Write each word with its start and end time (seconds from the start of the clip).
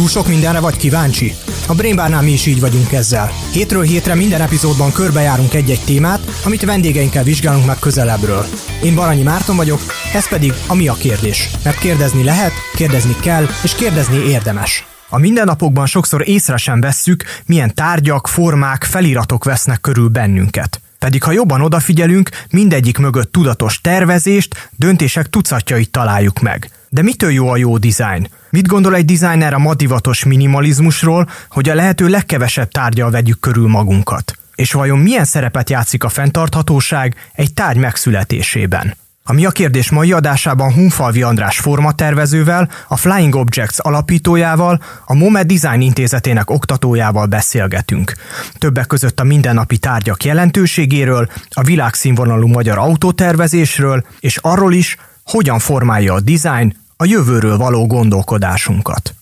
Túl 0.00 0.08
sok 0.08 0.28
mindenre 0.28 0.60
vagy 0.60 0.76
kíváncsi? 0.76 1.34
A 1.68 1.74
Brainbarnál 1.74 2.22
mi 2.22 2.30
is 2.30 2.46
így 2.46 2.60
vagyunk 2.60 2.92
ezzel. 2.92 3.30
Hétről 3.52 3.82
hétre 3.82 4.14
minden 4.14 4.40
epizódban 4.40 4.92
körbejárunk 4.92 5.54
egy-egy 5.54 5.84
témát, 5.84 6.20
amit 6.44 6.64
vendégeinkkel 6.64 7.22
vizsgálunk 7.22 7.66
meg 7.66 7.78
közelebbről. 7.78 8.46
Én 8.82 8.94
Baranyi 8.94 9.22
Márton 9.22 9.56
vagyok, 9.56 9.80
ez 10.14 10.28
pedig 10.28 10.52
a 10.66 10.74
Mi 10.74 10.88
a 10.88 10.94
kérdés. 10.94 11.48
Mert 11.64 11.78
kérdezni 11.78 12.24
lehet, 12.24 12.52
kérdezni 12.74 13.16
kell, 13.22 13.46
és 13.62 13.74
kérdezni 13.74 14.16
érdemes. 14.16 14.86
A 15.08 15.18
mindennapokban 15.18 15.86
sokszor 15.86 16.28
észre 16.28 16.56
sem 16.56 16.80
vesszük, 16.80 17.24
milyen 17.46 17.74
tárgyak, 17.74 18.28
formák, 18.28 18.84
feliratok 18.84 19.44
vesznek 19.44 19.80
körül 19.80 20.08
bennünket. 20.08 20.80
Pedig 21.04 21.22
ha 21.22 21.32
jobban 21.32 21.60
odafigyelünk, 21.60 22.30
mindegyik 22.50 22.98
mögött 22.98 23.32
tudatos 23.32 23.80
tervezést, 23.80 24.70
döntések 24.76 25.30
tucatjait 25.30 25.90
találjuk 25.90 26.40
meg. 26.40 26.70
De 26.88 27.02
mitől 27.02 27.30
jó 27.30 27.48
a 27.48 27.56
jó 27.56 27.78
dizájn? 27.78 28.28
Mit 28.50 28.66
gondol 28.66 28.94
egy 28.94 29.04
designer 29.04 29.54
a 29.54 29.58
madivatos 29.58 30.24
minimalizmusról, 30.24 31.28
hogy 31.48 31.68
a 31.68 31.74
lehető 31.74 32.08
legkevesebb 32.08 32.70
tárgyal 32.70 33.10
vegyük 33.10 33.40
körül 33.40 33.68
magunkat? 33.68 34.38
És 34.54 34.72
vajon 34.72 34.98
milyen 34.98 35.24
szerepet 35.24 35.70
játszik 35.70 36.04
a 36.04 36.08
fenntarthatóság 36.08 37.14
egy 37.32 37.54
tárgy 37.54 37.78
megszületésében? 37.78 38.94
A 39.30 39.32
Mi 39.32 39.44
a 39.44 39.50
kérdés 39.50 39.90
mai 39.90 40.12
adásában 40.12 40.72
Hunfalvi 40.72 41.22
András 41.22 41.58
formatervezővel, 41.58 42.68
a 42.88 42.96
Flying 42.96 43.34
Objects 43.34 43.78
alapítójával, 43.78 44.82
a 45.04 45.14
MOME 45.14 45.42
Design 45.42 45.80
Intézetének 45.80 46.50
oktatójával 46.50 47.26
beszélgetünk. 47.26 48.14
Többek 48.58 48.86
között 48.86 49.20
a 49.20 49.24
mindennapi 49.24 49.78
tárgyak 49.78 50.24
jelentőségéről, 50.24 51.28
a 51.50 51.62
világszínvonalú 51.62 52.46
magyar 52.46 52.78
autótervezésről, 52.78 54.04
és 54.20 54.36
arról 54.36 54.72
is, 54.72 54.96
hogyan 55.24 55.58
formálja 55.58 56.14
a 56.14 56.20
design 56.20 56.76
a 56.96 57.04
jövőről 57.04 57.56
való 57.56 57.86
gondolkodásunkat. 57.86 59.14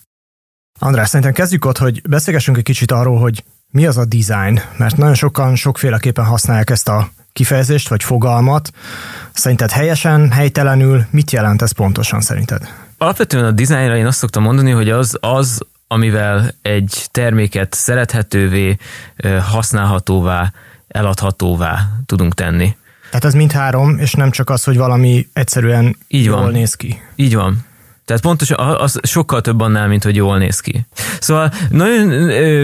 András, 0.78 1.08
szerintem 1.08 1.34
kezdjük 1.34 1.64
ott, 1.64 1.78
hogy 1.78 2.02
beszélgessünk 2.08 2.56
egy 2.56 2.62
kicsit 2.62 2.92
arról, 2.92 3.18
hogy 3.18 3.44
mi 3.70 3.86
az 3.86 3.96
a 3.96 4.04
design, 4.04 4.60
mert 4.76 4.96
nagyon 4.96 5.14
sokan 5.14 5.56
sokféleképpen 5.56 6.24
használják 6.24 6.70
ezt 6.70 6.88
a 6.88 7.08
kifejezést 7.32 7.88
vagy 7.88 8.02
fogalmat. 8.02 8.70
Szerinted 9.32 9.70
helyesen, 9.70 10.30
helytelenül, 10.30 11.04
mit 11.10 11.30
jelent 11.30 11.62
ez 11.62 11.72
pontosan 11.72 12.20
szerinted? 12.20 12.68
Alapvetően 12.98 13.44
a 13.44 13.50
dizájnra 13.50 13.96
én 13.96 14.06
azt 14.06 14.18
szoktam 14.18 14.42
mondani, 14.42 14.70
hogy 14.70 14.90
az, 14.90 15.16
az 15.20 15.60
amivel 15.88 16.54
egy 16.62 17.06
terméket 17.10 17.74
szerethetővé, 17.74 18.76
használhatóvá, 19.42 20.52
eladhatóvá 20.88 21.88
tudunk 22.06 22.34
tenni. 22.34 22.76
Tehát 23.10 23.24
ez 23.24 23.34
mind 23.34 23.52
három, 23.52 23.98
és 23.98 24.12
nem 24.12 24.30
csak 24.30 24.50
az, 24.50 24.64
hogy 24.64 24.76
valami 24.76 25.28
egyszerűen 25.32 25.96
Így 26.08 26.24
jól 26.24 26.40
van. 26.40 26.52
néz 26.52 26.74
ki. 26.74 27.00
Így 27.16 27.34
van. 27.34 27.66
Tehát 28.08 28.22
pontosan 28.22 28.58
az 28.58 29.00
sokkal 29.02 29.40
több 29.40 29.60
annál, 29.60 29.88
mint 29.88 30.04
hogy 30.04 30.16
jól 30.16 30.38
néz 30.38 30.60
ki. 30.60 30.86
Szóval 31.20 31.52
nagyon, 31.70 32.08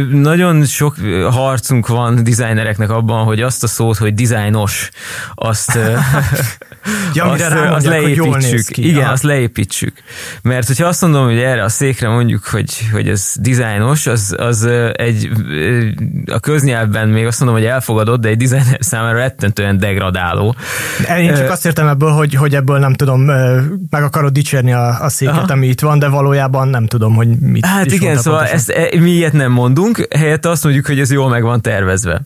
nagyon 0.08 0.64
sok 0.64 0.96
harcunk 1.30 1.86
van 1.86 2.24
designereknek 2.24 2.90
abban, 2.90 3.24
hogy 3.24 3.40
azt 3.40 3.62
a 3.62 3.66
szót, 3.66 3.96
hogy 3.96 4.14
dizájnos, 4.14 4.90
azt, 5.34 5.78
ja, 7.14 7.24
azt, 7.24 7.42
azt 7.52 7.86
leépítsük. 7.86 8.66
Ki. 8.66 8.88
Igen, 8.88 9.02
Aha. 9.02 9.12
azt 9.12 9.22
leépítsük. 9.22 9.96
Mert 10.42 10.66
hogyha 10.66 10.86
azt 10.86 11.00
mondom, 11.00 11.24
hogy 11.24 11.38
erre 11.38 11.62
a 11.62 11.68
székre 11.68 12.08
mondjuk, 12.08 12.44
hogy, 12.44 12.88
hogy 12.92 13.08
ez 13.08 13.32
dizájnos, 13.40 14.06
az, 14.06 14.34
az 14.38 14.68
egy 14.92 15.30
a 16.32 16.40
köznyelvben 16.40 17.08
még 17.08 17.26
azt 17.26 17.40
mondom, 17.40 17.58
hogy 17.58 17.66
elfogadott, 17.66 18.20
de 18.20 18.28
egy 18.28 18.36
designer 18.36 18.78
számára 18.80 19.18
rettentően 19.18 19.78
degradáló. 19.78 20.54
Én 21.18 21.34
csak 21.34 21.50
azt 21.50 21.66
értem 21.66 21.86
ebből, 21.86 22.10
hogy, 22.10 22.34
hogy 22.34 22.54
ebből 22.54 22.78
nem 22.78 22.94
tudom, 22.94 23.20
meg 23.90 24.02
akarod 24.02 24.32
dicsérni 24.32 24.72
a, 24.72 25.00
a 25.00 25.08
szék 25.08 25.32
Aha. 25.38 25.52
ami 25.52 25.66
itt 25.66 25.80
van, 25.80 25.98
de 25.98 26.08
valójában 26.08 26.68
nem 26.68 26.86
tudom, 26.86 27.14
hogy 27.14 27.38
mit 27.38 27.66
Hát 27.66 27.86
is 27.86 27.92
igen, 27.92 28.16
szóval 28.16 28.46
ezt, 28.46 28.70
e, 28.70 29.00
mi 29.00 29.10
ilyet 29.10 29.32
nem 29.32 29.52
mondunk, 29.52 30.06
helyette 30.16 30.48
azt 30.48 30.64
mondjuk, 30.64 30.86
hogy 30.86 31.00
ez 31.00 31.12
jól 31.12 31.28
meg 31.28 31.42
van 31.42 31.60
tervezve. 31.60 32.20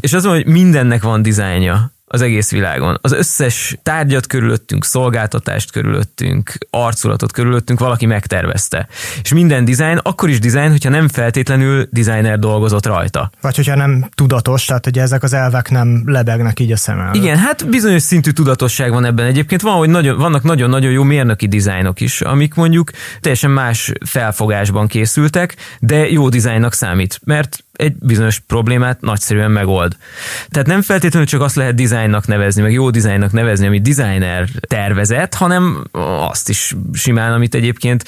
És 0.00 0.12
az, 0.12 0.24
hogy 0.24 0.46
mindennek 0.46 1.02
van 1.02 1.22
dizájnja 1.22 1.92
az 2.12 2.20
egész 2.20 2.50
világon. 2.50 2.98
Az 3.00 3.12
összes 3.12 3.76
tárgyat 3.82 4.26
körülöttünk, 4.26 4.84
szolgáltatást 4.84 5.70
körülöttünk, 5.70 6.52
arculatot 6.70 7.32
körülöttünk 7.32 7.78
valaki 7.78 8.06
megtervezte. 8.06 8.88
És 9.22 9.32
minden 9.32 9.64
dizájn 9.64 10.00
akkor 10.02 10.28
is 10.28 10.38
dizájn, 10.38 10.70
hogyha 10.70 10.90
nem 10.90 11.08
feltétlenül 11.08 11.88
designer 11.90 12.38
dolgozott 12.38 12.86
rajta. 12.86 13.30
Vagy 13.40 13.56
hogyha 13.56 13.74
nem 13.74 14.08
tudatos, 14.14 14.64
tehát 14.64 14.84
hogy 14.84 14.98
ezek 14.98 15.22
az 15.22 15.32
elvek 15.32 15.70
nem 15.70 16.02
lebegnek 16.06 16.60
így 16.60 16.72
a 16.72 16.76
szem 16.76 17.10
Igen, 17.12 17.38
hát 17.38 17.68
bizonyos 17.68 18.02
szintű 18.02 18.30
tudatosság 18.30 18.90
van 18.90 19.04
ebben 19.04 19.26
egyébként. 19.26 19.60
Van, 19.60 19.76
hogy 19.76 19.90
nagyon, 19.90 20.18
vannak 20.18 20.42
nagyon-nagyon 20.42 20.90
jó 20.90 21.02
mérnöki 21.02 21.46
dizájnok 21.46 22.00
is, 22.00 22.20
amik 22.20 22.54
mondjuk 22.54 22.90
teljesen 23.20 23.50
más 23.50 23.92
felfogásban 24.06 24.86
készültek, 24.86 25.56
de 25.80 26.10
jó 26.10 26.28
dizájnnak 26.28 26.72
számít. 26.72 27.20
Mert 27.24 27.64
egy 27.72 27.94
bizonyos 28.00 28.38
problémát 28.38 29.00
nagyszerűen 29.00 29.50
megold. 29.50 29.96
Tehát 30.48 30.66
nem 30.66 30.82
feltétlenül 30.82 31.28
csak 31.28 31.40
azt 31.40 31.56
lehet 31.56 31.74
dizájnnak 32.02 32.26
nevezni, 32.26 32.62
meg 32.62 32.72
jó 32.72 32.90
dizájnnak 32.90 33.32
nevezni, 33.32 33.66
amit 33.66 33.82
designer 33.82 34.48
tervezett, 34.60 35.34
hanem 35.34 35.84
azt 36.28 36.48
is 36.48 36.74
simán, 36.92 37.32
amit 37.32 37.54
egyébként 37.54 38.04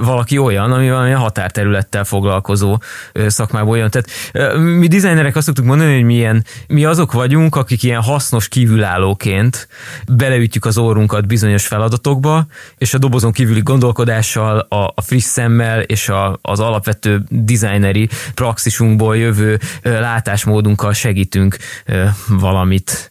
valaki 0.00 0.38
olyan, 0.38 0.72
ami 0.72 0.90
valami 0.90 1.10
határterülettel 1.10 2.04
foglalkozó 2.04 2.78
szakmából 3.26 3.76
jön. 3.76 3.90
Tehát 3.90 4.56
mi 4.58 4.86
designerek 4.86 5.36
azt 5.36 5.46
szoktuk 5.46 5.64
mondani, 5.64 5.94
hogy 5.94 6.04
milyen, 6.04 6.44
mi 6.66 6.84
azok 6.84 7.12
vagyunk, 7.12 7.56
akik 7.56 7.82
ilyen 7.82 8.02
hasznos 8.02 8.48
kívülállóként 8.48 9.68
beleütjük 10.08 10.64
az 10.64 10.78
órunkat 10.78 11.26
bizonyos 11.26 11.66
feladatokba, 11.66 12.46
és 12.78 12.94
a 12.94 12.98
dobozon 12.98 13.32
kívüli 13.32 13.60
gondolkodással, 13.60 14.58
a, 14.58 14.92
a 14.94 15.02
friss 15.02 15.24
szemmel 15.24 15.80
és 15.80 16.08
a, 16.08 16.38
az 16.42 16.60
alapvető 16.60 17.22
designeri 17.28 18.08
praxisunkból 18.34 19.16
jövő 19.16 19.58
látásmódunkkal 19.82 20.92
segítünk 20.92 21.56
valamit 22.28 23.10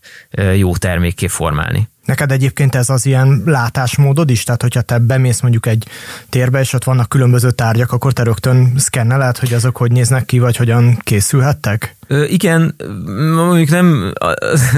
jó 0.56 0.76
termékké 0.76 1.28
formálni. 1.28 1.90
Neked 2.06 2.32
egyébként 2.32 2.76
ez 2.76 2.90
az 2.90 3.06
ilyen 3.06 3.42
látásmódod 3.46 4.30
is? 4.30 4.44
Tehát, 4.44 4.62
hogyha 4.62 4.82
te 4.82 4.98
bemész 4.98 5.42
mondjuk 5.42 5.66
egy 5.66 5.88
térbe, 6.30 6.60
és 6.60 6.74
ott 6.74 6.84
vannak 6.84 7.10
különböző 7.10 7.52
tárgyak, 7.52 7.92
akkor 7.92 8.14
te 8.14 8.24
rögtön 8.24 8.74
szkenneled, 8.78 9.38
hogy 9.38 9.54
azok 9.54 9.78
hogy 9.78 9.92
néznek 9.92 10.26
ki, 10.26 10.40
vagy 10.40 10.56
hogyan 10.56 10.98
készülhettek? 11.04 11.95
Ö, 12.08 12.24
igen, 12.24 12.76
mondjuk 13.36 13.70
nem, 13.70 14.14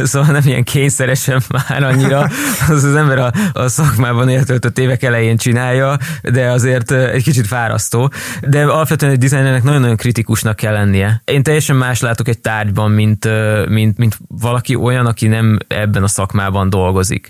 szóval 0.04 0.32
nem 0.32 0.42
ilyen 0.46 0.64
kényszeresen 0.64 1.42
már 1.48 1.84
annyira, 1.84 2.30
az 2.70 2.84
az 2.84 2.96
ember 2.96 3.18
a, 3.18 3.32
a 3.54 3.68
szakmában 3.68 4.30
eltöltött 4.30 4.80
évek 4.80 5.04
elején 5.04 5.38
csinálja, 5.38 5.98
de 6.22 6.52
azért 6.52 6.92
egy 6.92 7.24
kicsit 7.24 7.48
fárasztó. 7.48 8.12
De 8.48 8.64
alapvetően 8.64 9.12
egy 9.12 9.18
dizájnernek 9.18 9.64
nagyon-nagyon 9.64 9.98
kritikusnak 9.98 10.56
kell 10.56 10.74
lennie. 10.74 11.22
Én 11.26 11.44
teljesen 11.44 11.76
más 11.76 12.02
látok 12.02 12.28
egy 12.28 12.40
tárgyban, 12.40 12.92
mint, 12.92 13.28
mint, 13.70 13.98
mint 13.98 14.18
valaki 14.28 14.76
olyan, 14.76 15.06
aki 15.06 15.28
nem 15.28 15.58
ebben 15.68 16.04
a 16.04 16.08
szakmában 16.08 16.70
dolgozik. 16.70 17.30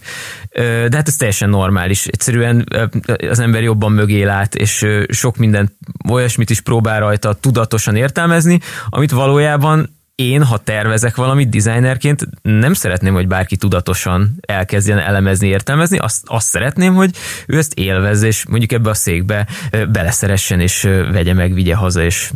De 0.54 0.96
hát 0.96 1.08
ez 1.08 1.16
teljesen 1.16 1.50
normális. 1.50 2.06
Egyszerűen 2.06 2.66
az 3.30 3.40
ember 3.40 3.64
jobban 3.64 3.92
mögé 3.92 4.24
lát, 4.24 4.56
és 4.56 4.86
sok 5.10 5.38
minden 5.38 5.78
olyasmit 6.10 6.50
is 6.50 6.62
próbál 6.62 7.00
rajta 7.00 7.34
tudatosan 7.34 7.96
értelmezni, 7.96 8.60
amit 8.90 9.12
valójában 9.12 9.87
én, 10.18 10.44
ha 10.44 10.58
tervezek 10.58 11.16
valamit 11.16 11.50
designerként, 11.50 12.28
nem 12.42 12.74
szeretném, 12.74 13.14
hogy 13.14 13.28
bárki 13.28 13.58
tudatosan 13.58 14.36
elkezdjen 14.42 15.00
elemezni, 15.00 15.48
értelmezni, 15.48 15.98
azt, 15.98 16.24
azt 16.26 16.48
szeretném, 16.48 16.94
hogy 16.94 17.16
ő 17.48 17.58
ezt 17.58 17.74
élvezze, 17.74 18.28
és 18.28 18.46
mondjuk 18.46 18.72
ebbe 18.72 18.90
a 18.90 18.94
székbe 18.94 19.48
beleszeressen, 19.92 20.60
és 20.60 20.82
vegye 21.12 21.34
meg, 21.34 21.54
vigye 21.54 21.76
haza, 21.76 22.04
és 22.04 22.32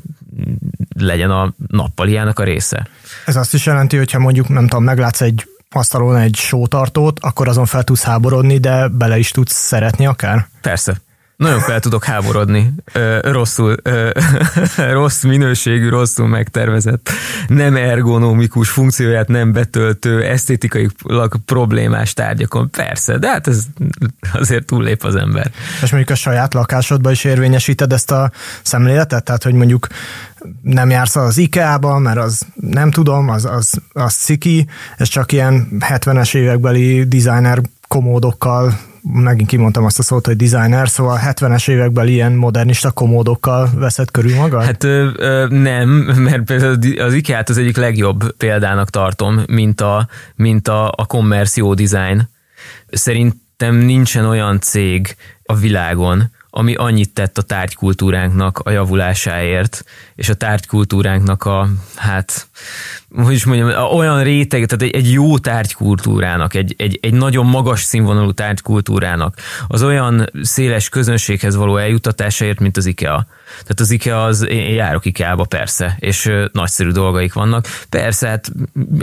legyen 0.99 1.31
a 1.31 1.53
nappaliának 1.67 2.39
a 2.39 2.43
része. 2.43 2.87
Ez 3.25 3.35
azt 3.35 3.53
is 3.53 3.65
jelenti, 3.65 3.97
hogyha 3.97 4.19
mondjuk, 4.19 4.49
nem 4.49 4.67
tudom, 4.67 4.83
meglátsz 4.83 5.21
egy 5.21 5.47
asztalon 5.69 6.15
egy 6.15 6.35
sótartót, 6.35 7.19
akkor 7.19 7.47
azon 7.47 7.65
fel 7.65 7.83
tudsz 7.83 8.03
háborodni, 8.03 8.57
de 8.57 8.87
bele 8.87 9.17
is 9.17 9.31
tudsz 9.31 9.55
szeretni 9.55 10.05
akár? 10.05 10.47
Persze. 10.61 11.01
Nagyon 11.41 11.59
fel 11.59 11.79
tudok 11.79 12.03
háborodni. 12.03 12.73
Rosszul, 13.21 13.75
rossz 14.99 15.23
minőségű, 15.23 15.89
rosszul 15.89 16.27
megtervezett, 16.27 17.09
nem 17.47 17.75
ergonomikus 17.75 18.69
funkcióját 18.69 19.27
nem 19.27 19.51
betöltő, 19.51 20.23
esztétikai 20.23 20.89
problémás 21.45 22.13
tárgyakon. 22.13 22.69
Persze, 22.69 23.17
de 23.17 23.27
hát 23.27 23.47
ez 23.47 23.63
azért 24.33 24.65
túllép 24.65 25.03
az 25.03 25.15
ember. 25.15 25.51
És 25.81 25.91
mondjuk 25.91 26.09
a 26.09 26.15
saját 26.15 26.53
lakásodban 26.53 27.11
is 27.11 27.23
érvényesíted 27.23 27.93
ezt 27.93 28.11
a 28.11 28.31
szemléletet? 28.61 29.23
Tehát, 29.23 29.43
hogy 29.43 29.53
mondjuk 29.53 29.87
nem 30.61 30.89
jársz 30.89 31.15
az 31.15 31.37
IKEA-ba, 31.37 31.97
mert 31.97 32.17
az 32.17 32.41
nem 32.55 32.91
tudom, 32.91 33.29
az, 33.29 33.45
az, 33.45 33.81
az 33.93 34.13
ciki, 34.13 34.67
ez 34.97 35.07
csak 35.07 35.31
ilyen 35.31 35.67
70-es 35.79 36.35
évekbeli 36.35 37.03
designer 37.03 37.61
komódokkal 37.87 38.89
megint 39.01 39.49
kimondtam 39.49 39.85
azt 39.85 39.99
a 39.99 40.03
szót, 40.03 40.25
hogy 40.25 40.35
designer, 40.35 40.89
szóval 40.89 41.19
70-es 41.23 41.69
években 41.69 42.07
ilyen 42.07 42.31
modernista 42.31 42.91
komódokkal 42.91 43.69
veszed 43.75 44.11
körül 44.11 44.35
magad? 44.35 44.63
Hát 44.63 44.83
ö, 44.83 45.45
nem, 45.49 45.89
mert 46.29 46.49
az 46.99 47.13
IKEA-t 47.13 47.49
az 47.49 47.57
egyik 47.57 47.77
legjobb 47.77 48.31
példának 48.31 48.89
tartom, 48.89 49.43
mint 49.47 49.81
a, 49.81 50.07
mint 50.35 50.67
a, 50.67 50.87
a 50.95 51.05
kommerció 51.05 51.73
design. 51.73 52.21
Szerintem 52.91 53.75
nincsen 53.75 54.25
olyan 54.25 54.59
cég 54.59 55.15
a 55.43 55.55
világon, 55.55 56.31
ami 56.49 56.75
annyit 56.75 57.13
tett 57.13 57.37
a 57.37 57.41
tárgykultúránknak 57.41 58.59
a 58.59 58.69
javulásáért, 58.69 59.83
és 60.15 60.29
a 60.29 60.33
tárgykultúránknak 60.33 61.43
a, 61.43 61.67
hát, 61.95 62.47
hogy 63.15 63.33
is 63.33 63.45
mondjam, 63.45 63.93
olyan 63.93 64.23
réteg, 64.23 64.65
tehát 64.65 64.93
egy, 64.93 65.01
egy 65.01 65.11
jó 65.11 65.37
tárgykultúrának, 65.37 66.53
egy, 66.53 66.75
egy, 66.77 66.99
egy 67.01 67.13
nagyon 67.13 67.45
magas 67.45 67.81
színvonalú 67.81 68.31
tárgykultúrának, 68.31 69.35
az 69.67 69.83
olyan 69.83 70.29
széles 70.41 70.89
közönséghez 70.89 71.55
való 71.55 71.77
eljutatásáért, 71.77 72.59
mint 72.59 72.77
az 72.77 72.85
IKEA. 72.85 73.25
Tehát 73.51 73.79
az 73.79 73.91
IKEA 73.91 74.23
az, 74.23 74.47
én 74.47 74.73
járok 74.73 75.05
IKEA-ba 75.05 75.45
persze, 75.45 75.95
és 75.99 76.31
nagyszerű 76.51 76.89
dolgaik 76.89 77.33
vannak. 77.33 77.67
Persze, 77.89 78.27
hát 78.27 78.51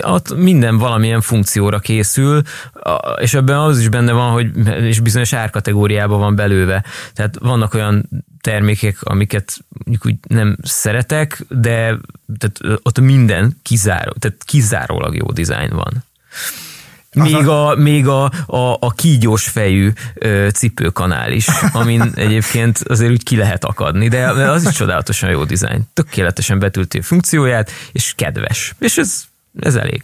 ott 0.01 0.37
minden 0.37 0.79
valamilyen 0.79 1.21
funkcióra 1.21 1.79
készül, 1.79 2.43
és 3.21 3.35
ebben 3.35 3.59
az 3.59 3.79
is 3.79 3.89
benne 3.89 4.13
van, 4.13 4.31
hogy 4.31 4.51
és 4.83 5.01
bizonyos 5.01 5.33
árkategóriában 5.33 6.19
van 6.19 6.35
belőve. 6.35 6.85
Tehát 7.15 7.39
vannak 7.39 7.75
olyan 7.75 8.09
termékek, 8.41 9.03
amiket 9.03 9.59
mondjuk 9.85 10.07
úgy 10.07 10.17
nem 10.29 10.57
szeretek, 10.63 11.45
de 11.49 11.99
tehát 12.39 12.81
ott 12.83 13.01
minden 13.01 13.59
kizáró, 13.63 14.13
tehát 14.19 14.45
kizárólag 14.45 15.17
jó 15.17 15.27
dizájn 15.27 15.71
van. 15.71 16.05
Még 17.13 17.47
a, 17.47 17.75
még 17.75 18.07
a, 18.07 18.25
a, 18.47 18.77
a 18.81 18.91
kígyós 18.91 19.49
fejű 19.49 19.93
ö, 20.15 20.49
cipőkanál 20.55 21.33
is, 21.33 21.49
amin 21.73 22.03
egyébként 22.15 22.79
azért 22.79 23.11
úgy 23.11 23.23
ki 23.23 23.37
lehet 23.37 23.65
akadni, 23.65 24.09
de 24.09 24.31
az 24.31 24.67
is 24.67 24.75
csodálatosan 24.75 25.31
jó 25.31 25.45
dizájn. 25.45 25.83
Tökéletesen 25.93 26.59
betülti 26.59 26.99
a 26.99 27.03
funkcióját, 27.03 27.71
és 27.93 28.13
kedves. 28.17 28.75
És 28.79 28.99
ez, 28.99 29.25
ez 29.61 29.75
elég. 29.75 30.03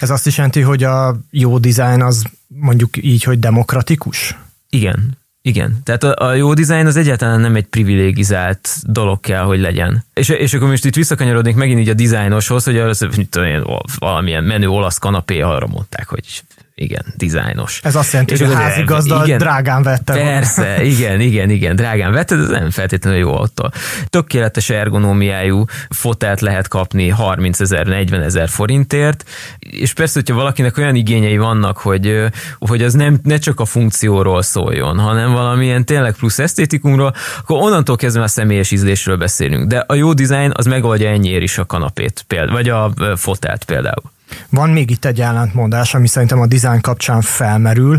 Ez 0.00 0.10
azt 0.10 0.26
is 0.26 0.36
jelenti, 0.36 0.60
hogy 0.60 0.84
a 0.84 1.16
jó 1.30 1.58
dizájn 1.58 2.02
az 2.02 2.24
mondjuk 2.46 2.96
így, 2.96 3.22
hogy 3.22 3.38
demokratikus? 3.38 4.36
Igen, 4.70 5.18
igen, 5.42 5.78
tehát 5.84 6.02
a, 6.02 6.26
a 6.26 6.34
jó 6.34 6.54
dizájn 6.54 6.86
az 6.86 6.96
egyáltalán 6.96 7.40
nem 7.40 7.54
egy 7.54 7.66
privilégizált 7.66 8.68
dolog 8.82 9.20
kell, 9.20 9.42
hogy 9.42 9.60
legyen. 9.60 10.04
És, 10.14 10.28
és 10.28 10.54
akkor 10.54 10.68
most 10.68 10.84
itt 10.84 10.94
visszakanyarodnék 10.94 11.54
megint 11.54 11.80
így 11.80 11.88
a 11.88 11.94
dizájnoshoz, 11.94 12.64
hogy 12.64 12.78
az, 12.78 13.06
mit 13.16 13.28
tudom 13.28 13.48
én, 13.48 13.64
valamilyen 13.98 14.44
menő 14.44 14.68
olasz 14.68 14.98
kanapé, 14.98 15.40
arra 15.40 15.66
mondták, 15.66 16.08
hogy 16.08 16.42
igen, 16.74 17.04
dizájnos. 17.16 17.80
Ez 17.82 17.94
azt 17.94 18.12
jelenti, 18.12 18.32
és 18.32 18.40
hogy 18.40 18.50
a 18.50 18.54
házigazda 18.54 19.24
igen, 19.24 19.38
drágán 19.38 19.82
vette. 19.82 20.12
Persze, 20.12 20.62
volna. 20.62 20.82
igen, 20.82 21.20
igen, 21.20 21.50
igen, 21.50 21.76
drágán 21.76 22.12
vette, 22.12 22.36
de 22.36 22.42
ez 22.42 22.48
nem 22.48 22.70
feltétlenül 22.70 23.18
jó 23.18 23.36
autó. 23.36 23.72
Tökéletes 24.06 24.70
ergonómiájú 24.70 25.64
fotelt 25.90 26.40
lehet 26.40 26.68
kapni 26.68 27.08
30 27.08 27.60
ezer, 27.60 27.86
40 27.86 28.22
ezer 28.22 28.48
forintért, 28.48 29.24
és 29.58 29.92
persze, 29.92 30.12
hogyha 30.14 30.34
valakinek 30.34 30.76
olyan 30.76 30.94
igényei 30.94 31.36
vannak, 31.36 31.78
hogy, 31.78 32.24
hogy 32.58 32.82
az 32.82 32.94
nem, 32.94 33.18
ne 33.22 33.38
csak 33.38 33.60
a 33.60 33.64
funkcióról 33.64 34.42
szóljon, 34.42 34.98
hanem 34.98 35.32
valamilyen 35.32 35.84
tényleg 35.84 36.14
plusz 36.14 36.38
esztétikumról, 36.38 37.14
akkor 37.40 37.62
onnantól 37.62 37.96
kezdve 37.96 38.22
a 38.22 38.28
személyes 38.28 38.70
ízlésről 38.70 39.16
beszélünk. 39.16 39.68
De 39.68 39.84
a 39.86 39.94
jó 39.94 40.12
dizájn 40.12 40.52
az 40.54 40.66
megoldja 40.66 41.08
ennyiért 41.08 41.42
is 41.42 41.58
a 41.58 41.64
kanapét, 41.64 42.24
például, 42.26 42.52
vagy 42.52 42.68
a 42.68 42.92
fotelt 43.16 43.64
például. 43.64 44.12
Van 44.50 44.70
még 44.70 44.90
itt 44.90 45.04
egy 45.04 45.20
ellentmondás, 45.20 45.94
ami 45.94 46.06
szerintem 46.06 46.40
a 46.40 46.46
dizájn 46.46 46.80
kapcsán 46.80 47.20
felmerül, 47.20 47.98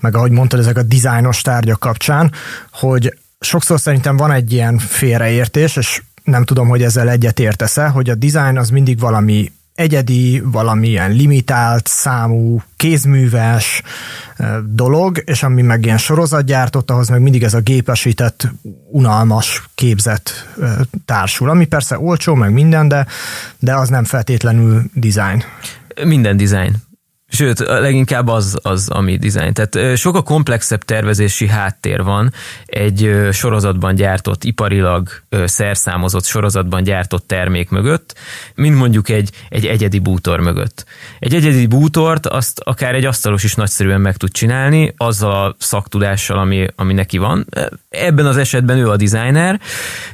meg 0.00 0.16
ahogy 0.16 0.30
mondtad, 0.30 0.58
ezek 0.58 0.76
a 0.76 0.82
dizájnos 0.82 1.42
tárgyak 1.42 1.80
kapcsán, 1.80 2.32
hogy 2.72 3.18
sokszor 3.40 3.80
szerintem 3.80 4.16
van 4.16 4.32
egy 4.32 4.52
ilyen 4.52 4.78
félreértés, 4.78 5.76
és 5.76 6.02
nem 6.24 6.44
tudom, 6.44 6.68
hogy 6.68 6.82
ezzel 6.82 7.08
egyet 7.08 7.40
értesz-e, 7.40 7.86
hogy 7.86 8.10
a 8.10 8.14
dizájn 8.14 8.58
az 8.58 8.70
mindig 8.70 8.98
valami 8.98 9.52
egyedi, 9.82 10.42
valamilyen 10.44 11.12
limitált 11.12 11.86
számú, 11.86 12.62
kézműves 12.76 13.82
dolog, 14.64 15.22
és 15.24 15.42
ami 15.42 15.62
meg 15.62 15.84
ilyen 15.84 15.98
sorozatgyártott, 15.98 16.90
ahhoz 16.90 17.08
meg 17.08 17.20
mindig 17.20 17.42
ez 17.42 17.54
a 17.54 17.60
gépesített, 17.60 18.48
unalmas 18.90 19.68
képzet 19.74 20.30
társul, 21.04 21.50
ami 21.50 21.66
persze 21.66 21.98
olcsó, 21.98 22.34
meg 22.34 22.52
minden, 22.52 22.88
de, 22.88 23.06
de 23.58 23.74
az 23.74 23.88
nem 23.88 24.04
feltétlenül 24.04 24.82
design. 24.94 25.42
Minden 26.04 26.36
design. 26.36 26.74
Sőt, 27.34 27.58
leginkább 27.58 28.28
az, 28.28 28.58
az 28.62 28.88
ami 28.88 29.16
dizájn. 29.16 29.52
Tehát 29.52 29.96
sokkal 29.96 30.22
komplexebb 30.22 30.82
tervezési 30.82 31.48
háttér 31.48 32.02
van 32.02 32.32
egy 32.66 33.28
sorozatban 33.30 33.94
gyártott, 33.94 34.44
iparilag 34.44 35.08
szerszámozott 35.44 36.24
sorozatban 36.24 36.82
gyártott 36.82 37.26
termék 37.26 37.68
mögött, 37.68 38.14
mint 38.54 38.76
mondjuk 38.76 39.08
egy, 39.08 39.30
egy 39.48 39.66
egyedi 39.66 39.98
bútor 39.98 40.40
mögött. 40.40 40.84
Egy 41.18 41.34
egyedi 41.34 41.66
bútort 41.66 42.26
azt 42.26 42.60
akár 42.60 42.94
egy 42.94 43.04
asztalos 43.04 43.44
is 43.44 43.54
nagyszerűen 43.54 44.00
meg 44.00 44.16
tud 44.16 44.30
csinálni, 44.32 44.94
azzal 44.96 45.44
a 45.44 45.56
szaktudással, 45.58 46.38
ami, 46.38 46.66
ami 46.76 46.92
neki 46.92 47.18
van. 47.18 47.46
Ebben 47.88 48.26
az 48.26 48.36
esetben 48.36 48.76
ő 48.76 48.90
a 48.90 48.96
designer. 48.96 49.60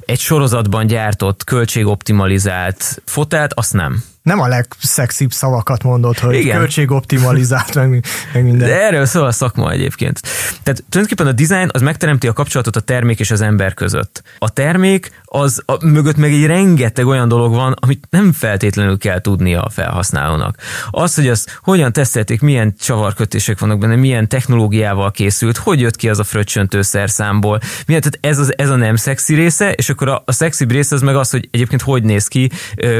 Egy 0.01 0.21
sorozatban 0.21 0.87
gyártott, 0.87 1.45
költségoptimalizált 1.45 3.03
fotelt, 3.05 3.53
azt 3.55 3.73
nem 3.73 4.03
nem 4.29 4.41
a 4.41 4.47
legszexibb 4.47 5.33
szavakat 5.33 5.83
mondod, 5.83 6.19
hogy 6.19 6.35
Igen. 6.35 6.59
költségoptimalizált, 6.59 7.75
meg, 7.75 8.05
meg 8.33 8.45
minden. 8.45 8.69
De 8.69 8.81
erről 8.81 9.05
szól 9.05 9.27
a 9.27 9.33
szakma 9.33 9.71
egyébként. 9.71 10.21
Tehát 10.63 10.85
tulajdonképpen 10.89 11.27
a 11.27 11.33
design 11.33 11.69
az 11.73 11.81
megteremti 11.81 12.29
a 12.29 12.33
kapcsolatot 12.33 12.77
a 12.77 12.81
termék 12.81 13.21
és 13.21 13.31
az 13.31 13.41
ember 13.41 13.75
között. 13.75 14.23
A 14.39 14.51
termék 14.51 15.11
az 15.25 15.63
a, 15.67 15.87
mögött 15.87 16.17
meg 16.17 16.33
egy 16.33 16.47
rengeteg 16.47 17.07
olyan 17.07 17.29
dolog 17.29 17.55
van, 17.55 17.75
amit 17.81 18.07
nem 18.11 18.33
feltétlenül 18.33 18.99
kell 18.99 19.21
tudnia 19.21 19.63
a 19.63 19.69
felhasználónak. 19.69 20.57
Az, 20.91 21.15
hogy 21.15 21.29
az 21.29 21.47
hogyan 21.63 21.93
tesztelték, 21.93 22.41
milyen 22.41 22.75
csavarkötések 22.81 23.59
vannak 23.59 23.79
benne, 23.79 23.97
milyen 23.97 24.29
technológiával 24.29 25.11
készült, 25.11 25.57
hogy 25.57 25.81
jött 25.81 25.97
ki 25.97 26.09
az 26.09 26.19
a 26.19 26.25
fröccsöntő 26.25 26.83
szerszámból, 26.83 27.61
milyen, 27.87 28.03
tehát 28.03 28.19
ez, 28.21 28.39
az, 28.39 28.59
ez 28.59 28.71
a 28.71 28.77
nem 28.77 28.97
szexi 28.97 29.35
része, 29.35 29.73
és 29.73 29.89
akkor 29.89 30.09
a, 30.09 30.23
a 30.25 30.33
szexi 30.33 30.65
része 30.69 30.95
az 30.95 31.03
meg 31.03 31.17
az, 31.17 31.31
hogy 31.31 31.49
egyébként 31.51 31.83
hogy 31.83 32.03
néz 32.03 32.29
ki, 32.29 32.51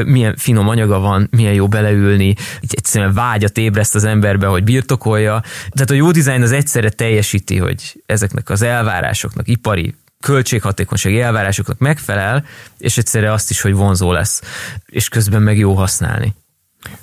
milyen 0.05 0.35
finom 0.37 0.67
anyaga 0.67 0.99
van, 0.99 1.18
milyen 1.31 1.53
jó 1.53 1.67
beleülni, 1.67 2.27
így 2.61 2.73
egyszerűen 2.75 3.13
vágyat 3.13 3.57
ébreszt 3.57 3.95
az 3.95 4.03
emberbe, 4.03 4.47
hogy 4.47 4.63
birtokolja. 4.63 5.43
Tehát 5.69 5.89
a 5.89 5.93
jó 5.93 6.11
dizájn 6.11 6.41
az 6.41 6.51
egyszerre 6.51 6.89
teljesíti, 6.89 7.57
hogy 7.57 8.03
ezeknek 8.05 8.49
az 8.49 8.61
elvárásoknak, 8.61 9.47
ipari 9.47 9.95
költséghatékonysági 10.19 11.21
elvárásoknak 11.21 11.77
megfelel, 11.77 12.45
és 12.77 12.97
egyszerre 12.97 13.31
azt 13.31 13.49
is, 13.49 13.61
hogy 13.61 13.73
vonzó 13.73 14.11
lesz, 14.11 14.41
és 14.85 15.09
közben 15.09 15.41
meg 15.41 15.57
jó 15.57 15.73
használni. 15.73 16.33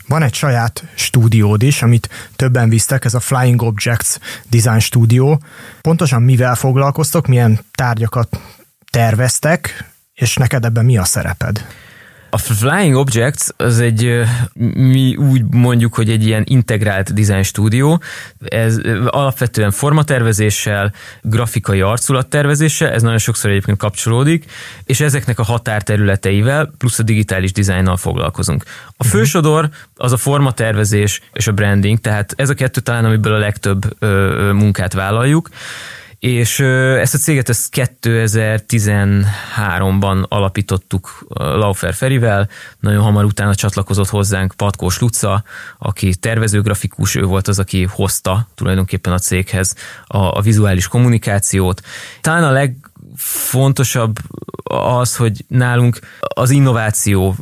Van 0.08 0.23
egy 0.23 0.35
saját 0.35 0.85
stúdiód 0.94 1.62
is, 1.62 1.82
amit 1.82 2.08
többen 2.37 2.68
visztek, 2.68 3.04
ez 3.04 3.14
a 3.14 3.20
Flying 3.20 3.62
Objects 3.62 4.16
Design 4.50 4.78
Studio. 4.78 5.38
Pontosan 5.80 6.23
mivel 6.23 6.54
foglalkoztok, 6.54 7.26
milyen 7.26 7.61
tárgyakat 7.70 8.40
terveztek, 8.90 9.85
és 10.14 10.37
neked 10.37 10.64
ebben 10.64 10.85
mi 10.85 10.99
a 10.99 11.04
szereped? 11.04 11.66
A 12.30 12.38
Flying 12.38 12.95
Objects 12.95 13.49
az 13.56 13.80
egy, 13.80 14.23
mi 14.75 15.16
úgy 15.16 15.42
mondjuk, 15.50 15.95
hogy 15.95 16.11
egy 16.11 16.26
ilyen 16.26 16.42
integrált 16.47 17.14
design 17.14 17.42
stúdió, 17.42 18.00
ez 18.45 18.80
alapvetően 19.06 19.71
formatervezéssel, 19.71 20.92
grafikai 21.23 21.80
arculattervezéssel, 21.80 22.90
ez 22.90 23.02
nagyon 23.02 23.18
sokszor 23.18 23.50
egyébként 23.50 23.78
kapcsolódik, 23.78 24.45
és 24.85 25.00
ezeknek 25.00 25.38
a 25.38 25.42
határterületeivel 25.42 26.73
plusz 26.78 26.99
a 26.99 27.02
digitális 27.02 27.52
dizájnnal 27.52 27.97
foglalkozunk. 27.97 28.62
A 28.87 29.04
mhm. 29.04 29.09
fősodor 29.09 29.68
az 29.95 30.12
a 30.12 30.16
formatervezés 30.16 31.21
és 31.33 31.47
a 31.47 31.52
branding, 31.52 31.99
tehát 31.99 32.33
ez 32.37 32.50
a 32.50 32.54
kettő 32.54 32.80
talán, 32.80 33.04
amiből 33.04 33.35
a 33.35 33.38
legtöbb 33.38 33.97
ö, 33.99 34.50
munkát 34.52 34.92
vállaljuk, 34.92 35.49
és 36.18 36.61
ezt 36.61 37.14
a 37.14 37.18
céget 37.18 37.49
ezt 37.49 37.68
2013-ban 37.76 40.28
alapítottuk 40.28 41.26
Laufer 41.35 41.94
Ferivel, 41.94 42.49
nagyon 42.80 43.02
hamar 43.02 43.25
utána 43.25 43.54
csatlakozott 43.54 44.08
hozzánk 44.08 44.54
Patkós 44.56 44.99
Luca, 44.99 45.44
aki 45.78 46.14
tervezőgrafikus, 46.14 47.14
ő 47.14 47.25
volt 47.25 47.49
az, 47.49 47.58
aki 47.58 47.88
hozta 47.90 48.49
tulajdonképpen 48.54 49.12
a 49.12 49.18
céghez 49.18 49.75
a, 50.06 50.18
a 50.18 50.40
vizuális 50.40 50.88
kommunikációt. 50.88 51.82
Talán 52.20 52.44
a 52.44 52.50
leg 52.50 52.86
fontosabb 53.16 54.18
az, 54.99 55.16
hogy 55.16 55.44
nálunk 55.49 55.99
az 56.20 56.50
innováció 56.50 57.37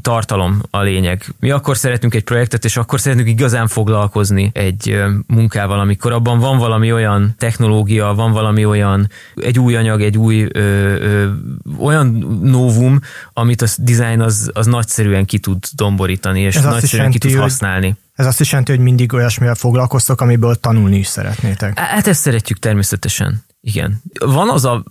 tartalom 0.00 0.62
a 0.70 0.80
lényeg. 0.80 1.34
Mi 1.40 1.50
akkor 1.50 1.76
szeretünk 1.76 2.14
egy 2.14 2.24
projektet, 2.24 2.64
és 2.64 2.76
akkor 2.76 3.00
szeretünk 3.00 3.28
igazán 3.28 3.66
foglalkozni 3.66 4.50
egy 4.52 5.02
munkával, 5.26 5.80
amikor 5.80 6.12
abban 6.12 6.38
van 6.38 6.58
valami 6.58 6.92
olyan 6.92 7.34
technológia, 7.38 8.14
van 8.14 8.32
valami 8.32 8.64
olyan, 8.64 9.10
egy 9.34 9.58
új 9.58 9.76
anyag, 9.76 10.02
egy 10.02 10.18
új 10.18 10.48
ö, 10.52 10.60
ö, 10.60 11.30
olyan 11.78 12.06
novum, 12.42 13.00
amit 13.32 13.62
a 13.62 13.66
design 13.78 14.20
az, 14.20 14.50
az 14.54 14.66
nagyszerűen 14.66 15.24
ki 15.24 15.38
tud 15.38 15.64
domborítani, 15.74 16.40
és 16.40 16.56
Ez 16.56 16.64
nagyszerűen 16.64 17.10
ki 17.10 17.18
tud 17.18 17.34
használni. 17.34 17.96
Ez 18.14 18.26
azt 18.26 18.40
is 18.40 18.50
jelenti, 18.50 18.72
hogy 18.72 18.80
mindig 18.80 19.12
olyasmivel 19.12 19.54
foglalkoztok, 19.54 20.20
amiből 20.20 20.54
tanulni 20.54 20.96
is 20.96 21.06
szeretnétek. 21.06 21.78
Hát 21.78 22.06
ezt 22.06 22.20
szeretjük 22.20 22.58
természetesen. 22.58 23.44
Igen. 23.66 24.02
Van 24.18 24.48
az 24.48 24.64
a 24.64 24.84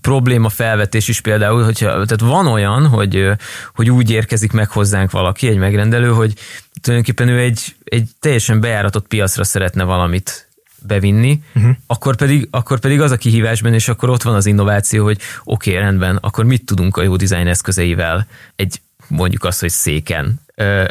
probléma 0.00 0.48
felvetés 0.48 1.08
is 1.08 1.20
például, 1.20 1.64
hogyha, 1.64 1.86
tehát 1.86 2.20
van 2.20 2.46
olyan, 2.46 2.86
hogy, 2.86 3.28
hogy 3.74 3.90
úgy 3.90 4.10
érkezik 4.10 4.52
meg 4.52 4.68
hozzánk 4.70 5.10
valaki, 5.10 5.48
egy 5.48 5.56
megrendelő, 5.56 6.08
hogy 6.08 6.34
tulajdonképpen 6.80 7.28
ő 7.28 7.38
egy, 7.38 7.76
egy 7.84 8.08
teljesen 8.20 8.60
bejáratott 8.60 9.06
piacra 9.06 9.44
szeretne 9.44 9.84
valamit 9.84 10.48
bevinni, 10.82 11.42
uh-huh. 11.54 11.76
akkor, 11.86 12.16
pedig, 12.16 12.48
akkor 12.50 12.80
pedig 12.80 13.00
az 13.00 13.10
a 13.10 13.16
kihívásban, 13.16 13.74
és 13.74 13.88
akkor 13.88 14.10
ott 14.10 14.22
van 14.22 14.34
az 14.34 14.46
innováció, 14.46 15.04
hogy 15.04 15.18
oké, 15.44 15.70
okay, 15.70 15.82
rendben, 15.82 16.16
akkor 16.16 16.44
mit 16.44 16.64
tudunk 16.64 16.96
a 16.96 17.02
jó 17.02 17.16
dizájn 17.16 17.46
eszközeivel 17.46 18.26
egy 18.56 18.80
mondjuk 19.12 19.44
azt, 19.44 19.60
hogy 19.60 19.70
széken 19.70 20.40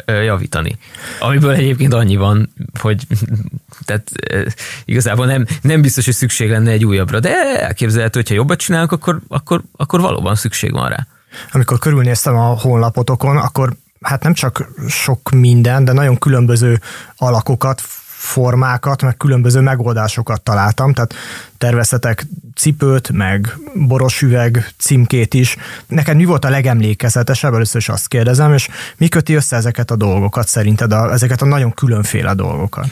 javítani. 0.06 0.78
Amiből 1.20 1.52
egyébként 1.52 1.94
annyi 1.94 2.16
van, 2.16 2.52
hogy 2.80 3.06
tehát 3.86 4.10
igazából 4.84 5.26
nem, 5.26 5.46
nem 5.62 5.82
biztos, 5.82 6.04
hogy 6.04 6.14
szükség 6.14 6.50
lenne 6.50 6.70
egy 6.70 6.84
újabbra, 6.84 7.20
de 7.20 7.60
elképzelhető, 7.60 8.18
hogyha 8.18 8.34
jobbat 8.34 8.58
csinálunk, 8.58 8.92
akkor, 8.92 9.20
akkor, 9.28 9.62
akkor 9.76 10.00
valóban 10.00 10.34
szükség 10.34 10.72
van 10.72 10.88
rá. 10.88 11.06
Amikor 11.52 11.78
körülnéztem 11.78 12.36
a 12.36 12.58
honlapotokon, 12.60 13.36
akkor 13.36 13.76
hát 14.00 14.22
nem 14.22 14.34
csak 14.34 14.68
sok 14.88 15.30
minden, 15.30 15.84
de 15.84 15.92
nagyon 15.92 16.18
különböző 16.18 16.80
alakokat, 17.16 17.82
formákat, 18.22 19.02
meg 19.02 19.16
különböző 19.16 19.60
megoldásokat 19.60 20.42
találtam, 20.42 20.92
tehát 20.92 21.14
terveztetek 21.58 22.26
cipőt, 22.54 23.12
meg 23.12 23.56
boros 23.74 24.22
üveg 24.22 24.68
címkét 24.78 25.34
is. 25.34 25.56
Neked 25.86 26.16
mi 26.16 26.24
volt 26.24 26.44
a 26.44 26.50
legemlékezetesebb? 26.50 27.54
Először 27.54 27.80
is 27.80 27.88
azt 27.88 28.08
kérdezem, 28.08 28.52
és 28.52 28.68
mi 28.96 29.08
köti 29.08 29.34
össze 29.34 29.56
ezeket 29.56 29.90
a 29.90 29.96
dolgokat 29.96 30.48
szerinted, 30.48 30.92
a, 30.92 31.12
ezeket 31.12 31.42
a 31.42 31.44
nagyon 31.44 31.72
különféle 31.72 32.34
dolgokat? 32.34 32.86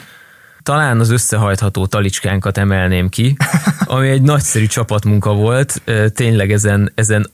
Talán 0.63 0.99
az 0.99 1.09
összehajtható 1.09 1.85
talicskánkat 1.85 2.57
emelném 2.57 3.09
ki, 3.09 3.37
ami 3.85 4.09
egy 4.09 4.21
nagyszerű 4.21 4.65
csapatmunka 4.65 5.33
volt. 5.33 5.81
Tényleg 6.13 6.51
ezen, 6.51 6.91
ezen 6.95 7.29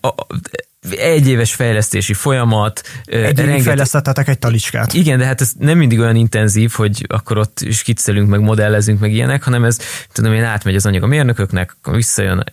egy 0.91 1.27
éves 1.27 1.53
fejlesztési 1.53 2.13
folyamat. 2.13 2.81
Egy 3.05 3.39
évig 3.39 3.61
fejlesztettetek 3.61 4.27
egy 4.27 4.39
talicskát. 4.39 4.93
Igen, 4.93 5.17
de 5.17 5.25
hát 5.25 5.41
ez 5.41 5.51
nem 5.59 5.77
mindig 5.77 5.99
olyan 5.99 6.15
intenzív, 6.15 6.71
hogy 6.71 7.05
akkor 7.07 7.37
ott 7.37 7.65
skiccelünk, 7.71 8.29
meg 8.29 8.39
modellezünk, 8.39 8.99
meg 8.99 9.13
ilyenek, 9.13 9.43
hanem 9.43 9.63
ez, 9.63 9.79
tudom 10.11 10.33
én, 10.33 10.43
átmegy 10.43 10.75
az 10.75 10.85
anyag 10.85 11.03
a 11.03 11.07
mérnököknek, 11.07 11.77
visszajön 11.91 12.43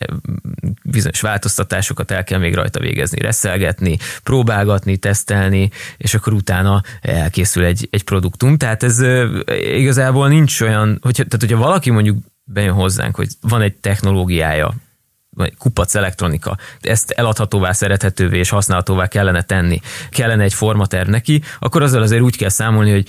bizonyos 0.85 1.21
változtatásokat 1.21 2.11
el 2.11 2.25
kell 2.25 2.39
még 2.39 2.55
rajta 2.55 2.81
végezni, 2.81 3.21
reszelgetni, 3.21 3.99
próbálgatni, 4.23 4.97
tesztelni, 4.97 5.71
és 5.97 6.15
akkor 6.15 6.33
utána 6.33 6.83
elkészül 7.01 7.65
egy, 7.65 7.89
egy 7.91 8.05
produktum. 8.05 8.57
Tehát 8.57 8.83
ez 8.83 9.03
igazából 9.75 10.29
nincs 10.29 10.61
olyan, 10.61 10.99
hogyha, 11.03 11.25
tehát 11.25 11.41
hogyha 11.41 11.57
valaki 11.57 11.91
mondjuk 11.91 12.19
bejön 12.45 12.75
hozzánk, 12.75 13.17
hogy 13.17 13.29
van 13.41 13.63
egy 13.63 13.75
technológiája, 13.75 14.75
kupac 15.59 15.95
elektronika, 15.95 16.57
ezt 16.81 17.11
eladhatóvá, 17.11 17.73
szerethetővé 17.73 18.39
és 18.39 18.49
használhatóvá 18.49 19.07
kellene 19.07 19.43
tenni, 19.43 19.81
kellene 20.11 20.43
egy 20.43 20.55
formaterv 20.55 21.09
neki, 21.09 21.43
akkor 21.59 21.83
azzal 21.83 22.03
azért 22.03 22.23
úgy 22.23 22.37
kell 22.37 22.49
számolni, 22.49 22.91
hogy 22.91 23.09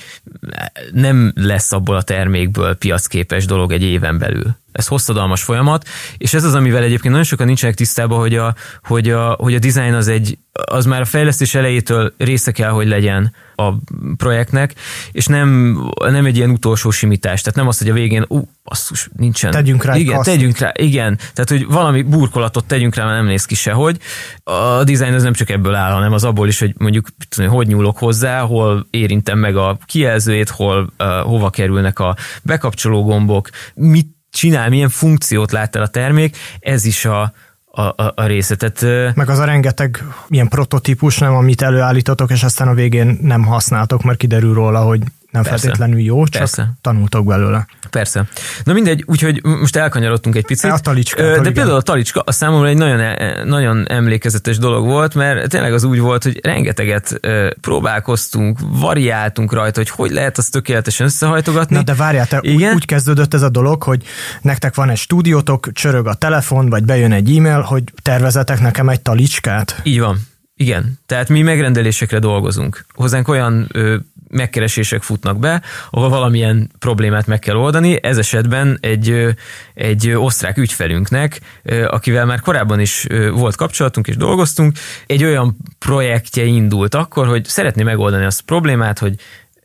nem 0.91 1.31
lesz 1.35 1.71
abból 1.71 1.95
a 1.95 2.01
termékből 2.01 2.75
piacképes 2.75 3.45
dolog 3.45 3.71
egy 3.71 3.83
éven 3.83 4.17
belül. 4.17 4.55
Ez 4.75 4.87
hosszadalmas 4.87 5.43
folyamat, 5.43 5.87
és 6.17 6.33
ez 6.33 6.43
az, 6.43 6.53
amivel 6.53 6.83
egyébként 6.83 7.09
nagyon 7.09 7.23
sokan 7.23 7.45
nincsenek 7.45 7.75
tisztában, 7.75 8.19
hogy 8.19 8.35
a, 8.35 8.55
hogy 8.83 9.09
a, 9.09 9.35
hogy 9.39 9.55
a 9.55 9.59
design 9.59 9.93
az 9.93 10.07
egy, 10.07 10.37
az 10.51 10.85
már 10.85 11.01
a 11.01 11.05
fejlesztés 11.05 11.55
elejétől 11.55 12.13
része 12.17 12.51
kell, 12.51 12.69
hogy 12.69 12.87
legyen 12.87 13.33
a 13.55 13.73
projektnek, 14.17 14.73
és 15.11 15.25
nem, 15.25 15.79
nem 15.99 16.25
egy 16.25 16.37
ilyen 16.37 16.49
utolsó 16.49 16.89
simítás, 16.89 17.41
tehát 17.41 17.57
nem 17.57 17.67
az, 17.67 17.77
hogy 17.77 17.89
a 17.89 17.93
végén, 17.93 18.25
ú, 18.27 18.47
basszus, 18.63 19.09
nincsen. 19.17 19.51
Tegyünk 19.51 19.83
rá 19.83 19.95
Igen, 19.95 20.15
kaszt. 20.15 20.29
tegyünk 20.29 20.57
rá, 20.57 20.71
igen. 20.75 21.17
Tehát, 21.17 21.49
hogy 21.49 21.65
valami 21.65 22.01
burkolatot 22.01 22.65
tegyünk 22.65 22.95
rá, 22.95 23.03
mert 23.05 23.17
nem 23.17 23.25
néz 23.25 23.45
ki 23.45 23.55
sehogy. 23.55 23.97
A 24.43 24.83
design 24.83 25.13
az 25.13 25.23
nem 25.23 25.33
csak 25.33 25.49
ebből 25.49 25.75
áll, 25.75 25.91
hanem 25.91 26.13
az 26.13 26.23
abból 26.23 26.47
is, 26.47 26.59
hogy 26.59 26.73
mondjuk 26.77 27.07
tudom, 27.29 27.49
hogy 27.51 27.67
nyúlok 27.67 27.97
hozzá, 27.97 28.39
hol 28.39 28.87
érintem 28.89 29.39
meg 29.39 29.55
a 29.55 29.77
kijelzőjét, 29.85 30.49
hol 30.49 30.93
uh, 30.99 31.07
hova 31.07 31.49
kerülnek 31.49 31.99
a 31.99 32.15
bekapcsoló 32.43 33.03
gombok, 33.03 33.49
mit 33.73 34.14
csinál, 34.35 34.69
milyen 34.69 34.89
funkciót 34.89 35.51
lát 35.51 35.75
el 35.75 35.81
a 35.81 35.87
termék, 35.87 36.37
ez 36.59 36.85
is 36.85 37.05
a, 37.05 37.33
a, 37.65 37.81
a, 37.81 38.13
a 38.15 38.25
része. 38.25 38.55
Tehát, 38.55 39.15
Meg 39.15 39.29
az 39.29 39.39
a 39.39 39.45
rengeteg 39.45 40.03
ilyen 40.29 40.47
prototípus, 40.47 41.17
nem, 41.17 41.35
amit 41.35 41.61
előállítotok, 41.61 42.31
és 42.31 42.43
aztán 42.43 42.67
a 42.67 42.73
végén 42.73 43.19
nem 43.21 43.45
használtok, 43.45 44.03
mert 44.03 44.17
kiderül 44.17 44.53
róla, 44.53 44.81
hogy 44.81 45.01
nem 45.35 45.43
Persze. 45.43 45.59
feltétlenül 45.59 45.99
jó, 45.99 46.25
csak 46.25 46.41
Persze. 46.41 46.73
tanultok 46.81 47.25
belőle. 47.25 47.67
Persze. 47.89 48.23
Na 48.63 48.73
mindegy, 48.73 49.03
úgyhogy 49.05 49.43
most 49.43 49.75
elkanyarodtunk 49.75 50.35
egy 50.35 50.45
picit. 50.45 50.71
A 50.71 50.77
talicska. 50.77 51.21
De 51.21 51.31
igen. 51.31 51.53
például 51.53 51.75
a 51.75 51.81
talicska 51.81 52.21
a 52.25 52.31
számomra 52.31 52.67
egy 52.67 52.77
nagyon, 52.77 52.99
e, 52.99 53.43
nagyon 53.43 53.85
emlékezetes 53.87 54.57
dolog 54.57 54.85
volt, 54.85 55.15
mert 55.15 55.49
tényleg 55.49 55.73
az 55.73 55.83
úgy 55.83 55.99
volt, 55.99 56.23
hogy 56.23 56.39
rengeteget 56.43 57.19
próbálkoztunk, 57.61 58.59
variáltunk 58.61 59.53
rajta, 59.53 59.79
hogy 59.79 59.89
hogy 59.89 60.11
lehet 60.11 60.37
azt 60.37 60.51
tökéletesen 60.51 61.05
összehajtogatni. 61.05 61.75
Na 61.75 61.81
de 61.81 61.93
várjál, 61.93 62.27
te 62.27 62.39
igen? 62.41 62.73
úgy 62.73 62.85
kezdődött 62.85 63.33
ez 63.33 63.41
a 63.41 63.49
dolog, 63.49 63.83
hogy 63.83 64.03
nektek 64.41 64.75
van 64.75 64.89
egy 64.89 64.97
stúdiótok, 64.97 65.71
csörög 65.73 66.07
a 66.07 66.13
telefon, 66.13 66.69
vagy 66.69 66.83
bejön 66.83 67.11
egy 67.11 67.37
e-mail, 67.37 67.61
hogy 67.61 67.83
tervezetek 68.01 68.59
nekem 68.59 68.89
egy 68.89 69.01
talicskát. 69.01 69.79
Így 69.83 69.99
van. 69.99 70.19
Igen, 70.57 70.99
tehát 71.05 71.29
mi 71.29 71.41
megrendelésekre 71.41 72.19
dolgozunk. 72.19 72.85
Hozzánk 72.93 73.27
olyan 73.27 73.67
ö, 73.71 73.97
megkeresések 74.35 75.01
futnak 75.01 75.39
be, 75.39 75.61
ahol 75.89 76.09
valamilyen 76.09 76.71
problémát 76.79 77.27
meg 77.27 77.39
kell 77.39 77.55
oldani. 77.55 78.03
Ez 78.03 78.17
esetben 78.17 78.77
egy, 78.81 79.35
egy 79.73 80.09
osztrák 80.09 80.57
ügyfelünknek, 80.57 81.39
akivel 81.87 82.25
már 82.25 82.39
korábban 82.39 82.79
is 82.79 83.07
volt 83.31 83.55
kapcsolatunk 83.55 84.07
és 84.07 84.17
dolgoztunk, 84.17 84.77
egy 85.07 85.23
olyan 85.23 85.57
projektje 85.79 86.43
indult 86.43 86.95
akkor, 86.95 87.27
hogy 87.27 87.45
szeretné 87.45 87.83
megoldani 87.83 88.25
azt 88.25 88.39
a 88.39 88.43
problémát, 88.45 88.99
hogy 88.99 89.15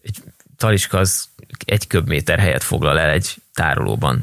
egy 0.02 0.16
taliska 0.56 0.98
az 0.98 1.28
egy 1.64 1.86
köbméter 1.86 2.38
helyet 2.38 2.62
foglal 2.62 2.98
el 2.98 3.10
egy 3.10 3.36
tárolóban 3.54 4.22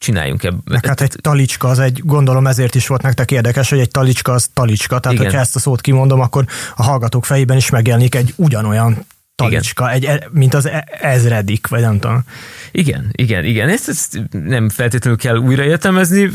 csináljunk 0.00 0.44
ebből. 0.44 0.78
Hát 0.86 1.00
egy 1.00 1.16
talicska 1.20 1.68
az 1.68 1.78
egy, 1.78 2.00
gondolom 2.04 2.46
ezért 2.46 2.74
is 2.74 2.86
volt 2.86 3.02
nektek 3.02 3.30
érdekes, 3.30 3.70
hogy 3.70 3.78
egy 3.78 3.90
talicska 3.90 4.32
az 4.32 4.50
talicska, 4.52 4.98
tehát 4.98 5.12
Igen. 5.12 5.24
hogyha 5.24 5.40
ezt 5.40 5.56
a 5.56 5.58
szót 5.58 5.80
kimondom, 5.80 6.20
akkor 6.20 6.44
a 6.76 6.82
hallgatók 6.82 7.24
fejében 7.24 7.56
is 7.56 7.70
megjelenik 7.70 8.14
egy 8.14 8.32
ugyanolyan 8.36 9.06
talicska, 9.48 9.90
egy, 9.90 10.04
e- 10.04 10.28
mint 10.30 10.54
az 10.54 10.66
e- 10.66 10.88
ezredik, 11.00 11.66
vagy 11.66 11.80
nem 11.80 11.98
tudom. 11.98 12.24
Igen, 12.72 13.08
igen, 13.12 13.44
igen. 13.44 13.68
Ezt, 13.68 13.88
ezt 13.88 14.20
nem 14.30 14.68
feltétlenül 14.68 15.18
kell 15.18 15.36
újraértelmezni, 15.36 16.30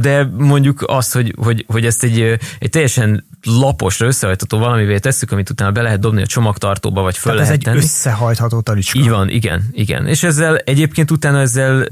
de 0.00 0.28
mondjuk 0.38 0.84
azt, 0.86 1.12
hogy, 1.12 1.34
hogy, 1.36 1.64
hogy 1.68 1.86
ezt 1.86 2.02
egy, 2.04 2.38
egy 2.58 2.70
teljesen 2.70 3.26
laposra 3.42 4.06
összehajtható 4.06 4.58
valamivé 4.58 4.98
tesszük, 4.98 5.32
amit 5.32 5.50
utána 5.50 5.70
be 5.70 5.82
lehet 5.82 6.00
dobni 6.00 6.22
a 6.22 6.26
csomagtartóba, 6.26 7.02
vagy 7.02 7.16
föl 7.18 7.32
Tehát 7.32 7.38
lehet 7.38 7.52
ez 7.52 7.58
egy 7.58 7.64
tenni. 7.64 7.84
összehajtható 7.84 8.60
talicska. 8.60 8.98
Így 8.98 9.08
van, 9.08 9.28
igen, 9.28 9.62
igen. 9.72 10.06
És 10.06 10.22
ezzel 10.22 10.56
egyébként 10.56 11.10
utána 11.10 11.40
ezzel 11.40 11.88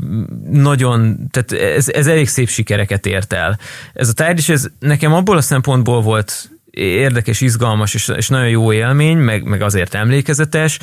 nagyon, 0.50 1.28
tehát 1.30 1.76
ez, 1.76 1.88
ez 1.88 2.06
elég 2.06 2.28
szép 2.28 2.48
sikereket 2.48 3.06
ért 3.06 3.32
el. 3.32 3.58
Ez 3.92 4.08
a 4.08 4.12
tárgy, 4.12 4.38
és 4.38 4.48
ez 4.48 4.66
nekem 4.78 5.12
abból 5.12 5.36
a 5.36 5.40
szempontból 5.40 6.02
volt 6.02 6.48
érdekes, 6.74 7.40
izgalmas 7.40 7.94
és, 7.94 8.12
és 8.16 8.28
nagyon 8.28 8.48
jó 8.48 8.72
élmény, 8.72 9.16
meg, 9.16 9.44
meg 9.44 9.62
azért 9.62 9.94
emlékezetes, 9.94 10.78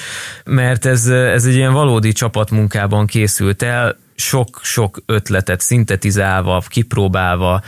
mert 0.46 0.86
ez, 0.86 1.08
ez 1.08 1.46
egy 1.46 1.56
ilyen 1.56 1.74
valódi 1.74 2.12
csapatmunkában 2.12 3.06
készült 3.06 3.62
el, 3.62 3.98
sok-sok 4.16 5.02
ötletet 5.06 5.62
szintetizálva, 5.62 6.64
kipróbálva, 6.68 7.62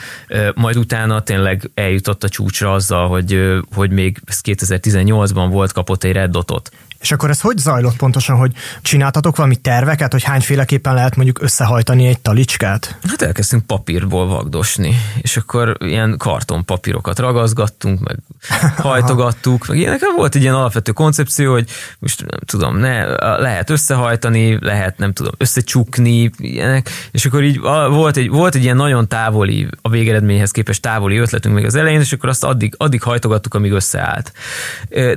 majd 0.55 0.77
utána 0.77 1.21
tényleg 1.21 1.69
eljutott 1.73 2.23
a 2.23 2.29
csúcsra 2.29 2.73
azzal, 2.73 3.07
hogy, 3.07 3.59
hogy 3.75 3.91
még 3.91 4.19
2018-ban 4.43 5.47
volt 5.49 5.71
kapott 5.71 6.03
egy 6.03 6.11
Red 6.11 6.31
Dotot. 6.31 6.71
És 7.03 7.11
akkor 7.11 7.29
ez 7.29 7.41
hogy 7.41 7.57
zajlott 7.57 7.95
pontosan, 7.95 8.37
hogy 8.37 8.51
csináltatok 8.81 9.35
valami 9.35 9.55
terveket, 9.55 10.11
hogy 10.11 10.23
hányféleképpen 10.23 10.93
lehet 10.93 11.15
mondjuk 11.15 11.41
összehajtani 11.41 12.07
egy 12.07 12.19
talicskát? 12.19 12.97
Hát 13.07 13.21
elkezdtünk 13.21 13.65
papírból 13.65 14.27
vagdosni, 14.27 14.95
és 15.21 15.37
akkor 15.37 15.77
ilyen 15.79 16.17
kartonpapírokat 16.17 17.19
ragazgattunk, 17.19 17.99
meg 17.99 18.17
hajtogattuk, 18.87 19.67
meg 19.67 19.77
ilyenek. 19.77 20.01
Volt 20.15 20.35
egy 20.35 20.41
ilyen 20.41 20.53
alapvető 20.53 20.91
koncepció, 20.91 21.51
hogy 21.51 21.69
most 21.99 22.25
nem 22.25 22.39
tudom, 22.45 22.77
ne, 22.77 23.05
lehet 23.37 23.69
összehajtani, 23.69 24.57
lehet 24.61 24.97
nem 24.97 25.13
tudom, 25.13 25.31
összecsukni, 25.37 26.31
ilyenek, 26.37 26.89
és 27.11 27.25
akkor 27.25 27.43
így 27.43 27.59
volt 27.89 28.17
egy, 28.17 28.29
volt 28.29 28.55
egy 28.55 28.63
ilyen 28.63 28.75
nagyon 28.75 29.07
távoli, 29.07 29.67
a 29.81 29.89
végeredményhez 29.89 30.51
képest 30.51 30.81
távoli 30.81 31.17
ötletünk 31.17 31.55
még 31.55 31.65
az 31.65 31.75
elején, 31.75 31.99
és 31.99 32.13
akkor 32.13 32.29
azt 32.29 32.43
addig, 32.43 32.73
addig 32.77 33.01
hajtogattuk, 33.01 33.53
amíg 33.53 33.71
összeállt. 33.71 34.31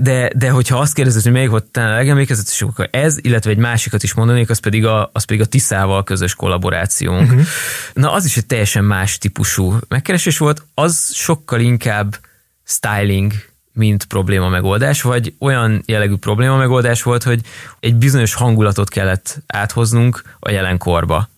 De, 0.00 0.30
de 0.36 0.50
hogyha 0.50 0.78
azt 0.78 0.94
kérdezed, 0.94 1.22
hogy 1.22 1.32
melyik 1.32 1.50
volt 1.50 1.75
talán 1.76 1.92
a 1.92 1.96
legemlékezetes, 1.96 2.62
akkor 2.62 2.88
ez, 2.90 3.16
illetve 3.20 3.50
egy 3.50 3.56
másikat 3.56 4.02
is 4.02 4.14
mondanék, 4.14 4.50
az 4.50 4.58
pedig 4.58 4.86
a, 4.86 5.10
az 5.12 5.24
pedig 5.24 5.42
a 5.42 5.46
Tiszával 5.46 6.04
közös 6.04 6.34
kollaborációnk. 6.34 7.30
Uh-huh. 7.30 7.46
Na, 7.92 8.12
az 8.12 8.24
is 8.24 8.36
egy 8.36 8.46
teljesen 8.46 8.84
más 8.84 9.18
típusú 9.18 9.78
megkeresés 9.88 10.38
volt, 10.38 10.62
az 10.74 11.10
sokkal 11.14 11.60
inkább 11.60 12.18
styling, 12.64 13.32
mint 13.72 14.04
probléma 14.04 14.48
megoldás, 14.48 15.02
vagy 15.02 15.34
olyan 15.38 15.82
jellegű 15.86 16.14
probléma 16.14 16.56
megoldás 16.56 17.02
volt, 17.02 17.22
hogy 17.22 17.40
egy 17.80 17.94
bizonyos 17.94 18.34
hangulatot 18.34 18.88
kellett 18.88 19.38
áthoznunk 19.46 20.22
a 20.40 20.50
jelenkorba. 20.50 21.28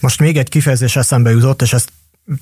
Most 0.00 0.20
még 0.20 0.36
egy 0.36 0.48
kifejezés 0.48 0.96
eszembe 0.96 1.30
jutott, 1.30 1.62
és 1.62 1.72
ezt 1.72 1.92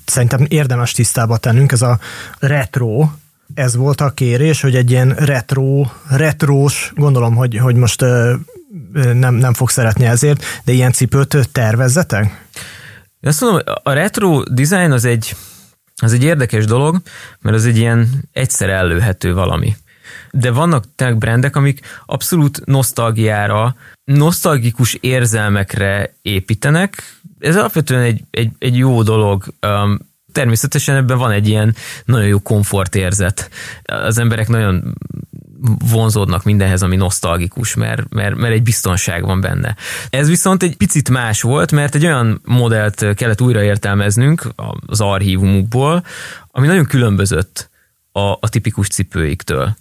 szerintem 0.05 0.45
érdemes 0.47 0.91
tisztába 0.91 1.37
tennünk, 1.37 1.71
ez 1.71 1.81
a 1.81 1.99
retro, 2.39 3.09
ez 3.53 3.75
volt 3.75 4.01
a 4.01 4.09
kérés, 4.09 4.61
hogy 4.61 4.75
egy 4.75 4.91
ilyen 4.91 5.09
retro, 5.09 5.85
retrós, 6.09 6.91
gondolom, 6.95 7.35
hogy, 7.35 7.57
hogy 7.57 7.75
most 7.75 8.01
nem, 9.13 9.33
nem 9.33 9.53
fog 9.53 9.69
szeretni 9.69 10.05
ezért, 10.05 10.43
de 10.65 10.71
ilyen 10.71 10.91
cipőt 10.91 11.49
tervezzetek? 11.51 12.45
Azt 13.21 13.41
mondom, 13.41 13.61
a 13.83 13.91
retro 13.91 14.43
design 14.43 14.91
az 14.91 15.05
egy, 15.05 15.35
az 15.95 16.13
egy 16.13 16.23
érdekes 16.23 16.65
dolog, 16.65 17.01
mert 17.41 17.55
az 17.55 17.65
egy 17.65 17.77
ilyen 17.77 18.09
egyszer 18.31 18.69
ellőhető 18.69 19.33
valami. 19.33 19.75
De 20.31 20.51
vannak 20.51 20.85
tényleg 20.95 21.17
brendek, 21.17 21.55
amik 21.55 21.79
abszolút 22.05 22.65
nosztalgiára, 22.65 23.75
nosztalgikus 24.03 24.93
érzelmekre 24.93 26.13
építenek. 26.21 27.19
Ez 27.39 27.55
alapvetően 27.55 28.01
egy, 28.01 28.23
egy, 28.31 28.51
egy 28.57 28.77
jó 28.77 29.03
dolog. 29.03 29.43
Természetesen 30.37 30.95
ebben 30.95 31.17
van 31.17 31.31
egy 31.31 31.47
ilyen 31.47 31.75
nagyon 32.05 32.27
jó 32.27 32.39
komfortérzet. 32.39 33.49
Az 33.83 34.17
emberek 34.17 34.47
nagyon 34.47 34.95
vonzódnak 35.91 36.43
mindenhez, 36.43 36.83
ami 36.83 36.95
nosztalgikus, 36.95 37.75
mert, 37.75 38.09
mert, 38.09 38.35
mert 38.35 38.53
egy 38.53 38.63
biztonság 38.63 39.23
van 39.23 39.41
benne. 39.41 39.75
Ez 40.09 40.27
viszont 40.27 40.63
egy 40.63 40.77
picit 40.77 41.09
más 41.09 41.41
volt, 41.41 41.71
mert 41.71 41.95
egy 41.95 42.05
olyan 42.05 42.41
modellt 42.45 43.05
kellett 43.15 43.41
újraértelmeznünk 43.41 44.47
az 44.85 45.01
archívumukból, 45.01 46.03
ami 46.51 46.67
nagyon 46.67 46.85
különbözött 46.85 47.69
a, 48.11 48.19
a 48.19 48.49
tipikus 48.49 48.87
cipőiktől. 48.87 49.75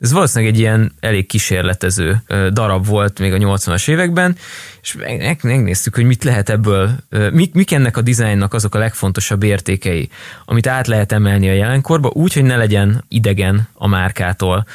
Ez 0.00 0.12
valószínűleg 0.12 0.54
egy 0.54 0.60
ilyen 0.60 0.92
elég 1.00 1.26
kísérletező 1.26 2.22
darab 2.52 2.86
volt 2.86 3.18
még 3.18 3.32
a 3.32 3.36
80-as 3.36 3.88
években, 3.88 4.36
és 4.82 4.96
megnéztük, 5.42 5.94
hogy 5.94 6.04
mit 6.04 6.24
lehet 6.24 6.48
ebből, 6.48 6.90
mik, 7.32 7.54
mik 7.54 7.72
ennek 7.72 7.96
a 7.96 8.00
dizájnnak 8.00 8.54
azok 8.54 8.74
a 8.74 8.78
legfontosabb 8.78 9.42
értékei, 9.42 10.08
amit 10.44 10.66
át 10.66 10.86
lehet 10.86 11.12
emelni 11.12 11.48
a 11.48 11.52
jelenkorba, 11.52 12.10
úgy, 12.12 12.32
hogy 12.32 12.42
ne 12.42 12.56
legyen 12.56 13.04
idegen 13.08 13.68
a 13.74 13.86
márkától 13.86 14.66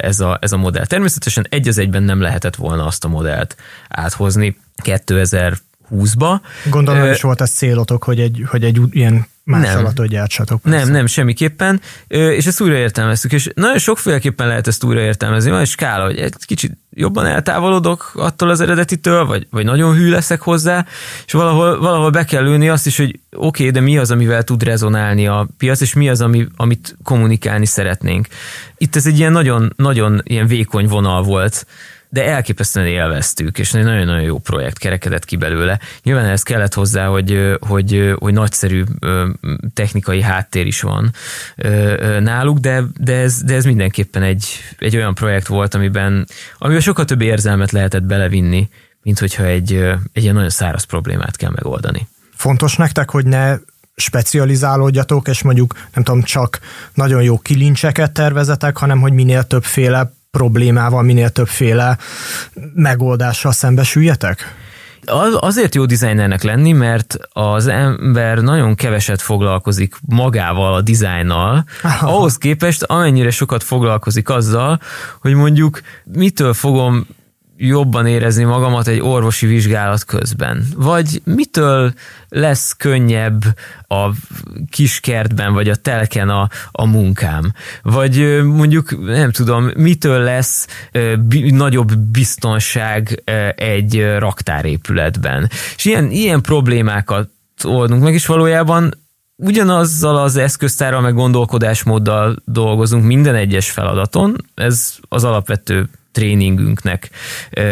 ez 0.00 0.20
a, 0.20 0.38
ez 0.40 0.52
a 0.52 0.56
modell. 0.56 0.86
Természetesen 0.86 1.46
egy 1.50 1.68
az 1.68 1.78
egyben 1.78 2.02
nem 2.02 2.20
lehetett 2.20 2.56
volna 2.56 2.86
azt 2.86 3.04
a 3.04 3.08
modellt 3.08 3.56
áthozni 3.88 4.56
2020-ba. 4.82 6.40
Gondolom, 6.70 7.00
hogy 7.00 7.10
is 7.10 7.20
volt 7.20 7.40
ez 7.40 7.50
célotok, 7.50 8.04
hogy 8.04 8.20
egy, 8.20 8.44
hogy 8.46 8.64
egy 8.64 8.80
ilyen 8.90 9.26
másolatot 9.46 10.06
gyártsatok. 10.06 10.60
Persze. 10.60 10.78
Nem, 10.78 10.92
nem, 10.92 11.06
semmiképpen. 11.06 11.80
És 12.08 12.46
ezt 12.46 12.60
újraértelmeztük, 12.60 13.32
és 13.32 13.50
nagyon 13.54 13.78
sokféleképpen 13.78 14.46
lehet 14.46 14.66
ezt 14.66 14.84
újraértelmezni. 14.84 15.50
Van 15.50 15.60
egy 15.60 15.68
skála, 15.68 16.04
hogy 16.04 16.18
egy 16.18 16.34
kicsit 16.38 16.78
jobban 16.90 17.26
eltávolodok 17.26 18.10
attól 18.14 18.50
az 18.50 18.60
eredetitől, 18.60 19.24
vagy, 19.24 19.46
vagy 19.50 19.64
nagyon 19.64 19.94
hű 19.94 20.10
leszek 20.10 20.40
hozzá, 20.40 20.86
és 21.26 21.32
valahol, 21.32 21.78
valahol 21.78 22.10
be 22.10 22.24
kell 22.24 22.44
ülni 22.44 22.68
azt 22.68 22.86
is, 22.86 22.96
hogy 22.96 23.20
oké, 23.30 23.46
okay, 23.46 23.70
de 23.70 23.80
mi 23.80 23.98
az, 23.98 24.10
amivel 24.10 24.42
tud 24.42 24.62
rezonálni 24.62 25.26
a 25.26 25.48
piac, 25.58 25.80
és 25.80 25.94
mi 25.94 26.08
az, 26.08 26.20
ami, 26.20 26.46
amit 26.56 26.96
kommunikálni 27.02 27.66
szeretnénk. 27.66 28.26
Itt 28.76 28.96
ez 28.96 29.06
egy 29.06 29.18
ilyen 29.18 29.32
nagyon, 29.32 29.72
nagyon 29.76 30.20
ilyen 30.24 30.46
vékony 30.46 30.86
vonal 30.86 31.22
volt, 31.22 31.66
de 32.08 32.24
elképesztően 32.24 32.86
élveztük, 32.86 33.58
és 33.58 33.70
nagyon-nagyon 33.70 34.22
jó 34.22 34.38
projekt 34.38 34.78
kerekedett 34.78 35.24
ki 35.24 35.36
belőle. 35.36 35.80
Nyilván 36.02 36.24
ez 36.24 36.42
kellett 36.42 36.74
hozzá, 36.74 37.06
hogy, 37.06 37.56
hogy, 37.60 38.14
hogy 38.18 38.32
nagyszerű 38.32 38.84
technikai 39.74 40.22
háttér 40.22 40.66
is 40.66 40.80
van 40.80 41.10
náluk, 42.20 42.58
de, 42.58 42.82
de, 43.00 43.16
ez, 43.16 43.42
de 43.42 43.54
ez 43.54 43.64
mindenképpen 43.64 44.22
egy, 44.22 44.46
egy 44.78 44.96
olyan 44.96 45.14
projekt 45.14 45.46
volt, 45.46 45.74
amiben, 45.74 46.26
amiben 46.58 46.82
sokkal 46.82 47.04
több 47.04 47.20
érzelmet 47.20 47.70
lehetett 47.70 48.02
belevinni, 48.02 48.68
mint 49.02 49.18
hogyha 49.18 49.44
egy, 49.44 49.72
egy 50.12 50.22
ilyen 50.22 50.34
nagyon 50.34 50.50
száraz 50.50 50.84
problémát 50.84 51.36
kell 51.36 51.50
megoldani. 51.50 52.08
Fontos 52.34 52.76
nektek, 52.76 53.10
hogy 53.10 53.26
ne 53.26 53.56
specializálódjatok, 53.96 55.28
és 55.28 55.42
mondjuk 55.42 55.74
nem 55.94 56.04
tudom, 56.04 56.22
csak 56.22 56.58
nagyon 56.94 57.22
jó 57.22 57.38
kilincseket 57.38 58.12
tervezetek, 58.12 58.76
hanem 58.76 59.00
hogy 59.00 59.12
minél 59.12 59.42
többféle 59.42 60.12
problémával, 60.36 61.02
minél 61.02 61.28
többféle 61.28 61.98
megoldással 62.74 63.52
szembesüljetek? 63.52 64.54
Azért 65.34 65.74
jó 65.74 65.84
designernek 65.84 66.42
lenni, 66.42 66.72
mert 66.72 67.16
az 67.32 67.66
ember 67.66 68.38
nagyon 68.38 68.74
keveset 68.74 69.22
foglalkozik 69.22 69.94
magával 70.00 70.74
a 70.74 70.80
dizájnnal, 70.80 71.64
ahhoz 72.00 72.38
képest 72.38 72.82
amennyire 72.82 73.30
sokat 73.30 73.62
foglalkozik 73.62 74.28
azzal, 74.28 74.80
hogy 75.20 75.34
mondjuk 75.34 75.80
mitől 76.04 76.54
fogom 76.54 77.06
jobban 77.56 78.06
érezni 78.06 78.44
magamat 78.44 78.86
egy 78.86 79.00
orvosi 79.00 79.46
vizsgálat 79.46 80.04
közben? 80.04 80.66
Vagy 80.76 81.20
mitől 81.24 81.92
lesz 82.28 82.72
könnyebb 82.72 83.44
a 83.88 84.10
kiskertben, 84.70 85.52
vagy 85.52 85.68
a 85.68 85.74
telken 85.74 86.28
a, 86.28 86.48
a 86.72 86.86
munkám? 86.86 87.52
Vagy 87.82 88.42
mondjuk, 88.44 89.06
nem 89.06 89.30
tudom, 89.30 89.70
mitől 89.76 90.22
lesz 90.22 90.66
nagyobb 91.50 91.98
biztonság 91.98 93.22
egy 93.56 94.16
raktárépületben? 94.18 95.50
És 95.76 95.84
ilyen, 95.84 96.10
ilyen 96.10 96.40
problémákat 96.40 97.28
oldunk 97.64 98.02
meg, 98.02 98.14
és 98.14 98.26
valójában 98.26 99.05
ugyanazzal 99.36 100.16
az 100.16 100.36
eszköztárral, 100.36 101.00
meg 101.00 101.14
gondolkodásmóddal 101.14 102.36
dolgozunk 102.44 103.04
minden 103.04 103.34
egyes 103.34 103.70
feladaton, 103.70 104.36
ez 104.54 104.94
az 105.08 105.24
alapvető 105.24 105.88
tréningünknek 106.12 107.10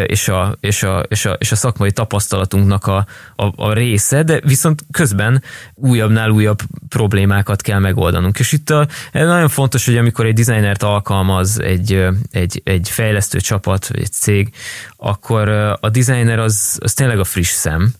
és 0.05 0.27
a, 0.27 0.55
és 0.59 0.83
a, 0.83 1.05
és 1.07 1.25
a, 1.25 1.31
és 1.31 1.51
a 1.51 1.55
szakmai 1.55 1.91
tapasztalatunknak 1.91 2.87
a, 2.87 3.05
a, 3.35 3.63
a 3.63 3.73
része, 3.73 4.23
de 4.23 4.39
viszont 4.43 4.85
közben 4.91 5.43
újabbnál 5.73 6.29
újabb 6.29 6.59
problémákat 6.89 7.61
kell 7.61 7.79
megoldanunk. 7.79 8.39
És 8.39 8.51
itt 8.51 8.69
a, 8.69 8.87
nagyon 9.11 9.49
fontos, 9.49 9.85
hogy 9.85 9.97
amikor 9.97 10.25
egy 10.25 10.33
designert 10.33 10.83
alkalmaz 10.83 11.61
egy, 11.61 12.07
egy, 12.31 12.61
egy 12.63 12.89
fejlesztő 12.89 13.39
csapat, 13.39 13.87
vagy 13.87 13.99
egy 13.99 14.11
cég, 14.11 14.49
akkor 14.97 15.49
a 15.79 15.89
designer 15.89 16.39
az, 16.39 16.77
az 16.81 16.93
tényleg 16.93 17.19
a 17.19 17.23
friss 17.23 17.51
szem, 17.51 17.93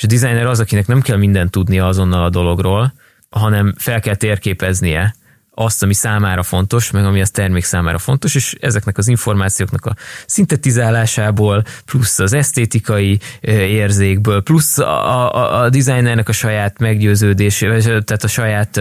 és 0.00 0.06
a 0.06 0.08
designer 0.08 0.46
az, 0.46 0.60
akinek 0.60 0.86
nem 0.86 1.00
kell 1.00 1.16
mindent 1.16 1.50
tudnia 1.50 1.86
azonnal 1.86 2.24
a 2.24 2.30
dologról, 2.30 2.92
hanem 3.30 3.74
fel 3.78 4.00
kell 4.00 4.14
térképeznie 4.14 5.14
azt, 5.54 5.82
ami 5.82 5.94
számára 5.94 6.42
fontos, 6.42 6.90
meg 6.90 7.04
ami 7.04 7.20
az 7.20 7.30
termék 7.30 7.64
számára 7.64 7.98
fontos, 7.98 8.34
és 8.34 8.56
ezeknek 8.60 8.98
az 8.98 9.08
információknak 9.08 9.86
a 9.86 9.94
szintetizálásából, 10.26 11.64
plusz 11.84 12.18
az 12.18 12.32
esztétikai 12.32 13.18
érzékből, 13.40 14.42
plusz 14.42 14.78
a, 14.78 15.34
a, 15.34 15.62
a 15.62 15.68
designernek 15.68 16.28
a 16.28 16.32
saját 16.32 16.78
meggyőződésével, 16.78 17.80
tehát 17.80 18.24
a 18.24 18.28
saját 18.28 18.80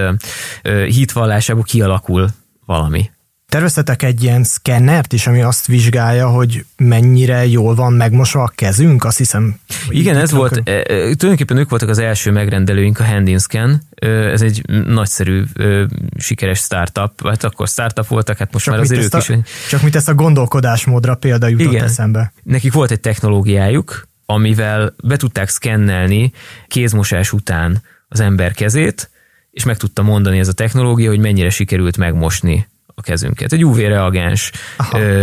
hitvallásából 0.88 1.64
kialakul 1.64 2.28
valami. 2.66 3.10
Terveztetek 3.50 4.04
egy 4.04 4.24
ilyen 4.24 4.44
szkennert 4.44 5.14
is, 5.14 5.28
ami 5.28 5.42
azt 5.42 5.68
vizsgálja, 5.68 6.30
hogy 6.30 6.66
mennyire 6.78 7.46
jól 7.46 7.76
van 7.76 7.94
megmosva 7.94 8.44
a 8.44 8.52
kezünk, 8.56 9.04
azt 9.04 9.18
hiszem. 9.18 9.60
Igen, 9.90 10.18
ez 10.18 10.32
volt, 10.32 10.62
e, 10.64 10.72
e, 10.72 10.84
tulajdonképpen 10.86 11.58
ők 11.58 11.70
voltak 11.70 11.90
az 11.90 11.98
első 11.98 12.32
megrendelőink 12.32 13.00
a 13.00 13.04
Handinscan, 13.06 13.82
ez 14.34 14.42
egy 14.42 14.62
nagyszerű, 14.86 15.44
sikeres 16.18 16.60
startup, 16.60 17.28
hát 17.28 17.44
akkor 17.44 17.68
startup 17.68 18.08
voltak, 18.08 18.38
hát 18.38 18.54
most 18.54 18.66
csak 18.66 18.74
már 18.74 18.84
azért 18.84 19.04
ők 19.04 19.14
a, 19.14 19.18
is. 19.18 19.32
Csak 19.70 19.82
mit 19.82 19.96
ezt 19.96 20.10
a 20.10 20.14
gondolkodásmódra 20.14 21.16
példa 21.16 21.48
jutott 21.48 21.74
Igen. 21.74 21.84
eszembe. 21.84 22.34
Nekik 22.44 22.74
volt 22.74 22.92
egy 22.92 23.00
technológiájuk, 23.00 24.08
amivel 24.26 24.94
be 25.04 25.18
tudták 25.18 25.50
szkennelni 25.50 26.32
kézmosás 26.68 27.34
után 27.34 27.82
az 28.08 28.20
ember 28.20 28.54
kezét, 28.54 29.10
és 29.52 29.64
meg 29.64 29.78
tudta 29.78 30.02
mondani 30.02 30.40
ez 30.40 30.48
a 30.48 30.54
technológia, 30.54 31.10
hogy 31.10 31.20
mennyire 31.20 31.50
sikerült 31.50 31.98
megmosni 31.98 32.68
a 33.00 33.02
kezünket. 33.02 33.54
Egy 33.54 33.66
UV-reagens 33.66 34.52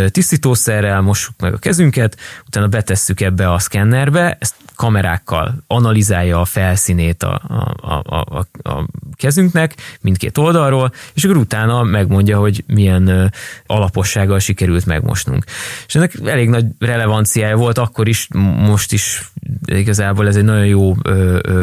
tisztítószerrel 0.06 1.00
mossuk 1.00 1.34
meg 1.40 1.52
a 1.52 1.58
kezünket, 1.58 2.16
utána 2.46 2.66
betesszük 2.66 3.20
ebbe 3.20 3.52
a 3.52 3.58
szkennerbe, 3.58 4.36
ezt 4.40 4.54
kamerákkal 4.76 5.54
analizálja 5.66 6.40
a 6.40 6.44
felszínét 6.44 7.22
a, 7.22 7.42
a, 7.80 7.92
a, 7.92 8.38
a, 8.38 8.70
a 8.70 8.86
kezünknek 9.16 9.74
mindkét 10.00 10.38
oldalról, 10.38 10.92
és 11.14 11.24
akkor 11.24 11.36
utána 11.36 11.82
megmondja, 11.82 12.38
hogy 12.38 12.64
milyen 12.66 13.32
alapossággal 13.66 14.38
sikerült 14.38 14.86
megmosnunk. 14.86 15.44
És 15.86 15.94
ennek 15.94 16.14
elég 16.24 16.48
nagy 16.48 16.64
relevanciája 16.78 17.56
volt 17.56 17.78
akkor 17.78 18.08
is, 18.08 18.28
most 18.56 18.92
is 18.92 19.30
igazából 19.64 20.26
ez 20.26 20.36
egy 20.36 20.44
nagyon 20.44 20.66
jó 20.66 20.94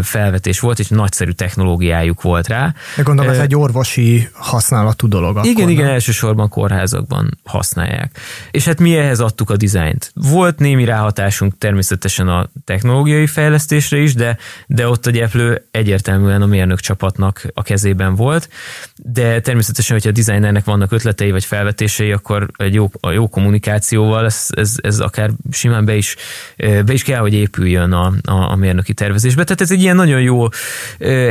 felvetés 0.01 0.59
volt, 0.59 0.79
és 0.79 0.87
nagyszerű 0.87 1.31
technológiájuk 1.31 2.21
volt 2.21 2.47
rá. 2.47 2.73
De 2.95 3.03
gondolom, 3.03 3.31
ez 3.31 3.39
egy 3.39 3.55
orvosi 3.55 4.29
használatú 4.33 5.07
dolog. 5.07 5.45
Igen, 5.45 5.55
akkor, 5.55 5.69
igen, 5.71 5.85
nem? 5.85 5.93
elsősorban 5.93 6.49
kórházakban 6.49 7.37
használják. 7.43 8.19
És 8.51 8.65
hát 8.65 8.79
mi 8.79 8.95
ehhez 8.95 9.19
adtuk 9.19 9.49
a 9.49 9.57
dizájnt. 9.57 10.11
Volt 10.13 10.59
némi 10.59 10.85
ráhatásunk 10.85 11.57
természetesen 11.57 12.27
a 12.27 12.49
technológiai 12.65 13.27
fejlesztésre 13.27 13.97
is, 13.97 14.13
de, 14.13 14.37
de 14.67 14.87
ott 14.87 15.05
a 15.05 15.09
gyeplő 15.09 15.67
egyértelműen 15.71 16.41
a 16.41 16.45
mérnök 16.45 16.79
csapatnak 16.79 17.45
a 17.53 17.61
kezében 17.61 18.15
volt, 18.15 18.49
de 18.95 19.39
természetesen, 19.39 19.95
hogyha 19.95 20.09
a 20.09 20.23
designernek 20.23 20.65
vannak 20.65 20.91
ötletei 20.91 21.31
vagy 21.31 21.45
felvetései, 21.45 22.11
akkor 22.11 22.47
egy 22.57 22.73
jó, 22.73 22.91
a 22.99 23.11
jó 23.11 23.29
kommunikációval 23.29 24.25
ez, 24.25 24.47
ez, 24.49 24.75
ez 24.81 24.99
akár 24.99 25.31
simán 25.51 25.85
be 25.85 25.95
is, 25.95 26.15
be 26.57 26.93
is 26.93 27.03
kell, 27.03 27.19
hogy 27.19 27.33
épüljön 27.73 27.91
a, 27.91 28.13
a, 28.23 28.51
a 28.51 28.55
mérnöki 28.55 28.93
tervezésbe. 28.93 29.43
Tehát 29.43 29.61
ez 29.61 29.71
egy 29.71 29.81
ilyen 29.81 29.95
nagyon 29.95 30.21
jó, 30.21 30.47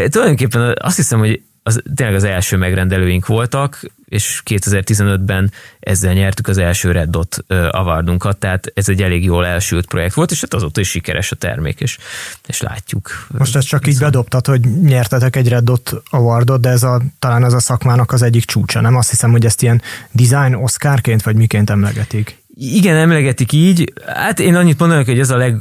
tulajdonképpen 0.09 0.76
azt 0.81 0.96
hiszem, 0.96 1.18
hogy 1.18 1.42
az, 1.64 1.83
tényleg 1.94 2.16
az 2.16 2.24
első 2.24 2.57
megrendelőink 2.57 3.26
voltak, 3.26 3.81
és 4.09 4.42
2015-ben 4.50 5.52
ezzel 5.81 6.12
nyertük 6.12 6.48
az 6.48 6.59
első 6.59 6.90
Red 6.90 7.09
Dot 7.09 7.44
awardunkat, 7.70 8.37
tehát 8.37 8.72
ez 8.74 8.88
egy 8.88 9.02
elég 9.02 9.24
jól 9.24 9.46
elsült 9.46 9.87
projekt 9.87 10.14
volt, 10.14 10.31
és 10.31 10.40
hát 10.40 10.55
azóta 10.55 10.81
is 10.81 10.88
sikeres 10.88 11.33
a 11.33 11.37
termék, 11.37 11.81
és, 11.81 11.98
és 12.46 12.61
látjuk. 12.61 13.26
Most 13.38 13.57
ezt 13.57 13.66
csak 13.66 13.87
így 13.87 13.98
bedobtad, 13.98 14.46
hogy 14.46 14.61
nyertetek 14.83 15.37
egy 15.37 15.48
Red 15.48 15.64
Dot 15.64 16.02
awardot, 16.11 16.61
de 16.61 16.68
ez 16.68 16.83
a, 16.83 17.02
talán 17.18 17.42
az 17.42 17.52
a 17.52 17.61
szakmának 17.61 18.12
az 18.12 18.22
egyik 18.22 18.44
csúcsa, 18.44 18.81
nem? 18.81 18.96
Azt 18.96 19.11
hiszem, 19.11 19.31
hogy 19.31 19.44
ezt 19.44 19.62
ilyen 19.62 19.83
design 20.11 20.55
Oscarként, 20.55 21.22
vagy 21.22 21.37
miként 21.37 21.70
emlegetik. 21.70 22.41
Igen, 22.55 22.97
emlegetik 22.97 23.53
így. 23.53 23.93
Hát 24.07 24.41
én 24.41 24.55
annyit 24.55 24.79
mondanak, 24.79 25.07
hogy 25.07 25.19
ez 25.19 25.31
a 25.31 25.37
leg, 25.37 25.57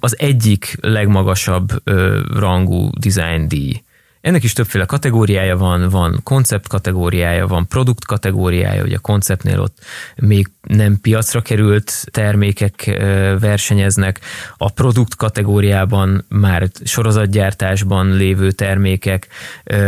az 0.00 0.18
egyik 0.18 0.76
legmagasabb 0.80 1.68
rangú 2.38 2.90
design 3.00 3.48
díj 3.48 3.82
ennek 4.28 4.42
is 4.42 4.52
többféle 4.52 4.84
kategóriája 4.84 5.56
van, 5.56 5.88
van 5.88 6.20
koncept 6.22 6.68
kategóriája, 6.68 7.46
van 7.46 7.66
produkt 7.66 8.04
kategóriája, 8.04 8.82
ugye 8.82 8.96
a 8.96 9.00
konceptnél 9.00 9.60
ott 9.60 9.78
még 10.16 10.50
nem 10.62 11.00
piacra 11.00 11.40
került 11.40 12.06
termékek 12.10 12.98
versenyeznek, 13.40 14.20
a 14.56 14.70
produkt 14.70 15.16
kategóriában 15.16 16.24
már 16.28 16.68
sorozatgyártásban 16.84 18.16
lévő 18.16 18.50
termékek, 18.50 19.26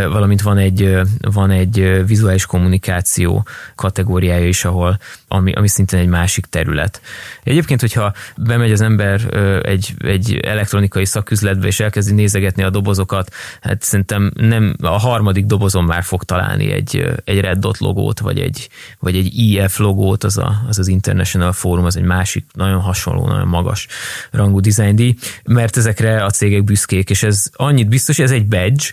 valamint 0.08 0.42
van 0.42 0.58
egy, 0.58 0.98
van 1.20 1.50
egy 1.50 2.06
vizuális 2.06 2.46
kommunikáció 2.46 3.46
kategóriája 3.74 4.46
is, 4.46 4.64
ahol, 4.64 4.98
ami, 5.28 5.52
ami 5.52 5.68
szintén 5.68 5.98
egy 5.98 6.08
másik 6.08 6.46
terület. 6.46 7.00
Egyébként, 7.42 7.80
hogyha 7.80 8.12
bemegy 8.36 8.72
az 8.72 8.80
ember 8.80 9.34
egy, 9.62 9.94
egy 9.98 10.36
elektronikai 10.36 11.04
szaküzletbe, 11.04 11.66
és 11.66 11.80
elkezdi 11.80 12.12
nézegetni 12.12 12.62
a 12.62 12.70
dobozokat, 12.70 13.34
hát 13.60 13.82
szerintem 13.82 14.29
nem, 14.34 14.74
a 14.82 14.98
harmadik 14.98 15.46
dobozon 15.46 15.84
már 15.84 16.02
fog 16.02 16.24
találni 16.24 16.72
egy, 16.72 17.12
egy 17.24 17.40
Red 17.40 17.58
Dot 17.58 17.78
logót, 17.78 18.20
vagy 18.20 18.38
egy, 18.38 18.68
vagy 18.98 19.16
egy 19.16 19.38
IF 19.38 19.78
logót, 19.78 20.24
az, 20.24 20.38
a, 20.38 20.62
az 20.68 20.78
az 20.78 20.88
International 20.88 21.52
Forum, 21.52 21.84
az 21.84 21.96
egy 21.96 22.04
másik 22.04 22.44
nagyon 22.52 22.80
hasonló, 22.80 23.26
nagyon 23.26 23.48
magas 23.48 23.86
rangú 24.30 24.60
design 24.60 24.96
díj, 24.96 25.14
mert 25.44 25.76
ezekre 25.76 26.24
a 26.24 26.30
cégek 26.30 26.64
büszkék, 26.64 27.10
és 27.10 27.22
ez 27.22 27.50
annyit 27.52 27.88
biztos, 27.88 28.16
hogy 28.16 28.24
ez 28.24 28.30
egy 28.30 28.46
badge, 28.46 28.84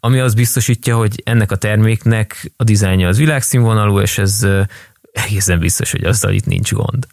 ami 0.00 0.18
az 0.18 0.34
biztosítja, 0.34 0.96
hogy 0.96 1.22
ennek 1.24 1.50
a 1.50 1.56
terméknek 1.56 2.52
a 2.56 2.64
dizájnja 2.64 3.08
az 3.08 3.18
világszínvonalú, 3.18 4.00
és 4.00 4.18
ez 4.18 4.46
egészen 5.14 5.58
biztos, 5.58 5.90
hogy 5.90 6.04
azzal 6.04 6.32
itt 6.32 6.46
nincs 6.46 6.72
gond. 6.72 7.06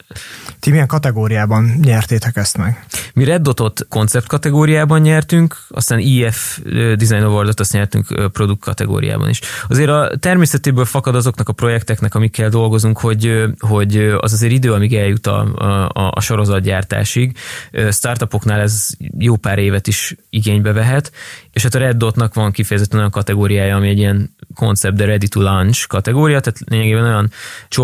Ti 0.60 0.70
milyen 0.70 0.88
kategóriában 0.88 1.74
nyertétek 1.82 2.36
ezt 2.36 2.58
meg? 2.58 2.86
Mi 3.14 3.24
Red 3.24 3.42
Dotot 3.42 3.86
koncept 3.90 4.28
kategóriában 4.28 5.02
nyertünk, 5.02 5.58
aztán 5.70 6.00
IF 6.00 6.60
Design 6.74 7.24
Awardot 7.24 7.60
azt 7.60 7.74
nyertünk 7.74 8.32
produkt 8.32 8.62
kategóriában 8.62 9.30
is. 9.30 9.42
Azért 9.68 9.90
a 9.90 10.12
természetéből 10.20 10.86
fakad 10.86 11.16
azoknak 11.16 11.50
a 11.50 11.54
projekteknek, 11.54 12.16
amikkel 12.16 12.50
dolgozunk, 12.50 13.00
hogy, 13.00 13.44
hogy 13.60 13.98
az 13.98 14.34
azért 14.34 14.52
idő, 14.54 14.74
amíg 14.74 14.96
eljut 14.96 15.28
a, 15.28 15.40
a, 15.88 16.12
a 16.14 16.22
sorozatgyártásig. 16.22 17.38
Startupoknál 17.92 18.60
ez 18.60 18.90
jó 19.18 19.36
pár 19.36 19.58
évet 19.58 19.88
is 19.88 20.16
igénybe 20.30 20.72
vehet, 20.72 21.12
és 21.52 21.64
hát 21.64 21.76
a 21.76 21.80
Red 21.80 21.98
Dotnak 21.98 22.34
van 22.34 22.52
kifejezetten 22.52 23.00
olyan 23.00 23.12
kategóriája, 23.12 23.76
ami 23.76 23.90
egy 23.90 23.98
ilyen 23.98 24.36
koncept, 24.56 24.96
de 24.96 25.06
ready 25.06 25.28
to 25.28 25.42
launch 25.42 25.88
kategória, 25.88 26.40
tehát 26.40 26.60
lényegében 26.66 27.04
olyan 27.04 27.32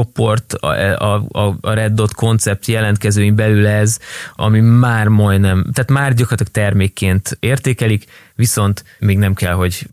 csoport, 0.08 0.54
a, 0.54 1.14
a, 1.32 1.58
a 1.62 1.74
Red 1.74 1.94
Dot 1.94 2.14
koncept 2.14 2.66
jelentkezőin 2.66 3.36
belül 3.36 3.68
ez, 3.68 4.00
ami 4.36 4.60
már 4.60 5.08
majdnem, 5.08 5.66
tehát 5.74 5.90
már 5.90 6.14
gyakorlatilag 6.14 6.52
termékként 6.52 7.38
értékelik, 7.40 8.06
viszont 8.36 8.84
még 9.00 9.18
nem 9.18 9.34
kell, 9.34 9.54
hogy 9.54 9.88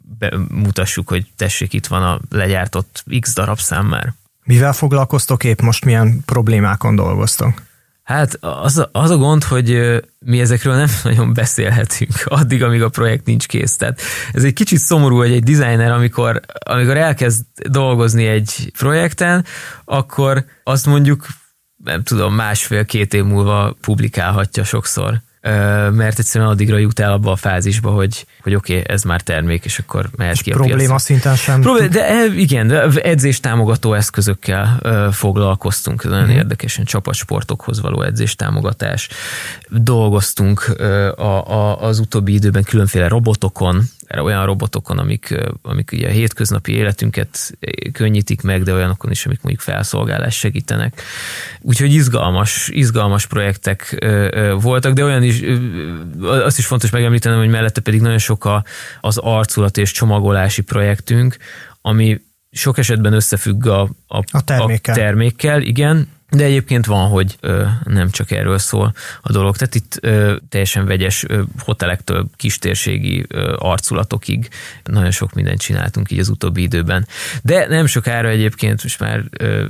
mutassuk, 0.48 1.08
hogy 1.08 1.26
tessék, 1.36 1.72
itt 1.72 1.86
van 1.86 2.02
a 2.02 2.20
legyártott 2.30 3.04
X 3.20 3.34
darab 3.34 3.58
szám 3.58 3.86
már. 3.86 4.14
Mivel 4.44 4.72
foglalkoztok 4.72 5.44
épp 5.44 5.60
most, 5.60 5.84
milyen 5.84 6.22
problémákon 6.24 6.96
dolgoztok? 6.96 7.62
Hát 8.04 8.38
az 8.40 8.78
a, 8.78 8.88
az 8.92 9.10
a 9.10 9.16
gond, 9.16 9.44
hogy 9.44 10.00
mi 10.18 10.40
ezekről 10.40 10.74
nem 10.74 10.88
nagyon 11.04 11.32
beszélhetünk 11.32 12.12
addig, 12.24 12.62
amíg 12.62 12.82
a 12.82 12.88
projekt 12.88 13.26
nincs 13.26 13.46
kész. 13.46 13.76
Tehát 13.76 14.00
ez 14.32 14.44
egy 14.44 14.52
kicsit 14.52 14.78
szomorú, 14.78 15.16
hogy 15.16 15.32
egy 15.32 15.42
designer, 15.42 15.90
amikor, 15.90 16.40
amikor 16.64 16.96
elkezd 16.96 17.44
dolgozni 17.68 18.26
egy 18.26 18.72
projekten, 18.78 19.44
akkor 19.84 20.44
azt 20.64 20.86
mondjuk, 20.86 21.26
nem 21.76 22.02
tudom, 22.02 22.34
másfél-két 22.34 23.14
év 23.14 23.24
múlva 23.24 23.76
publikálhatja 23.80 24.64
sokszor 24.64 25.20
mert 25.90 26.18
egyszerűen 26.18 26.50
addigra 26.50 26.78
jut 26.78 26.98
el 26.98 27.12
abba 27.12 27.30
a 27.30 27.36
fázisba, 27.36 27.90
hogy, 27.90 28.26
hogy 28.42 28.54
oké, 28.54 28.78
okay, 28.78 28.94
ez 28.94 29.02
már 29.02 29.20
termék, 29.20 29.64
és 29.64 29.78
akkor 29.78 30.08
mehet 30.16 30.40
ki 30.40 30.50
a 30.50 30.54
Probléma 30.54 30.78
piacra. 30.78 30.98
szinten 30.98 31.36
sem. 31.36 31.60
Problém, 31.60 31.90
de 31.90 32.08
e, 32.08 32.24
igen, 32.24 32.66
de 32.66 32.88
edzés 32.90 33.40
támogató 33.40 33.94
eszközökkel 33.94 34.78
foglalkoztunk, 35.12 36.02
ez 36.04 36.10
nagyon 36.10 36.26
hmm. 36.26 36.36
érdekesen 36.36 36.84
csapatsportokhoz 36.84 37.80
való 37.80 38.02
edzés 38.02 38.34
támogatás. 38.34 39.08
Dolgoztunk 39.68 40.60
a, 41.16 41.50
a, 41.50 41.82
az 41.82 41.98
utóbbi 41.98 42.32
időben 42.32 42.62
különféle 42.62 43.08
robotokon, 43.08 43.82
olyan 44.22 44.46
robotokon, 44.46 44.98
amik, 44.98 45.34
amik 45.62 45.90
ugye 45.92 46.08
a 46.08 46.10
hétköznapi 46.10 46.72
életünket 46.72 47.58
könnyítik 47.92 48.42
meg, 48.42 48.62
de 48.62 48.72
olyanokon 48.72 49.10
is, 49.10 49.26
amik 49.26 49.42
mondjuk 49.42 49.64
felszolgálás 49.64 50.38
segítenek. 50.38 51.00
Úgyhogy 51.60 51.92
izgalmas, 51.92 52.68
izgalmas 52.72 53.26
projektek 53.26 54.06
voltak, 54.60 54.92
de 54.92 55.04
olyan 55.04 55.22
is, 55.22 55.42
azt 56.20 56.58
is 56.58 56.66
fontos 56.66 56.90
megemlítenem, 56.90 57.38
hogy 57.38 57.48
mellette 57.48 57.80
pedig 57.80 58.00
nagyon 58.00 58.18
sok 58.18 58.44
a, 58.44 58.64
az 59.00 59.18
arculat 59.18 59.78
és 59.78 59.90
csomagolási 59.90 60.62
projektünk, 60.62 61.36
ami 61.80 62.20
sok 62.50 62.78
esetben 62.78 63.12
összefügg 63.12 63.66
a, 63.66 63.80
a, 64.06 64.18
a, 64.30 64.44
termékkel. 64.44 64.94
a 64.94 64.96
termékkel, 64.96 65.62
igen, 65.62 66.08
de 66.30 66.44
egyébként 66.44 66.86
van, 66.86 67.08
hogy 67.08 67.36
ö, 67.40 67.64
nem 67.84 68.10
csak 68.10 68.30
erről 68.30 68.58
szól 68.58 68.94
a 69.20 69.32
dolog. 69.32 69.56
Tehát 69.56 69.74
itt 69.74 69.98
ö, 70.00 70.36
teljesen 70.48 70.86
vegyes 70.86 71.24
ö, 71.28 71.42
hotelektől 71.58 72.26
kistérségi 72.36 73.24
ö, 73.28 73.54
arculatokig 73.58 74.48
nagyon 74.84 75.10
sok 75.10 75.32
mindent 75.32 75.60
csináltunk 75.60 76.10
így 76.10 76.18
az 76.18 76.28
utóbbi 76.28 76.62
időben. 76.62 77.06
De 77.42 77.66
nem 77.66 77.86
sokára 77.86 78.28
egyébként 78.28 78.82
most 78.82 79.00
már 79.00 79.24
ö, 79.38 79.66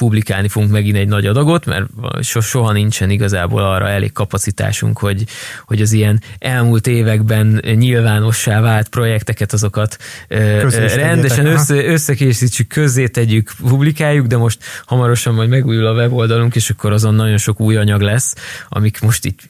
publikálni 0.00 0.48
fogunk 0.48 0.72
megint 0.72 0.96
egy 0.96 1.08
nagy 1.08 1.26
adagot, 1.26 1.66
mert 1.66 1.86
soha 2.20 2.72
nincsen 2.72 3.10
igazából 3.10 3.62
arra 3.62 3.88
elég 3.88 4.12
kapacitásunk, 4.12 4.98
hogy, 4.98 5.24
hogy 5.66 5.80
az 5.80 5.92
ilyen 5.92 6.22
elmúlt 6.38 6.86
években 6.86 7.62
nyilvánossá 7.74 8.60
vált 8.60 8.88
projekteket, 8.88 9.52
azokat 9.52 9.96
rendesen 10.28 11.46
össze, 11.46 11.84
összekészítsük, 11.84 12.68
közzé 12.68 13.06
tegyük, 13.06 13.52
publikáljuk, 13.68 14.26
de 14.26 14.36
most 14.36 14.64
hamarosan 14.86 15.34
majd 15.34 15.48
megújul 15.48 15.86
a 15.86 15.92
weboldalunk, 15.92 16.54
és 16.56 16.70
akkor 16.70 16.92
azon 16.92 17.14
nagyon 17.14 17.38
sok 17.38 17.60
új 17.60 17.76
anyag 17.76 18.00
lesz, 18.00 18.34
amik 18.68 19.00
most 19.00 19.24
itt 19.24 19.48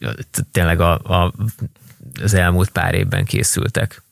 tényleg 0.53 0.81
a, 0.81 0.93
a, 0.93 1.33
az 2.23 2.35
elmúlt 2.35 2.71
pár 2.71 2.95
évben 2.95 3.25
készültek. 3.25 4.03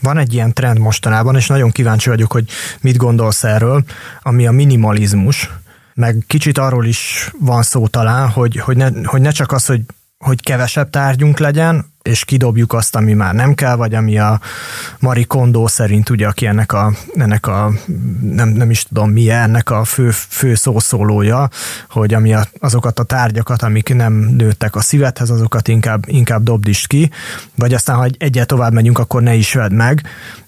Van 0.00 0.18
egy 0.18 0.34
ilyen 0.34 0.52
trend 0.52 0.78
mostanában, 0.78 1.36
és 1.36 1.46
nagyon 1.46 1.70
kíváncsi 1.70 2.08
vagyok, 2.08 2.32
hogy 2.32 2.44
mit 2.80 2.96
gondolsz 2.96 3.44
erről, 3.44 3.84
ami 4.22 4.46
a 4.46 4.52
minimalizmus, 4.52 5.50
meg 5.96 6.24
kicsit 6.26 6.58
arról 6.58 6.86
is 6.86 7.30
van 7.40 7.62
szó 7.62 7.86
talán, 7.86 8.28
hogy, 8.28 8.56
hogy, 8.56 8.76
ne, 8.76 8.88
hogy 9.04 9.20
ne 9.20 9.30
csak 9.30 9.52
az, 9.52 9.66
hogy, 9.66 9.80
hogy 10.18 10.42
kevesebb 10.42 10.90
tárgyunk 10.90 11.38
legyen, 11.38 11.94
és 12.02 12.24
kidobjuk 12.24 12.72
azt, 12.72 12.96
ami 12.96 13.12
már 13.12 13.34
nem 13.34 13.54
kell, 13.54 13.76
vagy 13.76 13.94
ami 13.94 14.18
a 14.18 14.40
Mari 14.98 15.24
Kondo 15.24 15.66
szerint, 15.66 16.10
ugye, 16.10 16.26
aki 16.26 16.46
ennek 16.46 16.72
a, 16.72 16.92
ennek 17.14 17.46
a 17.46 17.72
nem, 18.20 18.48
nem 18.48 18.70
is 18.70 18.82
tudom 18.82 19.10
mi 19.10 19.30
ennek 19.30 19.70
a 19.70 19.84
fő, 19.84 20.10
fő 20.10 20.54
szószólója, 20.54 21.48
hogy 21.90 22.14
ami 22.14 22.34
a, 22.34 22.46
azokat 22.58 22.98
a 22.98 23.02
tárgyakat, 23.02 23.62
amik 23.62 23.94
nem 23.94 24.12
nőttek 24.12 24.74
a 24.74 24.80
szívedhez, 24.80 25.30
azokat 25.30 25.68
inkább, 25.68 26.02
inkább 26.06 26.42
dobd 26.42 26.68
is 26.68 26.86
ki, 26.86 27.10
vagy 27.54 27.74
aztán, 27.74 27.96
ha 27.96 28.06
egyet 28.18 28.46
tovább 28.46 28.72
megyünk, 28.72 28.98
akkor 28.98 29.22
ne 29.22 29.34
is 29.34 29.54
vedd 29.54 29.72
meg. 29.72 30.02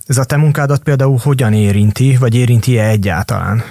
Ez 0.06 0.18
a 0.18 0.24
te 0.24 0.36
munkádat 0.36 0.82
például 0.82 1.18
hogyan 1.22 1.52
érinti, 1.52 2.16
vagy 2.16 2.34
érinti-e 2.34 2.88
egyáltalán? 2.88 3.62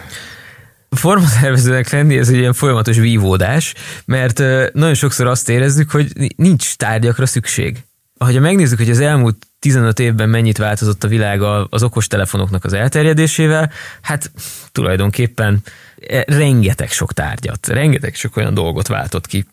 Formatervezőnek 0.89 1.89
lenni 1.89 2.17
ez 2.17 2.29
egy 2.29 2.37
ilyen 2.37 2.53
folyamatos 2.53 2.97
vívódás, 2.97 3.73
mert 4.05 4.37
nagyon 4.73 4.93
sokszor 4.93 5.27
azt 5.27 5.49
érezzük, 5.49 5.91
hogy 5.91 6.11
nincs 6.35 6.75
tárgyakra 6.75 7.25
szükség. 7.25 7.83
Ha 8.19 8.39
megnézzük, 8.39 8.77
hogy 8.77 8.89
az 8.89 8.99
elmúlt 8.99 9.47
15 9.59 9.99
évben 9.99 10.29
mennyit 10.29 10.57
változott 10.57 11.03
a 11.03 11.07
világ 11.07 11.41
az 11.69 11.83
okostelefonoknak 11.83 12.65
az 12.65 12.73
elterjedésével, 12.73 13.71
hát 14.01 14.31
tulajdonképpen 14.71 15.59
e, 16.07 16.23
rengeteg 16.27 16.89
sok 16.89 17.13
tárgyat, 17.13 17.67
rengeteg 17.67 18.15
sok 18.15 18.35
olyan 18.35 18.53
dolgot 18.53 18.87
váltott 18.87 19.27
ki, 19.27 19.45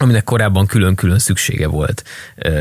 aminek 0.00 0.24
korábban 0.24 0.66
külön-külön 0.66 1.18
szüksége 1.18 1.66
volt 1.66 2.04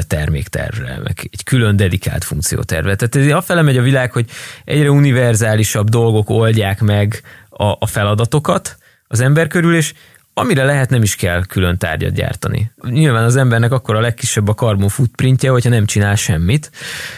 terméktervre, 0.08 1.00
meg 1.04 1.30
egy 1.32 1.44
külön 1.44 1.76
dedikált 1.76 2.24
funkciótervre. 2.24 2.96
Tehát 2.96 3.16
ez 3.16 3.36
afele 3.36 3.62
megy 3.62 3.78
a 3.78 3.82
világ, 3.82 4.12
hogy 4.12 4.30
egyre 4.66 4.92
univerzálisabb 4.92 5.90
dolgok 5.90 6.30
oldják 6.30 6.82
meg 6.82 7.22
a, 7.58 7.76
a 7.80 7.86
feladatokat 7.86 8.78
az 9.08 9.20
ember 9.20 9.48
körül, 9.48 9.76
és 9.76 9.94
amire 10.34 10.64
lehet 10.64 10.90
nem 10.90 11.02
is 11.02 11.16
kell 11.16 11.46
külön 11.46 11.78
tárgyat 11.78 12.14
gyártani. 12.14 12.72
Nyilván 12.90 13.24
az 13.24 13.36
embernek 13.36 13.72
akkor 13.72 13.96
a 13.96 14.00
legkisebb 14.00 14.48
a 14.48 14.54
carbon 14.54 14.90
footprintje, 14.90 15.50
hogyha 15.50 15.70
nem 15.70 15.86
csinál 15.86 16.16
semmit. 16.16 16.72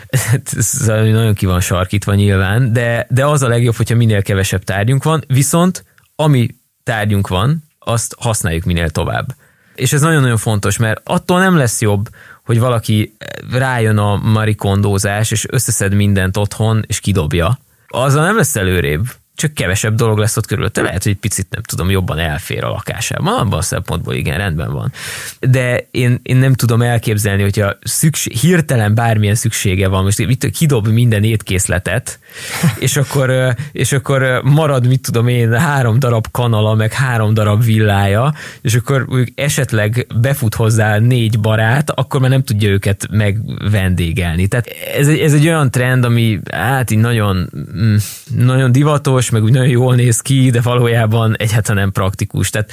Ez 0.58 0.74
nagyon 0.86 1.34
ki 1.34 1.46
van 1.46 1.60
sarkítva 1.60 2.14
nyilván, 2.14 2.74
de, 2.74 3.08
de 3.10 3.26
az 3.26 3.42
a 3.42 3.48
legjobb, 3.48 3.76
hogyha 3.76 3.96
minél 3.96 4.22
kevesebb 4.22 4.64
tárgyunk 4.64 5.04
van, 5.04 5.24
viszont 5.28 5.86
ami 6.16 6.48
tárgyunk 6.84 7.28
van, 7.28 7.64
azt 7.80 8.16
használjuk 8.20 8.64
minél 8.64 8.90
tovább. 8.90 9.36
És 9.76 9.94
ez 9.94 10.02
nagyon-nagyon 10.02 10.38
fontos, 10.38 10.78
mert 10.78 11.02
attól 11.04 11.40
nem 11.40 11.58
lesz 11.58 11.82
jobb, 11.82 12.10
hogy 12.46 12.60
valaki 12.60 13.16
rájön 13.52 13.98
a 13.98 14.16
marikondózás, 14.16 15.32
és 15.32 15.46
összeszed 15.50 15.94
mindent 15.94 16.38
otthon, 16.38 16.84
és 16.88 17.00
kidobja. 17.00 17.60
Azzal 17.88 18.26
nem 18.26 18.36
lesz 18.36 18.56
előrébb 18.56 19.06
csak 19.40 19.54
kevesebb 19.54 19.96
dolog 19.96 20.18
lesz 20.18 20.38
ott 20.38 20.46
körülötte. 20.46 20.82
Lehet, 20.82 21.04
hogy 21.04 21.12
egy 21.12 21.18
picit 21.18 21.48
nem 21.50 21.62
tudom, 21.62 21.90
jobban 21.90 22.20
elfér 22.20 22.64
a 22.64 22.70
lakásában. 22.70 23.40
Abban 23.40 23.60
a 23.60 23.62
szempontból 23.62 24.14
igen, 24.14 24.38
rendben 24.38 24.72
van. 24.72 24.92
De 25.40 25.88
én, 25.92 26.20
én 26.24 26.38
nem 26.38 26.54
tudom 26.54 26.82
elképzelni, 26.82 27.42
hogyha 27.42 27.78
szükség, 27.82 28.34
hirtelen 28.34 28.96
bármilyen 28.96 29.36
szüksége 29.36 29.88
van, 29.88 30.04
most 30.04 30.20
itt 30.20 30.50
kidob 30.50 30.88
minden 30.88 31.24
étkészletet, 31.24 32.20
és 32.80 32.98
akkor, 32.98 33.56
és 33.72 33.92
akkor 33.92 34.42
marad, 34.44 34.88
mit 34.88 35.02
tudom 35.02 35.28
én, 35.28 35.54
három 35.54 36.00
darab 36.00 36.28
kanala, 36.32 36.76
meg 36.76 36.94
három 36.94 37.34
darab 37.34 37.64
villája, 37.64 38.34
és 38.62 38.76
akkor 38.76 39.08
esetleg 39.36 40.08
befut 40.22 40.56
hozzá 40.56 40.98
négy 40.98 41.40
barát, 41.40 41.90
akkor 41.90 42.20
már 42.20 42.30
nem 42.30 42.44
tudja 42.44 42.70
őket 42.70 43.08
megvendégelni. 43.12 44.48
Tehát 44.48 44.68
ez 44.98 45.08
egy, 45.08 45.20
ez 45.20 45.34
egy 45.34 45.48
olyan 45.48 45.72
trend, 45.72 46.04
ami 46.04 46.40
hát 46.52 46.92
így 46.92 46.98
nagyon, 46.98 47.50
mm, 47.78 47.96
nagyon 48.36 48.72
divatos, 48.72 49.29
meg 49.32 49.44
úgy 49.44 49.52
nagyon 49.52 49.68
jól 49.68 49.96
néz 49.96 50.22
ki, 50.22 50.50
de 50.50 50.62
valójában 50.62 51.36
egyáltalán 51.38 51.82
nem 51.82 51.92
praktikus. 51.92 52.50
Tehát 52.50 52.72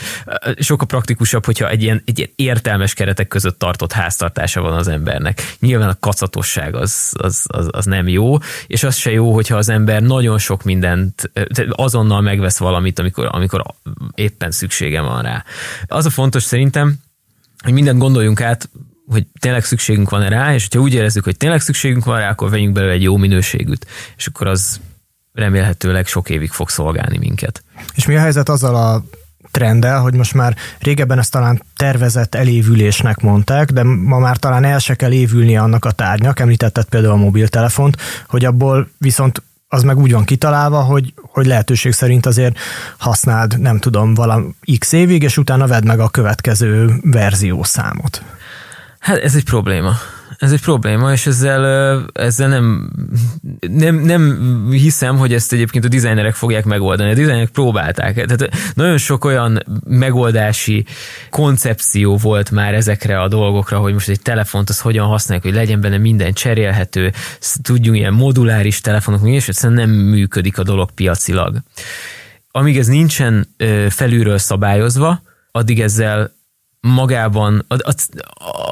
sokkal 0.58 0.86
praktikusabb, 0.86 1.44
hogyha 1.44 1.68
egy 1.68 1.82
ilyen, 1.82 2.02
egy 2.04 2.18
ilyen 2.18 2.30
értelmes 2.34 2.94
keretek 2.94 3.28
között 3.28 3.58
tartott 3.58 3.92
háztartása 3.92 4.60
van 4.60 4.72
az 4.72 4.88
embernek. 4.88 5.56
Nyilván 5.60 5.88
a 5.88 5.98
kacatosság 6.00 6.74
az, 6.74 7.12
az, 7.18 7.44
az, 7.46 7.68
az 7.70 7.84
nem 7.84 8.08
jó, 8.08 8.36
és 8.66 8.82
az 8.82 8.96
se 8.96 9.10
jó, 9.10 9.34
hogyha 9.34 9.56
az 9.56 9.68
ember 9.68 10.02
nagyon 10.02 10.38
sok 10.38 10.62
mindent, 10.62 11.30
azonnal 11.70 12.20
megvesz 12.20 12.58
valamit, 12.58 12.98
amikor, 12.98 13.28
amikor 13.30 13.62
éppen 14.14 14.50
szüksége 14.50 15.00
van 15.00 15.22
rá. 15.22 15.44
Az 15.86 16.06
a 16.06 16.10
fontos 16.10 16.42
szerintem, 16.42 16.94
hogy 17.64 17.72
mindent 17.72 17.98
gondoljunk 17.98 18.40
át, 18.40 18.68
hogy 19.06 19.26
tényleg 19.40 19.64
szükségünk 19.64 20.10
van 20.10 20.28
rá, 20.28 20.54
és 20.54 20.68
ha 20.72 20.80
úgy 20.80 20.94
érezzük, 20.94 21.24
hogy 21.24 21.36
tényleg 21.36 21.60
szükségünk 21.60 22.04
van 22.04 22.18
rá, 22.18 22.30
akkor 22.30 22.50
vegyünk 22.50 22.72
belőle 22.72 22.92
egy 22.92 23.02
jó 23.02 23.16
minőségűt, 23.16 23.86
és 24.16 24.26
akkor 24.26 24.46
az 24.46 24.80
remélhetőleg 25.36 26.06
sok 26.06 26.30
évig 26.30 26.50
fog 26.50 26.68
szolgálni 26.68 27.18
minket. 27.18 27.62
És 27.94 28.06
mi 28.06 28.16
a 28.16 28.20
helyzet 28.20 28.48
azzal 28.48 28.76
a 28.76 29.04
trenddel, 29.50 30.00
hogy 30.00 30.14
most 30.14 30.34
már 30.34 30.56
régebben 30.78 31.18
ezt 31.18 31.30
talán 31.30 31.62
tervezett 31.76 32.34
elévülésnek 32.34 33.20
mondták, 33.20 33.70
de 33.70 33.82
ma 33.82 34.18
már 34.18 34.36
talán 34.36 34.64
el 34.64 34.78
se 34.78 34.94
kell 34.94 35.12
évülni 35.12 35.56
annak 35.56 35.84
a 35.84 35.90
tárgynak, 35.90 36.40
említetted 36.40 36.84
például 36.84 37.12
a 37.12 37.16
mobiltelefont, 37.16 37.96
hogy 38.28 38.44
abból 38.44 38.88
viszont 38.98 39.42
az 39.68 39.82
meg 39.82 39.98
úgy 39.98 40.12
van 40.12 40.24
kitalálva, 40.24 40.80
hogy, 40.80 41.14
hogy 41.16 41.46
lehetőség 41.46 41.92
szerint 41.92 42.26
azért 42.26 42.58
használd, 42.98 43.60
nem 43.60 43.78
tudom, 43.78 44.14
valami 44.14 44.54
x 44.78 44.92
évig, 44.92 45.22
és 45.22 45.36
utána 45.36 45.66
vedd 45.66 45.86
meg 45.86 46.00
a 46.00 46.08
következő 46.08 47.00
verziószámot. 47.02 48.22
Hát 48.98 49.16
ez 49.16 49.34
egy 49.34 49.44
probléma 49.44 49.92
ez 50.38 50.52
egy 50.52 50.60
probléma, 50.60 51.12
és 51.12 51.26
ezzel, 51.26 52.04
ezzel 52.12 52.48
nem, 52.48 52.90
nem, 53.70 53.94
nem 53.94 54.66
hiszem, 54.70 55.16
hogy 55.16 55.32
ezt 55.32 55.52
egyébként 55.52 55.84
a 55.84 55.88
dizájnerek 55.88 56.34
fogják 56.34 56.64
megoldani. 56.64 57.10
A 57.10 57.14
dizájnerek 57.14 57.48
próbálták. 57.48 58.14
Tehát 58.14 58.48
nagyon 58.74 58.98
sok 58.98 59.24
olyan 59.24 59.62
megoldási 59.84 60.84
koncepció 61.30 62.16
volt 62.16 62.50
már 62.50 62.74
ezekre 62.74 63.20
a 63.20 63.28
dolgokra, 63.28 63.78
hogy 63.78 63.92
most 63.92 64.08
egy 64.08 64.20
telefont 64.20 64.68
az 64.68 64.80
hogyan 64.80 65.06
használják, 65.06 65.46
hogy 65.46 65.54
legyen 65.54 65.80
benne 65.80 65.98
minden 65.98 66.32
cserélhető, 66.32 67.12
tudjunk 67.62 67.98
ilyen 67.98 68.14
moduláris 68.14 68.80
telefonok, 68.80 69.28
és 69.28 69.48
egyszerűen 69.48 69.88
nem 69.88 69.90
működik 69.90 70.58
a 70.58 70.62
dolog 70.62 70.90
piacilag. 70.90 71.56
Amíg 72.50 72.78
ez 72.78 72.86
nincsen 72.86 73.48
felülről 73.88 74.38
szabályozva, 74.38 75.22
addig 75.52 75.80
ezzel 75.80 76.35
magában 76.80 77.64
a, 77.68 77.74
a, 77.74 77.94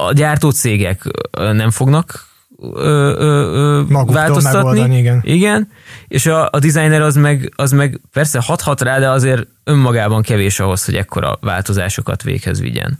a 0.07 0.13
gyártócégek 0.13 1.03
nem 1.31 1.71
fognak 1.71 2.33
ö, 2.61 3.15
ö, 3.17 3.83
ö, 3.89 4.03
változtatni. 4.05 4.97
igen. 4.97 5.21
igen. 5.23 5.69
És 6.07 6.25
a, 6.25 6.49
a 6.51 6.59
designer 6.59 7.01
az 7.01 7.15
meg, 7.15 7.53
az 7.55 7.71
meg 7.71 8.01
persze 8.11 8.41
hathat 8.41 8.81
rá, 8.81 8.99
de 8.99 9.09
azért 9.09 9.47
önmagában 9.63 10.21
kevés 10.21 10.59
ahhoz, 10.59 10.85
hogy 10.85 10.95
ekkora 10.95 11.37
változásokat 11.41 12.23
véghez 12.23 12.61
vigyen. 12.61 12.99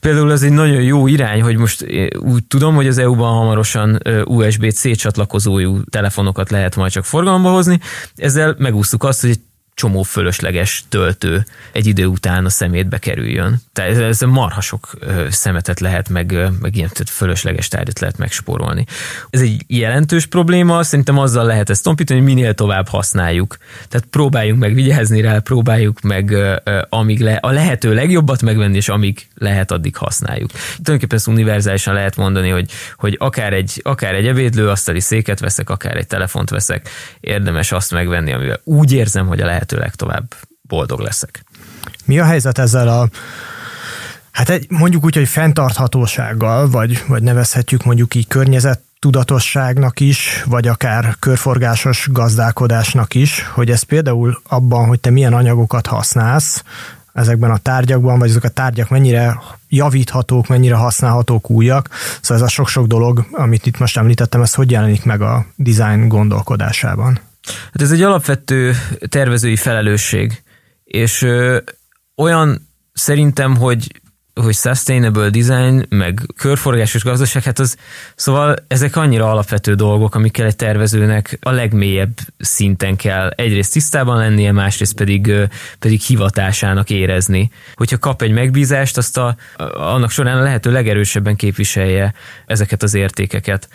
Például 0.00 0.32
ez 0.32 0.42
egy 0.42 0.52
nagyon 0.52 0.82
jó 0.82 1.06
irány, 1.06 1.42
hogy 1.42 1.56
most 1.56 1.86
úgy 2.18 2.44
tudom, 2.44 2.74
hogy 2.74 2.86
az 2.86 2.98
EU-ban 2.98 3.32
hamarosan 3.32 4.02
USB-C 4.24 4.96
csatlakozójú 4.96 5.80
telefonokat 5.90 6.50
lehet 6.50 6.76
majd 6.76 6.92
csak 6.92 7.04
forgalomba 7.04 7.50
hozni. 7.50 7.80
Ezzel 8.16 8.54
megúsztuk 8.58 9.04
azt, 9.04 9.20
hogy 9.20 9.30
egy 9.30 9.40
csomó 9.80 10.02
fölösleges 10.02 10.84
töltő 10.88 11.44
egy 11.72 11.86
idő 11.86 12.06
után 12.06 12.44
a 12.44 12.48
szemétbe 12.48 12.98
kerüljön. 12.98 13.62
Tehát 13.72 13.96
ez 13.96 14.20
marha 14.20 14.60
sok 14.60 14.98
szemetet 15.30 15.80
lehet, 15.80 16.08
meg, 16.08 16.32
meg 16.60 16.76
ilyen 16.76 16.88
tehát 16.88 17.10
fölösleges 17.10 17.68
tárgyat 17.68 18.00
lehet 18.00 18.18
megspórolni. 18.18 18.86
Ez 19.30 19.40
egy 19.40 19.64
jelentős 19.66 20.26
probléma, 20.26 20.82
szerintem 20.82 21.18
azzal 21.18 21.44
lehet 21.44 21.70
ezt 21.70 21.82
tompítani, 21.82 22.20
hogy 22.20 22.28
minél 22.28 22.54
tovább 22.54 22.88
használjuk. 22.88 23.56
Tehát 23.88 24.06
próbáljunk 24.06 24.60
meg 24.60 24.74
vigyázni 24.74 25.20
rá, 25.20 25.38
próbáljuk 25.38 26.00
meg 26.00 26.36
amíg 26.88 27.20
le, 27.20 27.34
a 27.34 27.50
lehető 27.50 27.94
legjobbat 27.94 28.42
megvenni, 28.42 28.76
és 28.76 28.88
amíg 28.88 29.28
lehet, 29.34 29.70
addig 29.70 29.96
használjuk. 29.96 30.50
Tulajdonképpen 30.50 31.18
ezt 31.18 31.26
univerzálisan 31.26 31.94
lehet 31.94 32.16
mondani, 32.16 32.48
hogy, 32.48 32.70
hogy 32.96 33.16
akár 33.18 33.52
egy, 33.52 33.80
akár 33.82 34.14
egy 34.14 34.26
ebédlő 34.26 34.68
asztali 34.68 35.00
széket 35.00 35.40
veszek, 35.40 35.70
akár 35.70 35.96
egy 35.96 36.06
telefont 36.06 36.50
veszek, 36.50 36.88
érdemes 37.20 37.72
azt 37.72 37.92
megvenni, 37.92 38.32
amivel 38.32 38.60
úgy 38.64 38.92
érzem, 38.92 39.26
hogy 39.26 39.40
a 39.40 39.46
lehet 39.46 39.69
lehető 39.70 39.76
legtovább 39.76 40.34
boldog 40.62 41.00
leszek. 41.00 41.44
Mi 42.04 42.18
a 42.18 42.24
helyzet 42.24 42.58
ezzel 42.58 42.88
a 42.88 43.08
Hát 44.30 44.48
egy, 44.48 44.66
mondjuk 44.68 45.04
úgy, 45.04 45.14
hogy 45.14 45.28
fenntarthatósággal, 45.28 46.70
vagy, 46.70 47.04
vagy 47.08 47.22
nevezhetjük 47.22 47.84
mondjuk 47.84 48.14
így 48.14 48.28
környezet 48.28 48.80
tudatosságnak 48.98 50.00
is, 50.00 50.42
vagy 50.46 50.68
akár 50.68 51.16
körforgásos 51.18 52.08
gazdálkodásnak 52.12 53.14
is, 53.14 53.48
hogy 53.52 53.70
ez 53.70 53.82
például 53.82 54.40
abban, 54.48 54.86
hogy 54.86 55.00
te 55.00 55.10
milyen 55.10 55.32
anyagokat 55.32 55.86
használsz 55.86 56.62
ezekben 57.12 57.50
a 57.50 57.56
tárgyakban, 57.56 58.18
vagy 58.18 58.28
ezek 58.28 58.44
a 58.44 58.48
tárgyak 58.48 58.88
mennyire 58.88 59.40
javíthatók, 59.68 60.46
mennyire 60.46 60.74
használhatók 60.74 61.50
újak. 61.50 61.88
Szóval 62.20 62.44
ez 62.44 62.50
a 62.50 62.52
sok-sok 62.52 62.86
dolog, 62.86 63.26
amit 63.32 63.66
itt 63.66 63.78
most 63.78 63.96
említettem, 63.96 64.42
ez 64.42 64.54
hogy 64.54 64.70
jelenik 64.70 65.04
meg 65.04 65.20
a 65.20 65.46
design 65.56 66.08
gondolkodásában? 66.08 67.20
Hát 67.52 67.82
ez 67.82 67.90
egy 67.90 68.02
alapvető 68.02 68.74
tervezői 69.08 69.56
felelősség, 69.56 70.42
és 70.84 71.22
ö, 71.22 71.58
olyan 72.16 72.68
szerintem, 72.92 73.56
hogy 73.56 74.00
hogy 74.40 74.54
sustainable 74.54 75.30
design, 75.30 75.86
meg 75.88 76.20
körforgásos 76.36 77.04
gazdaság, 77.04 77.42
hát 77.42 77.58
az, 77.58 77.76
szóval 78.14 78.56
ezek 78.68 78.96
annyira 78.96 79.30
alapvető 79.30 79.74
dolgok, 79.74 80.14
amikkel 80.14 80.46
egy 80.46 80.56
tervezőnek 80.56 81.38
a 81.40 81.50
legmélyebb 81.50 82.18
szinten 82.38 82.96
kell 82.96 83.28
egyrészt 83.28 83.72
tisztában 83.72 84.16
lennie, 84.16 84.52
másrészt 84.52 84.94
pedig, 84.94 85.32
pedig 85.78 86.00
hivatásának 86.00 86.90
érezni. 86.90 87.50
Hogyha 87.74 87.98
kap 87.98 88.22
egy 88.22 88.32
megbízást, 88.32 88.96
azt 88.96 89.18
a, 89.18 89.36
annak 89.74 90.10
során 90.10 90.38
a 90.38 90.42
lehető 90.42 90.72
legerősebben 90.72 91.36
képviselje 91.36 92.14
ezeket 92.46 92.82
az 92.82 92.94
értékeket 92.94 93.68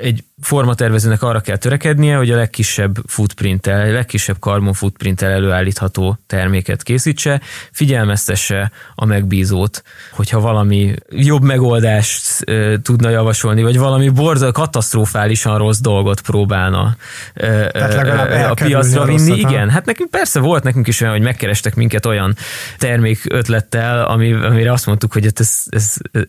egy 0.00 0.24
formatervezőnek 0.40 1.22
arra 1.22 1.40
kell 1.40 1.56
törekednie, 1.56 2.16
hogy 2.16 2.30
a 2.30 2.36
legkisebb 2.36 2.96
footprinttel, 3.06 3.80
a 3.80 3.92
legkisebb 3.92 4.36
carbon 4.40 4.72
footprinttel 4.72 5.30
előállítható 5.30 6.18
terméket 6.26 6.82
készítse, 6.82 7.40
figyelmeztesse 7.72 8.70
a 8.94 9.04
megbízót, 9.04 9.82
hogyha 10.12 10.40
valami 10.40 10.94
jobb 11.10 11.42
megoldást 11.42 12.42
e, 12.42 12.80
tudna 12.82 13.08
javasolni, 13.08 13.62
vagy 13.62 13.78
valami 13.78 14.08
borza 14.08 14.52
katasztrofálisan 14.52 15.58
rossz 15.58 15.80
dolgot 15.80 16.20
próbálna 16.20 16.96
e, 17.34 18.50
a 18.50 18.54
piacra 18.54 19.04
vinni. 19.04 19.30
Rosszat, 19.30 19.50
Igen, 19.50 19.70
hát 19.70 19.84
nekünk 19.84 20.10
persze 20.10 20.40
volt 20.40 20.62
nekünk 20.62 20.86
is 20.86 21.00
olyan, 21.00 21.12
hogy 21.12 21.22
megkerestek 21.22 21.74
minket 21.74 22.06
olyan 22.06 22.36
termék 22.78 23.20
ötlettel, 23.28 24.04
ami, 24.04 24.32
amire 24.32 24.72
azt 24.72 24.86
mondtuk, 24.86 25.12
hogy 25.12 25.24
hát 25.24 25.40
ez, 25.40 25.62
ez, 25.70 25.94
ez, 26.12 26.22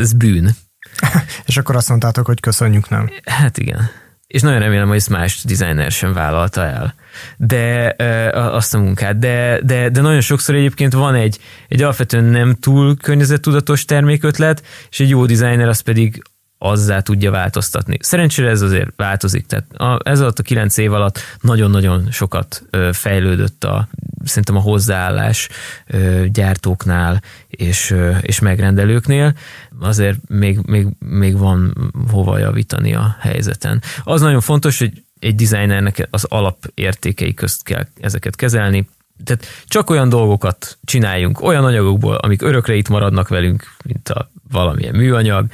ez 0.00 0.12
bűn 0.12 0.54
és 1.46 1.56
akkor 1.56 1.76
azt 1.76 1.88
mondtátok, 1.88 2.26
hogy 2.26 2.40
köszönjük, 2.40 2.88
nem? 2.88 3.10
Hát 3.24 3.58
igen. 3.58 3.90
És 4.26 4.40
nagyon 4.40 4.58
remélem, 4.58 4.88
hogy 4.88 4.96
ezt 4.96 5.08
más 5.08 5.44
designer 5.44 5.90
sem 5.90 6.12
vállalta 6.12 6.66
el. 6.66 6.94
De 7.36 7.94
uh, 7.98 8.54
azt 8.54 8.74
a 8.74 8.78
munkát. 8.78 9.18
De, 9.18 9.60
de, 9.62 9.88
de 9.88 10.00
nagyon 10.00 10.20
sokszor 10.20 10.54
egyébként 10.54 10.92
van 10.92 11.14
egy, 11.14 11.38
egy 11.68 11.82
alapvetően 11.82 12.24
nem 12.24 12.54
túl 12.54 12.96
környezettudatos 12.96 13.84
termékötlet, 13.84 14.62
és 14.90 15.00
egy 15.00 15.08
jó 15.08 15.26
designer 15.26 15.68
az 15.68 15.80
pedig 15.80 16.22
azzá 16.62 17.00
tudja 17.00 17.30
változtatni. 17.30 17.96
Szerencsére 18.00 18.48
ez 18.48 18.60
azért 18.60 18.90
változik, 18.96 19.46
tehát 19.46 19.72
a, 19.72 19.98
ez 20.02 20.20
alatt 20.20 20.38
a 20.38 20.42
kilenc 20.42 20.76
év 20.76 20.92
alatt 20.92 21.18
nagyon-nagyon 21.40 22.10
sokat 22.10 22.62
ö, 22.70 22.90
fejlődött 22.92 23.64
a, 23.64 23.88
szerintem 24.24 24.56
a 24.56 24.60
hozzáállás 24.60 25.48
ö, 25.86 26.24
gyártóknál 26.32 27.22
és, 27.48 27.90
ö, 27.90 28.16
és 28.20 28.38
megrendelőknél, 28.38 29.34
azért 29.80 30.18
még, 30.28 30.58
még, 30.66 30.86
még 30.98 31.38
van 31.38 31.92
hova 32.10 32.38
javítani 32.38 32.94
a 32.94 33.16
helyzeten. 33.20 33.82
Az 34.04 34.20
nagyon 34.20 34.40
fontos, 34.40 34.78
hogy 34.78 35.02
egy 35.18 35.34
designernek 35.34 36.08
az 36.10 36.24
alapértékei 36.24 37.34
közt 37.34 37.62
kell 37.62 37.86
ezeket 38.00 38.36
kezelni, 38.36 38.88
tehát 39.24 39.46
csak 39.66 39.90
olyan 39.90 40.08
dolgokat 40.08 40.78
csináljunk, 40.84 41.42
olyan 41.42 41.64
anyagokból, 41.64 42.14
amik 42.14 42.42
örökre 42.42 42.74
itt 42.74 42.88
maradnak 42.88 43.28
velünk, 43.28 43.74
mint 43.84 44.08
a 44.08 44.30
valamilyen 44.50 44.94
műanyag, 44.94 45.46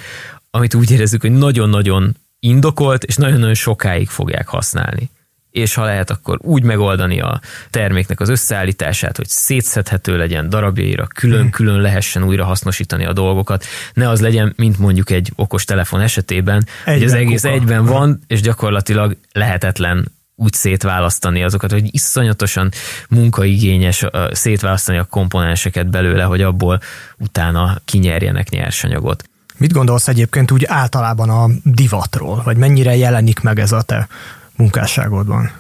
amit 0.51 0.75
úgy 0.75 0.91
érezzük, 0.91 1.21
hogy 1.21 1.33
nagyon-nagyon 1.33 2.17
indokolt, 2.41 3.05
és 3.05 3.17
nagyon-nagyon 3.17 3.55
sokáig 3.55 4.09
fogják 4.09 4.49
használni. 4.49 5.11
És 5.51 5.75
ha 5.75 5.85
lehet, 5.85 6.11
akkor 6.11 6.39
úgy 6.43 6.63
megoldani 6.63 7.21
a 7.21 7.41
terméknek 7.71 8.21
az 8.21 8.29
összeállítását, 8.29 9.17
hogy 9.17 9.29
szétszedhető 9.29 10.17
legyen 10.17 10.49
darabjaira, 10.49 11.07
külön-külön 11.07 11.81
lehessen 11.81 12.25
újra 12.25 12.45
hasznosítani 12.45 13.05
a 13.05 13.13
dolgokat. 13.13 13.65
Ne 13.93 14.09
az 14.09 14.21
legyen, 14.21 14.53
mint 14.57 14.79
mondjuk 14.79 15.11
egy 15.11 15.33
okos 15.37 15.65
telefon 15.65 16.01
esetében, 16.01 16.67
egyben 16.85 16.95
hogy 16.95 17.05
az 17.05 17.13
egész 17.13 17.43
kuka. 17.43 17.55
egyben 17.55 17.85
van, 17.85 18.21
és 18.27 18.41
gyakorlatilag 18.41 19.17
lehetetlen 19.33 20.13
úgy 20.35 20.53
szétválasztani 20.53 21.43
azokat, 21.43 21.71
hogy 21.71 21.95
iszonyatosan 21.95 22.71
munkaigényes 23.09 24.05
szétválasztani 24.31 24.99
a 24.99 25.05
komponenseket 25.05 25.91
belőle, 25.91 26.23
hogy 26.23 26.43
abból 26.43 26.81
utána 27.19 27.81
kinyerjenek 27.85 28.49
nyersanyagot. 28.49 29.25
Mit 29.59 29.73
gondolsz 29.73 30.09
egyébként 30.09 30.51
úgy 30.51 30.65
általában 30.65 31.31
a 31.31 31.49
divatról, 31.65 32.43
vagy 32.45 32.57
mennyire 32.57 32.97
jelenik 32.97 33.41
meg 33.41 33.59
ez 33.59 33.73
a 33.73 33.83
te 33.83 34.09
munkásságodban? 34.57 35.51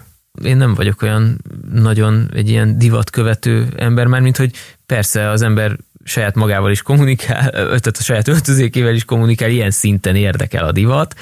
Én 0.42 0.56
nem 0.56 0.74
vagyok 0.74 1.02
olyan 1.02 1.38
nagyon 1.72 2.30
egy 2.34 2.48
ilyen 2.48 2.78
divatkövető 2.78 3.68
ember, 3.76 4.06
már 4.06 4.20
mint 4.20 4.36
hogy 4.36 4.52
persze 4.86 5.28
az 5.28 5.42
ember 5.42 5.76
saját 6.08 6.34
magával 6.34 6.70
is 6.70 6.82
kommunikál, 6.82 7.50
tehát 7.50 7.96
a 7.98 8.02
saját 8.02 8.28
öltözékével 8.28 8.94
is 8.94 9.04
kommunikál, 9.04 9.50
ilyen 9.50 9.70
szinten 9.70 10.16
érdekel 10.16 10.64
a 10.64 10.72
divat, 10.72 11.14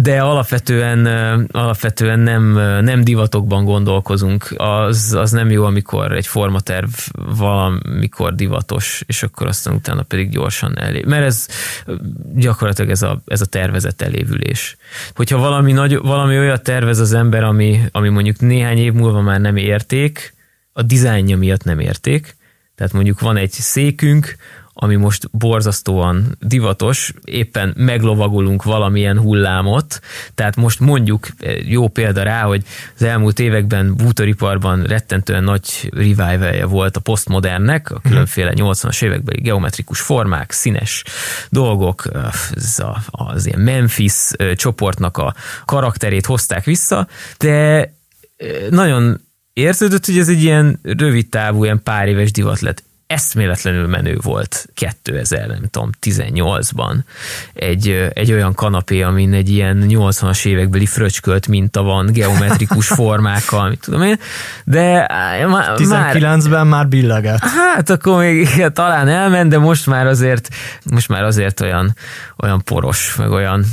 de 0.00 0.20
alapvetően, 0.20 1.06
alapvetően 1.50 2.18
nem, 2.18 2.52
nem 2.84 3.04
divatokban 3.04 3.64
gondolkozunk. 3.64 4.54
Az, 4.56 5.14
az 5.18 5.30
nem 5.30 5.50
jó, 5.50 5.64
amikor 5.64 6.12
egy 6.12 6.26
formaterv 6.26 6.90
valamikor 7.36 8.34
divatos, 8.34 9.02
és 9.06 9.22
akkor 9.22 9.46
aztán 9.46 9.74
utána 9.74 10.02
pedig 10.02 10.30
gyorsan 10.30 10.78
elé. 10.78 11.02
Mert 11.06 11.24
ez 11.24 11.46
gyakorlatilag 12.34 12.90
ez 12.90 13.02
a, 13.02 13.22
ez 13.26 13.40
a 13.40 13.46
tervezett 13.46 14.02
elévülés. 14.02 14.76
Hogyha 15.14 15.38
valami, 15.38 15.72
nagy, 15.72 15.98
valami 15.98 16.38
olyat 16.38 16.62
tervez 16.62 16.98
az 16.98 17.12
ember, 17.12 17.42
ami, 17.42 17.80
ami 17.92 18.08
mondjuk 18.08 18.40
néhány 18.40 18.78
év 18.78 18.92
múlva 18.92 19.20
már 19.20 19.40
nem 19.40 19.56
érték, 19.56 20.34
a 20.72 20.82
dizájnja 20.82 21.36
miatt 21.36 21.64
nem 21.64 21.78
érték, 21.78 22.35
tehát 22.76 22.92
mondjuk 22.92 23.20
van 23.20 23.36
egy 23.36 23.50
székünk, 23.50 24.36
ami 24.78 24.96
most 24.96 25.30
borzasztóan 25.30 26.36
divatos, 26.40 27.12
éppen 27.24 27.74
meglovagolunk 27.76 28.62
valamilyen 28.62 29.18
hullámot, 29.18 30.00
tehát 30.34 30.56
most 30.56 30.80
mondjuk 30.80 31.28
jó 31.64 31.88
példa 31.88 32.22
rá, 32.22 32.42
hogy 32.42 32.62
az 32.94 33.02
elmúlt 33.02 33.38
években 33.38 33.94
bútoriparban 33.94 34.82
rettentően 34.82 35.44
nagy 35.44 35.88
revivalje 35.92 36.64
volt 36.64 36.96
a 36.96 37.00
postmodernnek, 37.00 37.90
a 37.90 38.00
különféle 38.00 38.52
80-as 38.54 39.02
évekbeli 39.02 39.40
geometrikus 39.40 40.00
formák, 40.00 40.50
színes 40.50 41.04
dolgok, 41.50 42.04
az, 42.54 42.80
a, 42.80 42.98
az 43.10 43.46
ilyen 43.46 43.60
Memphis 43.60 44.30
csoportnak 44.54 45.16
a 45.16 45.34
karakterét 45.64 46.26
hozták 46.26 46.64
vissza, 46.64 47.08
de 47.38 47.90
nagyon 48.70 49.25
érződött, 49.56 50.06
hogy 50.06 50.18
ez 50.18 50.28
egy 50.28 50.42
ilyen 50.42 50.80
rövid 50.82 51.28
távú, 51.28 51.64
ilyen 51.64 51.82
pár 51.82 52.08
éves 52.08 52.30
divat 52.30 52.60
lett. 52.60 52.84
Eszméletlenül 53.06 53.86
menő 53.86 54.18
volt 54.22 54.66
2000, 54.74 55.48
nem 55.48 55.62
tudom, 55.70 55.90
18-ban 56.02 56.94
egy, 57.54 58.10
egy 58.12 58.32
olyan 58.32 58.54
kanapé, 58.54 59.02
amin 59.02 59.32
egy 59.32 59.50
ilyen 59.50 59.84
80-as 59.88 60.46
évekbeli 60.46 60.86
fröcskölt 60.86 61.48
minta 61.48 61.82
van, 61.82 62.06
geometrikus 62.12 62.86
formákkal, 62.98 63.68
mit 63.68 63.80
tudom 63.80 64.02
én, 64.02 64.18
de 64.64 65.06
már... 65.48 65.74
19-ben 65.76 66.66
már 66.66 66.88
billegett. 66.88 67.44
Hát 67.44 67.90
akkor 67.90 68.18
még 68.18 68.66
talán 68.72 69.08
elment, 69.08 69.50
de 69.50 69.58
most 69.58 69.86
már 69.86 70.06
azért, 70.06 70.48
most 70.84 71.08
már 71.08 71.22
azért 71.22 71.60
olyan, 71.60 71.96
olyan 72.36 72.62
poros, 72.64 73.14
meg 73.18 73.30
olyan 73.30 73.64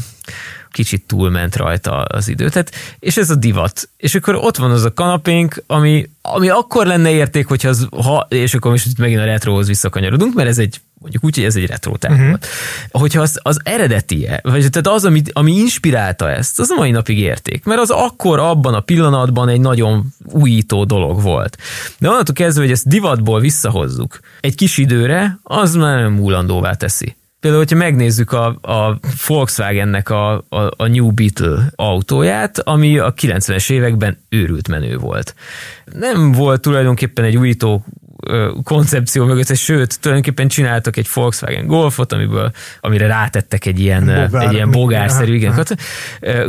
kicsit 0.74 1.04
túlment 1.08 1.56
rajta 1.56 1.92
az 1.92 2.28
idő. 2.28 2.50
Tehát, 2.50 2.72
és 3.00 3.18
ez 3.18 3.30
a 3.30 3.36
divat. 3.36 3.90
És 3.98 4.16
akkor 4.16 4.36
ott 4.36 4.58
van 4.58 4.72
az 4.72 4.84
a 4.84 4.94
kanapénk, 4.94 5.64
ami, 5.68 6.10
ami 6.22 6.50
akkor 6.50 6.86
lenne 6.86 7.12
érték, 7.12 7.48
hogyha 7.48 7.70
az, 7.70 7.88
ha, 7.92 8.26
és 8.30 8.54
akkor 8.54 8.72
most 8.72 8.98
megint 8.98 9.20
a 9.20 9.26
retrohoz 9.26 9.68
visszakanyarodunk, 9.68 10.34
mert 10.34 10.50
ez 10.50 10.58
egy 10.58 10.82
mondjuk 11.04 11.24
úgy, 11.24 11.36
hogy 11.36 11.44
ez 11.44 11.56
egy 11.56 11.66
retro 11.66 11.92
uh-huh. 11.92 12.28
volt. 12.28 12.48
Hogyha 12.92 13.22
az, 13.22 13.40
az 13.42 13.60
eredeti, 13.64 14.30
vagy 14.42 14.70
tehát 14.70 14.88
az, 14.88 15.06
ami, 15.06 15.22
ami 15.34 15.52
inspirálta 15.52 16.30
ezt, 16.30 16.60
az 16.60 16.70
a 16.70 16.76
mai 16.76 16.92
napig 16.92 17.20
érték. 17.20 17.64
Mert 17.64 17.80
az 17.80 17.90
akkor 17.90 18.40
abban 18.40 18.74
a 18.74 18.80
pillanatban 18.80 19.50
egy 19.50 19.60
nagyon 19.60 20.14
újító 20.32 20.84
dolog 20.84 21.22
volt. 21.22 21.58
De 22.00 22.10
onnantól 22.10 22.36
kezdve, 22.36 22.64
hogy 22.64 22.72
ezt 22.72 22.88
divatból 22.88 23.40
visszahozzuk 23.40 24.20
egy 24.40 24.56
kis 24.56 24.78
időre, 24.78 25.40
az 25.44 25.76
már 25.76 26.02
nem 26.02 26.14
múlandóvá 26.14 26.74
teszi. 26.74 27.16
Például, 27.44 27.64
hogyha 27.64 27.84
megnézzük 27.84 28.32
a, 28.32 28.46
a 28.62 29.00
Volkswagennek 29.28 30.10
a, 30.10 30.34
a, 30.34 30.72
a 30.78 30.88
New 30.88 31.12
Beetle 31.12 31.72
autóját, 31.76 32.60
ami 32.60 32.98
a 32.98 33.14
90-es 33.14 33.72
években 33.72 34.18
őrült 34.30 34.68
menő 34.68 34.98
volt. 34.98 35.36
Nem 35.86 36.32
volt 36.32 36.62
tulajdonképpen 36.62 37.26
egy 37.26 37.38
újító 37.38 37.86
koncepció 38.64 39.26
mögött, 39.26 39.56
sőt, 39.56 40.00
tulajdonképpen 40.00 40.48
csináltak 40.48 40.98
egy 40.98 41.08
Volkswagen 41.14 41.66
Golfot, 41.66 42.14
amiből, 42.14 42.52
amire 42.82 43.08
rátettek 43.08 43.66
egy 43.66 43.80
ilyen, 43.80 44.06
Bogár, 44.06 44.48
egy 44.48 44.54
ilyen 44.54 44.72
bogárszerű 44.72 45.34
igen, 45.34 45.66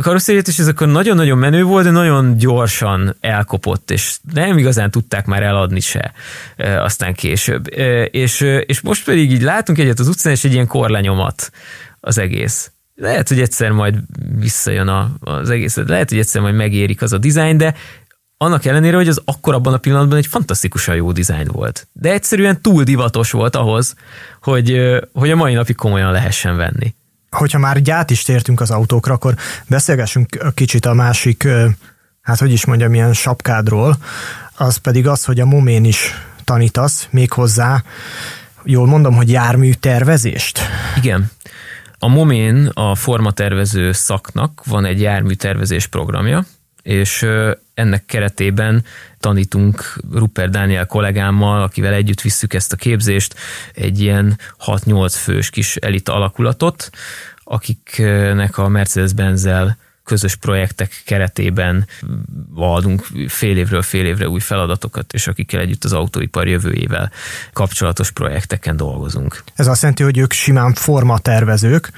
karosszériát, 0.01 0.47
és 0.47 0.59
ez 0.59 0.67
akkor 0.67 0.87
nagyon-nagyon 0.87 1.37
menő 1.37 1.63
volt, 1.63 1.83
de 1.83 1.91
nagyon 1.91 2.37
gyorsan 2.37 3.15
elkopott, 3.19 3.91
és 3.91 4.17
nem 4.33 4.57
igazán 4.57 4.91
tudták 4.91 5.25
már 5.25 5.43
eladni 5.43 5.79
se 5.79 6.13
aztán 6.57 7.13
később. 7.13 7.67
És, 8.11 8.41
és 8.65 8.81
most 8.81 9.05
pedig 9.05 9.31
így 9.31 9.41
látunk 9.41 9.77
egyet 9.77 9.99
az 9.99 10.07
utcán, 10.07 10.33
és 10.33 10.43
egy 10.43 10.53
ilyen 10.53 10.67
korlenyomat 10.67 11.51
az 11.99 12.17
egész. 12.17 12.69
Lehet, 12.95 13.27
hogy 13.27 13.39
egyszer 13.39 13.71
majd 13.71 13.95
visszajön 14.39 14.87
a, 14.87 15.11
az 15.19 15.49
egész, 15.49 15.75
lehet, 15.87 16.09
hogy 16.09 16.19
egyszer 16.19 16.41
majd 16.41 16.55
megérik 16.55 17.01
az 17.01 17.13
a 17.13 17.17
dizájn, 17.17 17.57
de 17.57 17.75
annak 18.37 18.65
ellenére, 18.65 18.95
hogy 18.95 19.07
az 19.07 19.21
akkor 19.25 19.53
abban 19.53 19.73
a 19.73 19.77
pillanatban 19.77 20.17
egy 20.17 20.27
fantasztikusan 20.27 20.95
jó 20.95 21.11
dizájn 21.11 21.47
volt. 21.51 21.87
De 21.91 22.11
egyszerűen 22.11 22.61
túl 22.61 22.83
divatos 22.83 23.31
volt 23.31 23.55
ahhoz, 23.55 23.95
hogy, 24.41 24.79
hogy 25.13 25.31
a 25.31 25.35
mai 25.35 25.53
napig 25.53 25.75
komolyan 25.75 26.11
lehessen 26.11 26.55
venni. 26.55 26.95
Hogyha 27.29 27.57
már 27.57 27.81
gyát 27.81 28.09
is 28.09 28.21
tértünk 28.21 28.61
az 28.61 28.71
autókra, 28.71 29.13
akkor 29.13 29.35
beszélgessünk 29.67 30.51
kicsit 30.53 30.85
a 30.85 30.93
másik, 30.93 31.47
hát 32.21 32.39
hogy 32.39 32.51
is 32.51 32.65
mondjam, 32.65 32.93
ilyen 32.93 33.13
sapkádról, 33.13 33.97
az 34.55 34.77
pedig 34.77 35.07
az, 35.07 35.25
hogy 35.25 35.39
a 35.39 35.45
momén 35.45 35.85
is 35.85 36.13
tanítasz, 36.43 37.07
méghozzá 37.11 37.83
jól 38.63 38.87
mondom, 38.87 39.15
hogy 39.15 39.31
jármű 39.31 39.71
tervezést? 39.71 40.59
Igen. 40.97 41.31
A 41.99 42.07
Momén 42.07 42.65
a 42.73 42.95
formatervező 42.95 43.91
szaknak 43.91 44.61
van 44.65 44.85
egy 44.85 45.01
járműtervezés 45.01 45.87
programja, 45.87 46.45
és 46.85 47.25
ennek 47.73 48.05
keretében 48.05 48.83
tanítunk 49.19 49.95
Rupert 50.11 50.51
Dániel 50.51 50.85
kollégámmal, 50.85 51.61
akivel 51.61 51.93
együtt 51.93 52.21
visszük 52.21 52.53
ezt 52.53 52.73
a 52.73 52.75
képzést, 52.75 53.35
egy 53.73 53.99
ilyen 53.99 54.39
6-8 54.65 55.13
fős 55.17 55.49
kis 55.49 55.75
elit 55.75 56.09
alakulatot, 56.09 56.89
akiknek 57.43 58.57
a 58.57 58.67
Mercedes-Benzel 58.67 59.77
közös 60.03 60.35
projektek 60.35 61.01
keretében 61.05 61.87
adunk 62.55 63.07
fél 63.27 63.57
évről 63.57 63.81
fél 63.81 64.05
évre 64.05 64.29
új 64.29 64.39
feladatokat, 64.39 65.13
és 65.13 65.27
akikkel 65.27 65.59
együtt 65.59 65.83
az 65.83 65.93
autóipar 65.93 66.47
jövőjével 66.47 67.11
kapcsolatos 67.53 68.11
projekteken 68.11 68.77
dolgozunk. 68.77 69.43
Ez 69.55 69.67
azt 69.67 69.81
jelenti, 69.81 70.03
hogy 70.03 70.17
ők 70.17 70.33
simán 70.33 70.73
formatervezők, 70.73 71.91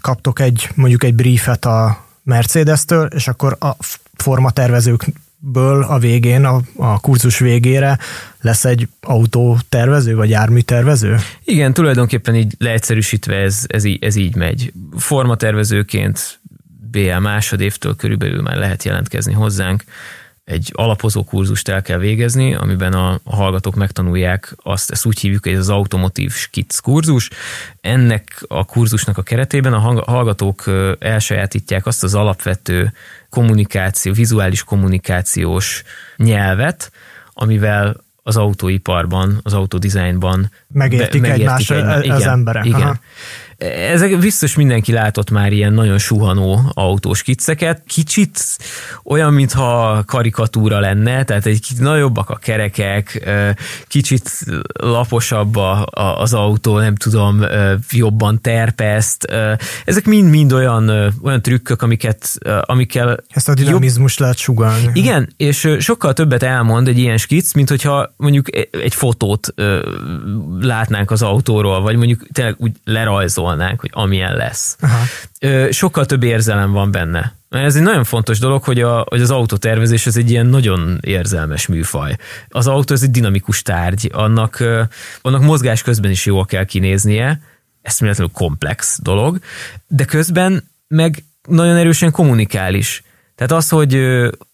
kaptok 0.00 0.40
egy, 0.40 0.68
mondjuk 0.74 1.04
egy 1.04 1.14
briefet 1.14 1.64
a 1.64 2.04
Mercedes-től, 2.22 3.06
és 3.06 3.28
akkor 3.28 3.56
a 3.60 3.76
formatervezőkből 4.16 5.82
a 5.82 5.98
végén, 5.98 6.44
a, 6.44 6.60
a 6.76 7.00
kurzus 7.00 7.38
végére 7.38 7.98
lesz 8.40 8.64
egy 8.64 8.88
autótervező, 9.00 10.14
vagy 10.14 10.30
járműtervező? 10.30 11.16
Igen, 11.44 11.72
tulajdonképpen 11.72 12.34
így 12.34 12.54
leegyszerűsítve 12.58 13.34
ez, 13.34 13.64
ez, 13.66 13.84
így, 13.84 14.04
ez 14.04 14.16
így 14.16 14.36
megy. 14.36 14.72
Formatervezőként 14.96 16.40
BL 16.90 17.18
másodévtől 17.20 17.96
körülbelül 17.96 18.42
már 18.42 18.56
lehet 18.56 18.84
jelentkezni 18.84 19.32
hozzánk. 19.32 19.84
Egy 20.46 20.70
alapozó 20.74 21.24
kurzust 21.24 21.68
el 21.68 21.82
kell 21.82 21.98
végezni, 21.98 22.54
amiben 22.54 22.92
a 22.92 23.20
hallgatók 23.24 23.74
megtanulják 23.74 24.54
azt, 24.62 24.90
ezt 24.90 25.06
úgy 25.06 25.20
hívjuk, 25.20 25.42
hogy 25.42 25.52
ez 25.52 25.58
az 25.58 25.68
automotív 25.68 26.32
skits 26.32 26.80
kurzus. 26.80 27.30
Ennek 27.80 28.44
a 28.48 28.64
kurzusnak 28.64 29.18
a 29.18 29.22
keretében 29.22 29.72
a 29.72 30.02
hallgatók 30.04 30.64
elsajátítják 30.98 31.86
azt 31.86 32.02
az 32.02 32.14
alapvető 32.14 32.92
kommunikáció, 33.30 34.12
vizuális 34.12 34.64
kommunikációs 34.64 35.82
nyelvet, 36.16 36.92
amivel 37.32 38.04
az 38.22 38.36
autóiparban, 38.36 39.40
az 39.42 39.54
autodesignban 39.54 40.50
megértik, 40.68 41.20
be, 41.20 41.28
megértik 41.28 41.70
egymást 41.70 41.70
egymás, 41.70 42.16
az 42.16 42.26
emberek. 42.26 42.64
Igen. 42.64 42.80
Aha. 42.80 42.98
Ezek 43.92 44.18
biztos 44.18 44.56
mindenki 44.56 44.92
látott 44.92 45.30
már 45.30 45.52
ilyen 45.52 45.72
nagyon 45.72 45.98
suhanó 45.98 46.60
autós 46.74 47.22
kicceket. 47.22 47.82
Kicsit 47.86 48.40
olyan, 49.04 49.32
mintha 49.32 50.02
karikatúra 50.06 50.80
lenne, 50.80 51.24
tehát 51.24 51.46
egy 51.46 51.60
kicsit 51.60 51.80
nagyobbak 51.80 52.30
a 52.30 52.34
kerekek, 52.34 53.30
kicsit 53.88 54.30
laposabb 54.72 55.56
a, 55.56 55.86
a, 55.90 56.20
az 56.20 56.34
autó, 56.34 56.78
nem 56.78 56.94
tudom, 56.94 57.44
jobban 57.90 58.40
terpeszt. 58.40 59.24
Ezek 59.84 60.04
mind-mind 60.04 60.52
olyan, 60.52 61.14
olyan 61.22 61.42
trükkök, 61.42 61.82
amiket, 61.82 62.38
amikkel... 62.60 63.16
Ezt 63.28 63.48
a 63.48 63.54
dinamizmus 63.54 64.12
jobb... 64.12 64.20
lehet 64.20 64.38
sugalni. 64.38 64.90
Igen, 64.92 65.32
és 65.36 65.76
sokkal 65.78 66.12
többet 66.12 66.42
elmond 66.42 66.88
egy 66.88 66.98
ilyen 66.98 67.16
skic, 67.16 67.52
mint 67.52 67.68
hogyha 67.68 68.14
mondjuk 68.16 68.56
e, 68.56 68.66
egy 68.70 68.94
fotót 68.94 69.54
látnánk 70.60 71.10
az 71.10 71.22
autóról, 71.22 71.80
vagy 71.80 71.96
mondjuk 71.96 72.26
tényleg 72.32 72.54
úgy 72.58 72.72
lerajzol 72.84 73.45
gondolnánk, 73.46 73.80
hogy 73.80 73.90
amilyen 73.92 74.36
lesz. 74.36 74.76
Aha. 74.80 75.04
Sokkal 75.70 76.06
több 76.06 76.22
érzelem 76.22 76.72
van 76.72 76.90
benne. 76.90 77.34
Ez 77.48 77.76
egy 77.76 77.82
nagyon 77.82 78.04
fontos 78.04 78.38
dolog, 78.38 78.62
hogy, 78.62 78.80
a, 78.80 79.06
hogy 79.08 79.20
az 79.20 79.30
autótervezés 79.30 80.06
ez 80.06 80.16
egy 80.16 80.30
ilyen 80.30 80.46
nagyon 80.46 80.98
érzelmes 81.00 81.66
műfaj. 81.66 82.16
Az 82.48 82.66
autó 82.66 82.94
ez 82.94 83.02
egy 83.02 83.10
dinamikus 83.10 83.62
tárgy, 83.62 84.10
annak, 84.12 84.64
annak 85.22 85.42
mozgás 85.42 85.82
közben 85.82 86.10
is 86.10 86.26
jól 86.26 86.44
kell 86.44 86.64
kinéznie, 86.64 87.40
ez 87.82 87.98
méletlenül 87.98 88.32
komplex 88.32 88.98
dolog, 89.02 89.38
de 89.86 90.04
közben 90.04 90.70
meg 90.88 91.24
nagyon 91.48 91.76
erősen 91.76 92.10
kommunikál 92.10 92.74
is. 92.74 93.02
Tehát 93.34 93.52
az, 93.52 93.68
hogy, 93.68 94.00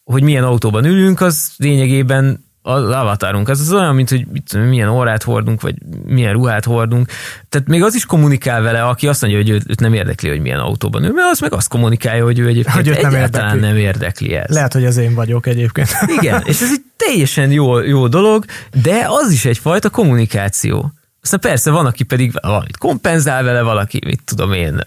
hogy 0.04 0.22
milyen 0.22 0.44
autóban 0.44 0.84
ülünk, 0.84 1.20
az 1.20 1.52
lényegében 1.56 2.44
az 2.62 2.82
avatarunk, 2.82 3.48
az, 3.48 3.60
az 3.60 3.72
olyan, 3.72 3.94
mint 3.94 4.10
hogy 4.10 4.26
mit, 4.32 4.68
milyen 4.68 4.88
órát 4.88 5.22
hordunk, 5.22 5.60
vagy 5.60 5.74
milyen 6.04 6.32
ruhát 6.32 6.64
hordunk. 6.64 7.08
Tehát 7.48 7.68
még 7.68 7.82
az 7.82 7.94
is 7.94 8.06
kommunikál 8.06 8.62
vele, 8.62 8.82
aki 8.82 9.08
azt 9.08 9.20
mondja, 9.20 9.40
hogy 9.40 9.48
őt, 9.48 9.64
őt 9.66 9.80
nem 9.80 9.94
érdekli, 9.94 10.28
hogy 10.28 10.40
milyen 10.40 10.58
autóban 10.58 11.04
ül, 11.04 11.12
mert 11.12 11.30
az 11.30 11.40
meg 11.40 11.52
azt 11.52 11.68
kommunikálja, 11.68 12.24
hogy 12.24 12.38
ő 12.38 12.46
egyébként 12.46 12.74
hogy 12.74 12.84
nem 12.84 13.14
egyáltalán 13.14 13.54
érdekli. 13.54 13.68
nem 13.68 13.76
érdekli 13.76 14.34
ez. 14.34 14.54
Lehet, 14.54 14.72
hogy 14.72 14.84
az 14.84 14.96
én 14.96 15.14
vagyok 15.14 15.46
egyébként. 15.46 15.88
Igen, 16.20 16.42
és 16.44 16.60
ez 16.60 16.70
egy 16.70 16.82
teljesen 16.96 17.50
jó, 17.50 17.80
jó 17.80 18.08
dolog, 18.08 18.44
de 18.82 19.06
az 19.06 19.30
is 19.30 19.44
egyfajta 19.44 19.90
kommunikáció. 19.90 20.92
Aztán 21.22 21.40
persze 21.40 21.70
van, 21.70 21.86
aki 21.86 22.04
pedig 22.04 22.32
valamit 22.40 22.76
kompenzál 22.76 23.42
vele, 23.42 23.62
valaki, 23.62 24.00
mit 24.04 24.22
tudom 24.24 24.52
én, 24.52 24.80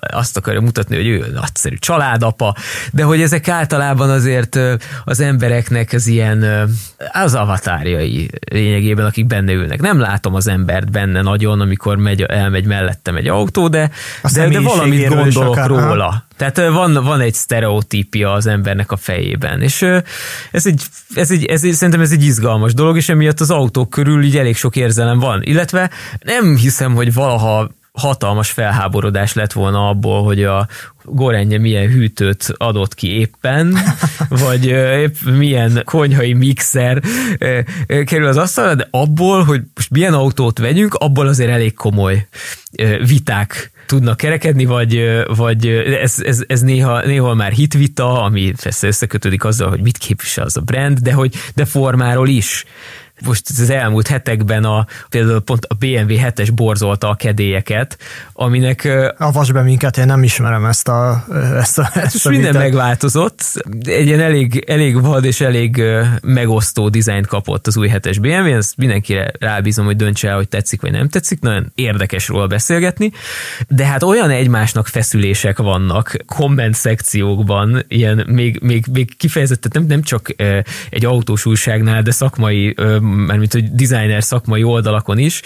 azt 0.00 0.36
akarja 0.36 0.60
mutatni, 0.60 0.96
hogy 0.96 1.06
ő 1.06 1.30
nagyszerű 1.34 1.76
családapa, 1.76 2.54
de 2.92 3.02
hogy 3.02 3.20
ezek 3.20 3.48
általában 3.48 4.10
azért 4.10 4.58
az 5.04 5.20
embereknek 5.20 5.92
az 5.92 6.06
ilyen 6.06 6.68
az 7.12 7.34
avatárjai 7.34 8.30
lényegében, 8.50 9.06
akik 9.06 9.26
benne 9.26 9.52
ülnek. 9.52 9.80
Nem 9.80 10.00
látom 10.00 10.34
az 10.34 10.46
embert 10.46 10.90
benne 10.90 11.22
nagyon, 11.22 11.60
amikor 11.60 11.96
megy, 11.96 12.22
elmegy 12.22 12.64
mellettem 12.66 13.16
egy 13.16 13.28
autó, 13.28 13.68
de, 13.68 13.90
de, 14.32 14.48
de 14.48 14.60
valamit 14.60 15.08
gondolok 15.08 15.52
akár, 15.52 15.68
róla. 15.68 16.24
Tehát 16.36 16.56
van, 16.56 16.92
van 16.92 17.20
egy 17.20 17.34
sztereotípia 17.34 18.32
az 18.32 18.46
embernek 18.46 18.92
a 18.92 18.96
fejében, 18.96 19.62
és 19.62 19.82
ez 20.50 20.66
egy, 20.66 20.82
ez 21.14 21.30
egy, 21.30 21.44
ez 21.44 21.64
egy, 21.64 21.72
szerintem 21.72 22.00
ez 22.00 22.12
egy 22.12 22.24
izgalmas 22.24 22.74
dolog, 22.74 22.96
és 22.96 23.08
emiatt 23.08 23.40
az 23.40 23.50
autók 23.50 23.90
körül 23.90 24.24
így 24.24 24.36
elég 24.36 24.56
sok 24.56 24.76
érzelem 24.76 25.18
van, 25.18 25.42
illetve 25.42 25.90
nem 26.20 26.56
hiszem, 26.56 26.94
hogy 26.94 27.14
valaha 27.14 27.70
hatalmas 27.92 28.50
felháborodás 28.50 29.32
lett 29.32 29.52
volna 29.52 29.88
abból, 29.88 30.24
hogy 30.24 30.42
a 30.42 30.68
Gorenje 31.04 31.58
milyen 31.58 31.88
hűtőt 31.88 32.54
adott 32.56 32.94
ki 32.94 33.18
éppen, 33.18 33.78
vagy 34.44 34.66
épp 34.66 35.14
milyen 35.36 35.82
konyhai 35.84 36.32
mixer 36.32 37.02
kerül 37.86 38.26
az 38.26 38.36
asztalra, 38.36 38.74
de 38.74 38.88
abból, 38.90 39.44
hogy 39.44 39.62
most 39.74 39.90
milyen 39.90 40.14
autót 40.14 40.58
vegyünk, 40.58 40.94
abból 40.94 41.26
azért 41.26 41.50
elég 41.50 41.74
komoly 41.74 42.26
viták 43.06 43.72
tudnak 43.86 44.16
kerekedni, 44.16 44.64
vagy, 44.64 45.22
vagy 45.36 45.66
ez, 45.66 46.20
ez, 46.24 46.44
ez 46.46 46.60
néha, 46.60 47.04
néha 47.04 47.34
már 47.34 47.52
hitvita, 47.52 48.22
ami 48.22 48.52
persze 48.62 48.86
összekötődik 48.86 49.44
azzal, 49.44 49.68
hogy 49.68 49.80
mit 49.80 49.98
képvisel 49.98 50.44
az 50.44 50.56
a 50.56 50.60
brand, 50.60 50.98
de 50.98 51.12
hogy 51.12 51.34
de 51.54 51.64
formáról 51.64 52.28
is 52.28 52.64
most 53.20 53.48
az 53.48 53.70
elmúlt 53.70 54.06
hetekben 54.06 54.64
a, 54.64 54.86
például 55.08 55.40
pont 55.40 55.64
a 55.64 55.74
BMW 55.74 56.16
7-es 56.16 56.48
borzolta 56.54 57.08
a 57.08 57.14
kedélyeket, 57.14 57.98
aminek... 58.32 58.88
Avasd 59.18 59.52
be 59.52 59.62
minket, 59.62 59.98
én 59.98 60.06
nem 60.06 60.22
ismerem 60.22 60.64
ezt 60.64 60.88
a... 60.88 61.24
Ezt 61.56 61.78
a, 61.78 61.82
hát 61.82 62.04
ezt 62.04 62.26
a 62.26 62.30
minden 62.30 62.50
vitát. 62.50 62.62
megváltozott, 62.62 63.52
egy 63.82 64.06
ilyen 64.06 64.20
elég, 64.20 64.64
elég 64.66 65.00
vad 65.00 65.24
és 65.24 65.40
elég 65.40 65.82
megosztó 66.22 66.88
dizájnt 66.88 67.26
kapott 67.26 67.66
az 67.66 67.76
új 67.76 67.90
7-es 67.92 68.16
BMW, 68.20 68.56
ezt 68.56 68.76
mindenkire 68.76 69.32
rábízom, 69.38 69.84
hogy 69.84 69.96
döntse 69.96 70.28
el, 70.28 70.36
hogy 70.36 70.48
tetszik 70.48 70.80
vagy 70.80 70.90
nem 70.90 71.08
tetszik, 71.08 71.40
nagyon 71.40 71.72
érdekes 71.74 72.28
róla 72.28 72.46
beszélgetni, 72.46 73.12
de 73.68 73.86
hát 73.86 74.02
olyan 74.02 74.30
egymásnak 74.30 74.86
feszülések 74.86 75.58
vannak 75.58 76.16
komment 76.26 76.74
szekciókban, 76.74 77.84
ilyen 77.88 78.24
még, 78.26 78.60
még, 78.62 78.86
még 78.92 79.16
kifejezetten 79.16 79.70
nem, 79.74 79.84
nem 79.86 80.02
csak 80.02 80.34
egy 80.90 81.04
autós 81.04 81.46
újságnál, 81.46 82.02
de 82.02 82.10
szakmai 82.10 82.74
mint 83.04 83.52
hogy 83.52 83.72
designer 83.72 84.22
szakmai 84.22 84.62
oldalakon 84.62 85.18
is, 85.18 85.40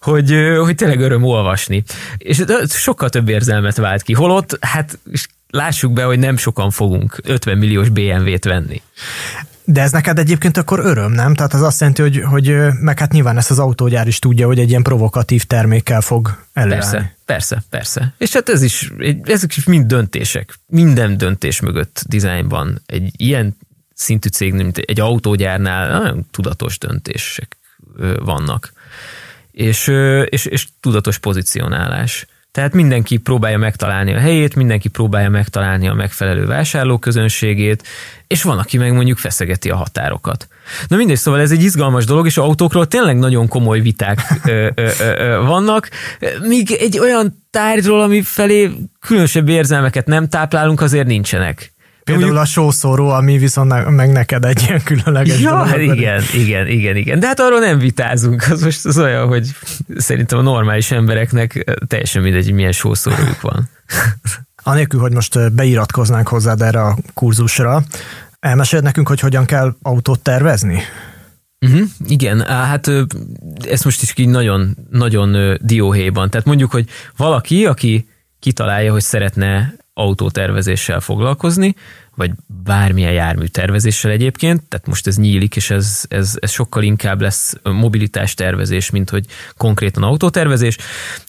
hogy, 0.00 0.34
hogy 0.60 0.74
tényleg 0.74 1.00
öröm 1.00 1.22
olvasni. 1.22 1.82
És 2.18 2.44
sokkal 2.68 3.08
több 3.08 3.28
érzelmet 3.28 3.76
vált 3.76 4.02
ki. 4.02 4.12
Holott, 4.12 4.56
hát 4.60 4.98
lássuk 5.50 5.92
be, 5.92 6.04
hogy 6.04 6.18
nem 6.18 6.36
sokan 6.36 6.70
fogunk 6.70 7.20
50 7.24 7.58
milliós 7.58 7.88
BMW-t 7.88 8.44
venni. 8.44 8.82
De 9.64 9.80
ez 9.80 9.92
neked 9.92 10.18
egyébként 10.18 10.56
akkor 10.56 10.78
öröm, 10.78 11.12
nem? 11.12 11.34
Tehát 11.34 11.54
az 11.54 11.62
azt 11.62 11.80
jelenti, 11.80 12.02
hogy, 12.02 12.22
hogy 12.22 12.56
meg 12.80 12.98
hát 12.98 13.12
nyilván 13.12 13.36
ezt 13.36 13.50
az 13.50 13.58
autógyár 13.58 14.06
is 14.06 14.18
tudja, 14.18 14.46
hogy 14.46 14.58
egy 14.58 14.68
ilyen 14.68 14.82
provokatív 14.82 15.44
termékkel 15.44 16.00
fog 16.00 16.38
előállni. 16.52 16.82
Persze, 16.82 17.16
persze, 17.24 17.62
persze. 17.70 18.14
És 18.18 18.32
hát 18.32 18.48
ez 18.48 18.62
is, 18.62 18.92
ezek 19.22 19.56
is 19.56 19.64
mind 19.64 19.86
döntések. 19.86 20.54
Minden 20.66 21.16
döntés 21.16 21.60
mögött 21.60 22.02
dizájnban 22.08 22.82
egy 22.86 23.10
ilyen 23.16 23.56
szintű 24.02 24.28
cég, 24.28 24.52
mint 24.52 24.78
egy 24.78 25.00
autógyárnál 25.00 25.98
nagyon 25.98 26.26
tudatos 26.30 26.78
döntések 26.78 27.56
vannak. 28.24 28.72
És, 29.50 29.92
és, 30.24 30.44
és 30.44 30.66
tudatos 30.80 31.18
pozicionálás. 31.18 32.26
Tehát 32.52 32.72
mindenki 32.72 33.16
próbálja 33.16 33.58
megtalálni 33.58 34.14
a 34.14 34.18
helyét, 34.18 34.54
mindenki 34.54 34.88
próbálja 34.88 35.30
megtalálni 35.30 35.88
a 35.88 35.94
megfelelő 35.94 36.46
vásárlóközönségét, 36.46 37.82
és 38.26 38.42
van, 38.42 38.58
aki 38.58 38.78
meg 38.78 38.92
mondjuk 38.92 39.18
feszegeti 39.18 39.70
a 39.70 39.76
határokat. 39.76 40.48
Na 40.88 40.96
mindegy, 40.96 41.16
szóval 41.16 41.40
ez 41.40 41.50
egy 41.50 41.62
izgalmas 41.62 42.04
dolog, 42.04 42.26
és 42.26 42.36
autókról 42.36 42.86
tényleg 42.86 43.18
nagyon 43.18 43.48
komoly 43.48 43.80
viták 43.80 44.20
ö, 44.44 44.68
ö, 44.74 44.88
ö, 44.98 45.42
vannak, 45.46 45.88
míg 46.42 46.70
egy 46.70 46.98
olyan 46.98 47.44
tárgyról, 47.50 48.00
ami 48.00 48.22
felé 48.22 48.70
különösebb 49.00 49.48
érzelmeket 49.48 50.06
nem 50.06 50.28
táplálunk, 50.28 50.80
azért 50.80 51.06
nincsenek 51.06 51.71
Például 52.04 52.26
mondjuk- 52.26 52.46
a 52.48 52.50
sószóró, 52.52 53.08
ami 53.08 53.38
viszont 53.38 53.90
meg 53.90 54.12
neked 54.12 54.44
egy 54.44 54.62
ilyen 54.62 54.82
különleges 54.82 55.40
Ja, 55.40 55.50
dolog. 55.50 55.96
igen, 55.96 56.22
igen, 56.34 56.66
igen, 56.66 56.96
igen. 56.96 57.20
De 57.20 57.26
hát 57.26 57.40
arról 57.40 57.58
nem 57.60 57.78
vitázunk. 57.78 58.44
Az 58.50 58.62
most 58.62 58.84
az 58.84 58.98
olyan, 58.98 59.26
hogy 59.26 59.48
szerintem 59.96 60.38
a 60.38 60.42
normális 60.42 60.90
embereknek 60.90 61.74
teljesen 61.86 62.22
mindegy, 62.22 62.44
hogy 62.44 62.54
milyen 62.54 62.72
sószórójuk 62.72 63.40
van. 63.40 63.68
Anélkül, 64.62 65.00
hogy 65.00 65.12
most 65.12 65.52
beiratkoznánk 65.52 66.28
hozzád 66.28 66.62
erre 66.62 66.82
a 66.82 66.96
kurzusra, 67.14 67.82
elmeséled 68.40 68.84
nekünk, 68.84 69.08
hogy 69.08 69.20
hogyan 69.20 69.44
kell 69.44 69.74
autót 69.82 70.20
tervezni? 70.20 70.78
Uh-huh, 71.66 71.80
igen, 72.06 72.40
hát 72.46 72.86
ö, 72.86 73.02
ezt 73.68 73.84
most 73.84 74.02
is 74.02 74.12
így 74.16 74.28
nagyon, 74.28 74.76
nagyon 74.90 75.58
dióhéjban. 75.60 76.30
Tehát 76.30 76.46
mondjuk, 76.46 76.70
hogy 76.70 76.88
valaki, 77.16 77.66
aki 77.66 78.08
kitalálja, 78.38 78.92
hogy 78.92 79.02
szeretne 79.02 79.74
autótervezéssel 79.94 81.00
foglalkozni, 81.00 81.74
vagy 82.14 82.30
bármilyen 82.46 83.12
jármű 83.12 83.44
tervezéssel 83.44 84.10
egyébként, 84.10 84.62
tehát 84.62 84.86
most 84.86 85.06
ez 85.06 85.16
nyílik, 85.16 85.56
és 85.56 85.70
ez, 85.70 86.04
ez, 86.08 86.36
ez 86.40 86.50
sokkal 86.50 86.82
inkább 86.82 87.20
lesz 87.20 87.54
mobilitás 87.62 88.34
tervezés, 88.34 88.90
mint 88.90 89.10
hogy 89.10 89.26
konkrétan 89.56 90.02
autótervezés. 90.02 90.76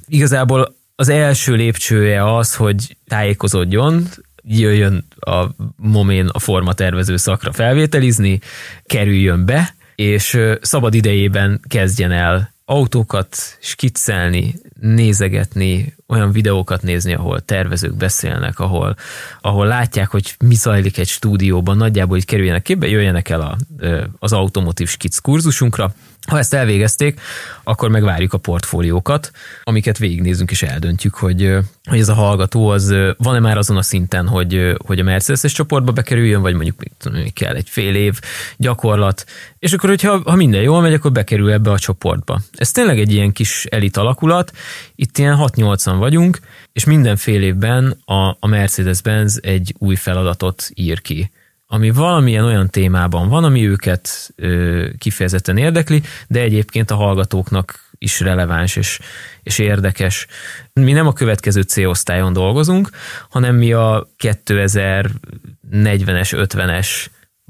Igazából 0.08 0.76
az 0.96 1.10
első 1.10 1.54
lépcsője 1.54 2.36
az, 2.36 2.56
hogy 2.56 2.98
tájékozódjon, 3.08 4.08
jöjjön 4.44 5.08
a 5.20 5.46
momén 5.76 6.28
a 6.28 6.40
formatervező 6.40 7.18
szakra 7.18 7.52
felvételizni, 7.52 8.40
kerüljön 8.84 9.46
be, 9.46 9.76
és 9.96 10.40
szabad 10.62 10.94
idejében 10.94 11.62
kezdjen 11.68 12.12
el 12.12 12.54
autókat 12.66 13.38
skiccelni, 13.60 14.56
nézegetni, 14.80 15.94
olyan 16.14 16.32
videókat 16.32 16.82
nézni, 16.82 17.14
ahol 17.14 17.40
tervezők 17.40 17.96
beszélnek, 17.96 18.60
ahol, 18.60 18.96
ahol 19.42 19.68
látják, 19.68 20.10
hogy 20.10 20.36
mi 20.40 20.56
zajlik 20.56 20.98
egy 20.98 21.08
stúdióban, 21.08 21.78
nagyjából 21.78 22.18
így 22.18 22.26
kerüljenek 22.26 22.62
képbe, 22.62 22.88
jöjjenek 22.88 23.30
el 23.30 23.42
a, 23.42 23.58
az 24.20 24.34
automotív 24.34 24.88
skic 24.88 25.18
kurzusunkra. 25.18 25.94
Ha 26.28 26.38
ezt 26.38 26.54
elvégezték, 26.54 27.20
akkor 27.64 27.90
megvárjuk 27.90 28.34
a 28.34 28.38
portfóliókat, 28.38 29.32
amiket 29.64 29.98
végignézünk 29.98 30.52
és 30.52 30.64
eldöntjük, 30.64 31.16
hogy, 31.16 31.58
hogy 31.90 32.00
ez 32.00 32.10
a 32.10 32.14
hallgató 32.14 32.68
az 32.70 32.94
van-e 33.18 33.40
már 33.40 33.58
azon 33.58 33.78
a 33.78 33.82
szinten, 33.82 34.28
hogy, 34.28 34.76
hogy 34.86 35.00
a 35.00 35.04
Mercedes-es 35.04 35.52
csoportba 35.52 35.92
bekerüljön, 35.92 36.42
vagy 36.42 36.54
mondjuk 36.54 36.76
még, 36.80 37.34
kell 37.34 37.56
egy 37.56 37.70
fél 37.70 37.96
év 37.96 38.20
gyakorlat, 38.58 39.26
és 39.60 39.74
akkor, 39.74 39.90
hogyha 39.90 40.22
ha 40.26 40.36
minden 40.36 40.62
jól 40.62 40.82
megy, 40.82 40.94
akkor 40.94 41.12
bekerül 41.12 41.52
ebbe 41.52 41.72
a 41.72 41.80
csoportba. 41.80 42.42
Ez 42.52 42.72
tényleg 42.72 43.00
egy 43.00 43.14
ilyen 43.14 43.32
kis 43.32 43.66
elit 43.66 43.98
alakulat, 43.98 44.52
itt 44.96 45.18
ilyen 45.18 45.38
6-8-an 45.40 45.96
vagyunk, 46.04 46.40
és 46.74 46.84
minden 46.84 47.16
fél 47.16 47.42
évben 47.42 47.98
a, 48.06 48.38
a 48.40 48.48
Mercedes-Benz 48.48 49.40
egy 49.44 49.76
új 49.78 49.96
feladatot 49.96 50.70
ír 50.74 51.02
ki 51.02 51.32
ami 51.74 51.90
valamilyen 51.90 52.44
olyan 52.44 52.70
témában 52.70 53.30
van, 53.30 53.44
ami 53.44 53.68
őket 53.68 54.34
ö, 54.36 54.86
kifejezetten 54.98 55.58
érdekli, 55.58 56.02
de 56.28 56.40
egyébként 56.40 56.92
a 56.92 56.96
hallgatóknak 56.96 57.90
is 57.98 58.20
releváns 58.20 58.76
és, 58.76 59.00
és 59.44 59.60
érdekes. 59.60 60.28
Mi 60.74 60.92
nem 60.92 61.08
a 61.08 61.14
következő 61.14 61.62
C-osztályon 61.62 62.34
dolgozunk, 62.34 62.90
hanem 63.30 63.56
mi 63.56 63.74
a 63.74 64.08
2040-es, 64.20 65.40
50-es 65.72 67.06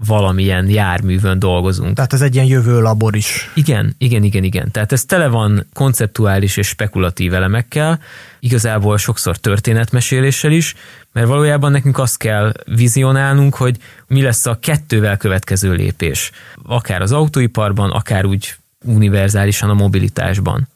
valamilyen 0.06 0.70
járművön 0.70 1.40
dolgozunk. 1.40 1.96
Tehát 1.96 2.14
ez 2.14 2.22
egy 2.22 2.34
ilyen 2.34 2.48
jövő 2.48 2.82
labor 2.82 3.16
is. 3.16 3.52
Igen, 3.54 3.96
igen, 3.98 4.24
igen, 4.24 4.44
igen. 4.44 4.72
Tehát 4.72 4.92
ez 4.92 5.06
tele 5.06 5.28
van 5.28 5.66
konceptuális 5.74 6.58
és 6.58 6.68
spekulatív 6.68 7.34
elemekkel, 7.34 8.00
igazából 8.40 8.98
sokszor 8.98 9.38
történetmeséléssel 9.38 10.52
is, 10.52 10.76
mert 11.12 11.28
valójában 11.28 11.72
nekünk 11.72 11.98
azt 11.98 12.18
kell 12.18 12.54
vizionálnunk, 12.66 13.56
hogy 13.56 13.78
mi 14.08 14.22
lesz 14.22 14.46
a 14.46 14.58
kettővel 14.62 15.18
következő 15.18 15.74
lépés. 15.74 16.32
Akár 16.64 17.02
az 17.02 17.12
autóiparban, 17.12 17.92
akár 17.92 18.26
úgy 18.26 18.56
univerzálisan 18.86 19.70
a 19.70 19.74
mobilitásban. 19.74 20.68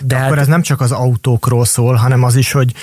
De 0.00 0.16
hát... 0.16 0.26
akkor 0.26 0.38
ez 0.38 0.46
nem 0.46 0.62
csak 0.62 0.80
az 0.80 0.92
autókról 0.92 1.64
szól, 1.64 1.94
hanem 1.94 2.22
az 2.22 2.36
is, 2.36 2.52
hogy 2.52 2.74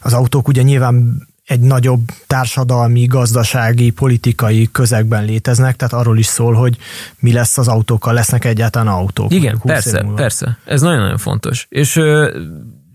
az 0.00 0.12
autók 0.12 0.48
ugye 0.48 0.62
nyilván 0.62 1.27
egy 1.48 1.60
nagyobb 1.60 2.00
társadalmi, 2.26 3.04
gazdasági, 3.04 3.90
politikai 3.90 4.68
közegben 4.72 5.24
léteznek, 5.24 5.76
tehát 5.76 5.94
arról 5.94 6.18
is 6.18 6.26
szól, 6.26 6.54
hogy 6.54 6.76
mi 7.18 7.32
lesz 7.32 7.58
az 7.58 7.68
autókkal, 7.68 8.12
lesznek 8.12 8.44
egyáltalán 8.44 8.88
autók. 8.88 9.32
Igen, 9.32 9.60
mondjuk 9.64 9.76
20 9.76 9.86
év 9.86 9.92
persze, 9.92 10.14
persze. 10.14 10.58
Ez 10.64 10.80
nagyon-nagyon 10.80 11.18
fontos. 11.18 11.66
És 11.68 11.96
ö, 11.96 12.38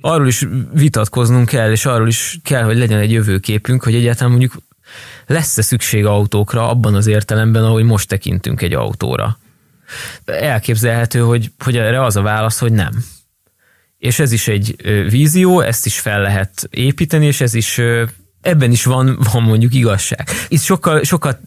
arról 0.01 0.28
is 0.28 0.47
vitatkoznunk 0.74 1.47
kell, 1.47 1.72
és 1.72 1.86
arról 1.86 2.08
is 2.08 2.39
kell, 2.43 2.64
hogy 2.64 2.78
legyen 2.78 2.99
egy 2.99 3.12
jövőképünk, 3.12 3.84
hogy 3.84 3.95
egyáltalán 3.95 4.32
mondjuk 4.32 4.58
lesz-e 5.28 5.62
szükség 5.62 6.06
autókra 6.06 6.70
abban 6.70 6.95
az 6.95 7.08
értelemben, 7.08 7.64
ahogy 7.64 7.84
most 7.84 8.08
tekintünk 8.08 8.62
egy 8.62 8.74
autóra. 8.74 9.38
Elképzelhető, 10.26 11.20
hogy, 11.20 11.51
hogy 11.64 11.78
erre 11.78 12.04
az 12.04 12.16
a 12.16 12.22
válasz, 12.22 12.60
hogy 12.60 12.72
nem. 12.72 12.91
És 13.97 14.20
ez 14.20 14.32
is 14.32 14.47
egy 14.47 14.76
vízió, 15.10 15.62
ezt 15.62 15.86
is 15.86 15.99
fel 15.99 16.22
lehet 16.22 16.68
építeni, 16.70 17.26
és 17.26 17.41
ez 17.41 17.54
is 17.54 17.80
ebben 18.44 18.72
is 18.72 18.84
van, 18.86 19.18
van 19.34 19.44
mondjuk 19.44 19.74
igazság. 19.74 20.28
Itt 20.48 20.62
sokkal, 20.62 21.04
sokkal 21.04 21.39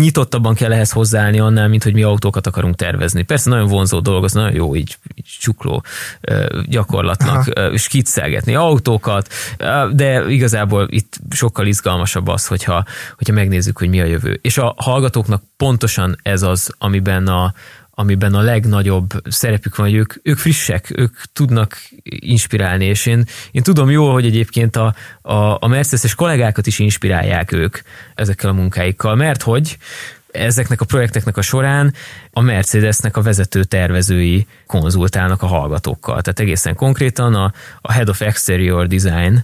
nyitottabban 0.00 0.54
kell 0.54 0.72
ehhez 0.72 0.90
hozzáállni 0.90 1.38
annál, 1.38 1.68
mint 1.68 1.82
hogy 1.82 1.92
mi 1.92 2.02
autókat 2.02 2.46
akarunk 2.46 2.74
tervezni. 2.74 3.22
Persze 3.22 3.50
nagyon 3.50 3.66
vonzó 3.66 4.00
dolog, 4.00 4.24
az 4.24 4.32
nagyon 4.32 4.54
jó 4.54 4.76
így, 4.76 4.96
így 5.14 5.36
csukló 5.40 5.82
gyakorlatnak 6.68 7.46
ö, 7.54 7.76
skiccelgetni 7.76 8.54
autókat, 8.54 9.28
de 9.92 10.24
igazából 10.28 10.86
itt 10.90 11.20
sokkal 11.30 11.66
izgalmasabb 11.66 12.28
az, 12.28 12.46
hogyha, 12.46 12.84
hogyha 13.16 13.34
megnézzük, 13.34 13.78
hogy 13.78 13.88
mi 13.88 14.00
a 14.00 14.04
jövő. 14.04 14.38
És 14.42 14.58
a 14.58 14.74
hallgatóknak 14.76 15.42
pontosan 15.56 16.16
ez 16.22 16.42
az, 16.42 16.74
amiben 16.78 17.26
a, 17.26 17.52
amiben 18.00 18.34
a 18.34 18.40
legnagyobb 18.40 19.10
szerepük 19.24 19.76
van, 19.76 19.86
hogy 19.86 19.96
ők, 19.96 20.14
ők 20.22 20.38
frissek, 20.38 20.92
ők 20.96 21.16
tudnak 21.32 21.76
inspirálni, 22.04 22.84
és 22.84 23.06
én, 23.06 23.24
én 23.50 23.62
tudom 23.62 23.90
jól, 23.90 24.12
hogy 24.12 24.26
egyébként 24.26 24.76
a, 24.76 24.94
a, 25.22 25.56
a 25.60 25.66
Mercedes-es 25.66 26.14
kollégákat 26.14 26.66
is 26.66 26.78
inspirálják 26.78 27.52
ők 27.52 27.78
ezekkel 28.14 28.50
a 28.50 28.52
munkáikkal, 28.52 29.14
mert 29.14 29.42
hogy 29.42 29.78
ezeknek 30.32 30.80
a 30.80 30.84
projekteknek 30.84 31.36
a 31.36 31.42
során 31.42 31.94
a 32.30 32.40
Mercedesnek 32.40 33.16
a 33.16 33.22
vezető 33.22 33.64
tervezői 33.64 34.46
konzultálnak 34.66 35.42
a 35.42 35.46
hallgatókkal. 35.46 36.20
Tehát 36.20 36.40
egészen 36.40 36.74
konkrétan 36.74 37.34
a, 37.34 37.52
a 37.80 37.92
Head 37.92 38.08
of 38.08 38.20
Exterior 38.20 38.86
Design 38.86 39.42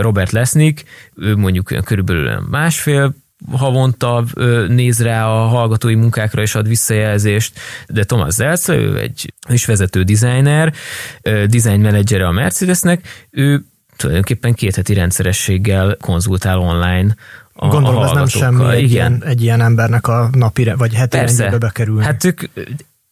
Robert 0.00 0.30
Lesnick, 0.30 0.84
ő 1.16 1.36
mondjuk 1.36 1.84
körülbelül 1.84 2.40
másfél 2.50 3.14
havonta 3.50 4.24
néz 4.68 5.02
rá 5.02 5.26
a 5.26 5.46
hallgatói 5.46 5.94
munkákra 5.94 6.42
és 6.42 6.54
ad 6.54 6.68
visszajelzést, 6.68 7.58
de 7.88 8.04
Thomas 8.04 8.34
Zelce, 8.34 8.74
ő 8.74 8.98
egy 8.98 9.34
is 9.48 9.64
vezető 9.64 10.02
designer, 10.02 10.72
design 11.22 11.80
menedzsere 11.80 12.26
a 12.26 12.32
Mercedesnek, 12.32 13.26
ő 13.30 13.64
tulajdonképpen 13.96 14.54
két 14.54 14.74
heti 14.74 14.94
rendszerességgel 14.94 15.96
konzultál 16.00 16.58
online 16.58 17.14
a, 17.54 17.68
Gondolom, 17.68 17.98
a 17.98 18.04
ez 18.04 18.10
nem 18.10 18.26
semmi 18.26 18.64
egy 18.64 18.78
Igen. 18.78 18.90
ilyen, 18.90 19.22
egy 19.24 19.42
ilyen 19.42 19.60
embernek 19.60 20.08
a 20.08 20.30
napi, 20.32 20.72
vagy 20.76 20.94
heti 20.94 21.16
rendjébe 21.16 21.58
bekerülni. 21.58 22.04
Hát 22.04 22.24
ők, 22.24 22.40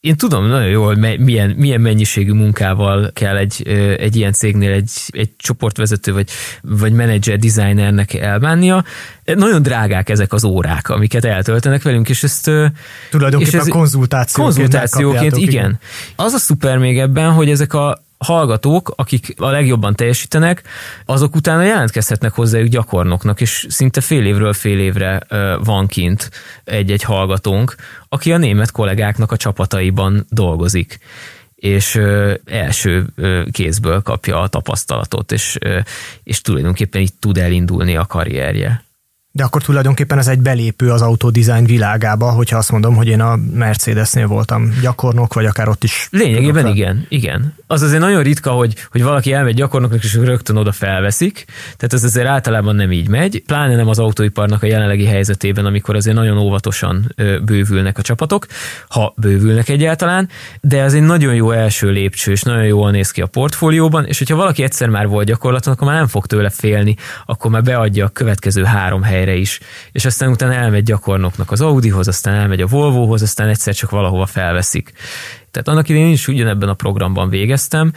én 0.00 0.16
tudom 0.16 0.46
nagyon 0.46 0.68
jól, 0.68 0.94
milyen, 1.18 1.50
milyen 1.50 1.80
mennyiségű 1.80 2.32
munkával 2.32 3.10
kell 3.12 3.36
egy, 3.36 3.68
egy 3.98 4.16
ilyen 4.16 4.32
cégnél 4.32 4.72
egy, 4.72 4.90
egy 5.08 5.30
csoportvezető 5.36 6.12
vagy, 6.12 6.28
vagy 6.62 6.92
menedzser, 6.92 7.38
designernek 7.38 8.14
elbánnia. 8.14 8.84
Nagyon 9.24 9.62
drágák 9.62 10.08
ezek 10.08 10.32
az 10.32 10.44
órák, 10.44 10.88
amiket 10.88 11.24
eltöltenek 11.24 11.82
velünk, 11.82 12.08
és 12.08 12.22
ezt... 12.22 12.50
Tulajdonképpen 13.10 13.60
és 13.60 13.66
ez- 13.66 13.68
konzultációként 13.68 14.54
konzultációként, 14.54 15.22
megkapjátok, 15.22 15.54
igen. 15.54 15.78
Az 16.16 16.32
a 16.32 16.38
szuper 16.38 16.78
még 16.78 16.98
ebben, 16.98 17.32
hogy 17.32 17.50
ezek 17.50 17.74
a 17.74 17.98
hallgatók, 18.24 18.92
akik 18.96 19.34
a 19.36 19.50
legjobban 19.50 19.94
teljesítenek, 19.94 20.62
azok 21.04 21.34
utána 21.34 21.62
jelentkezhetnek 21.62 22.32
hozzájuk 22.32 22.68
gyakornoknak, 22.68 23.40
és 23.40 23.66
szinte 23.68 24.00
fél 24.00 24.26
évről 24.26 24.52
fél 24.52 24.78
évre 24.78 25.22
van 25.64 25.86
kint 25.86 26.30
egy-egy 26.64 27.02
hallgatónk, 27.02 27.74
aki 28.08 28.32
a 28.32 28.36
német 28.36 28.70
kollégáknak 28.70 29.32
a 29.32 29.36
csapataiban 29.36 30.26
dolgozik 30.28 30.98
és 31.54 32.00
első 32.44 33.06
kézből 33.50 34.02
kapja 34.02 34.40
a 34.40 34.48
tapasztalatot, 34.48 35.32
és, 35.32 35.58
és 36.22 36.40
tulajdonképpen 36.40 37.00
így 37.00 37.14
tud 37.14 37.38
elindulni 37.38 37.96
a 37.96 38.06
karrierje. 38.06 38.84
De 39.32 39.44
akkor 39.44 39.62
tulajdonképpen 39.62 40.18
ez 40.18 40.28
egy 40.28 40.38
belépő 40.38 40.90
az 40.90 41.02
autodesign 41.02 41.64
világába, 41.64 42.30
hogyha 42.30 42.58
azt 42.58 42.70
mondom, 42.70 42.94
hogy 42.94 43.08
én 43.08 43.20
a 43.20 43.36
Mercedesnél 43.54 44.26
voltam 44.26 44.72
gyakornok, 44.82 45.34
vagy 45.34 45.46
akár 45.46 45.68
ott 45.68 45.84
is. 45.84 46.08
Lényegében 46.10 46.66
igen, 46.66 47.06
igen. 47.08 47.54
Az 47.66 47.82
azért 47.82 48.00
nagyon 48.00 48.22
ritka, 48.22 48.50
hogy, 48.50 48.74
hogy 48.90 49.02
valaki 49.02 49.32
elmegy 49.32 49.54
gyakornoknak, 49.54 50.04
és 50.04 50.14
rögtön 50.14 50.56
oda 50.56 50.72
felveszik, 50.72 51.44
tehát 51.46 51.92
ez 51.92 52.04
azért 52.04 52.26
általában 52.26 52.76
nem 52.76 52.92
így 52.92 53.08
megy, 53.08 53.42
pláne 53.46 53.76
nem 53.76 53.88
az 53.88 53.98
autóiparnak 53.98 54.62
a 54.62 54.66
jelenlegi 54.66 55.06
helyzetében, 55.06 55.66
amikor 55.66 55.96
azért 55.96 56.16
nagyon 56.16 56.38
óvatosan 56.38 57.14
bővülnek 57.44 57.98
a 57.98 58.02
csapatok, 58.02 58.46
ha 58.88 59.14
bővülnek 59.16 59.68
egyáltalán, 59.68 60.28
de 60.60 60.82
ez 60.82 60.94
egy 60.94 61.02
nagyon 61.02 61.34
jó 61.34 61.50
első 61.50 61.90
lépcső, 61.90 62.30
és 62.30 62.42
nagyon 62.42 62.64
jól 62.64 62.90
néz 62.90 63.10
ki 63.10 63.20
a 63.20 63.26
portfólióban, 63.26 64.06
és 64.06 64.18
hogyha 64.18 64.36
valaki 64.36 64.62
egyszer 64.62 64.88
már 64.88 65.06
volt 65.06 65.26
gyakorlaton, 65.26 65.72
akkor 65.72 65.86
már 65.86 65.96
nem 65.96 66.06
fog 66.06 66.26
tőle 66.26 66.50
félni, 66.50 66.96
akkor 67.26 67.50
már 67.50 67.62
beadja 67.62 68.04
a 68.04 68.08
következő 68.08 68.64
három 68.64 69.02
helyre 69.02 69.18
helyre 69.20 69.36
is, 69.36 69.60
és 69.92 70.04
aztán 70.04 70.30
utána 70.30 70.54
elmegy 70.54 70.82
gyakornoknak 70.82 71.50
az 71.50 71.60
Audihoz, 71.60 72.08
aztán 72.08 72.34
elmegy 72.34 72.60
a 72.60 72.66
Volvohoz, 72.66 73.22
aztán 73.22 73.48
egyszer 73.48 73.74
csak 73.74 73.90
valahova 73.90 74.26
felveszik. 74.26 74.92
Tehát 75.50 75.68
annak 75.68 75.88
idején 75.88 76.06
én 76.06 76.12
is 76.12 76.28
ugyanebben 76.28 76.68
a 76.68 76.74
programban 76.74 77.28
végeztem, 77.28 77.92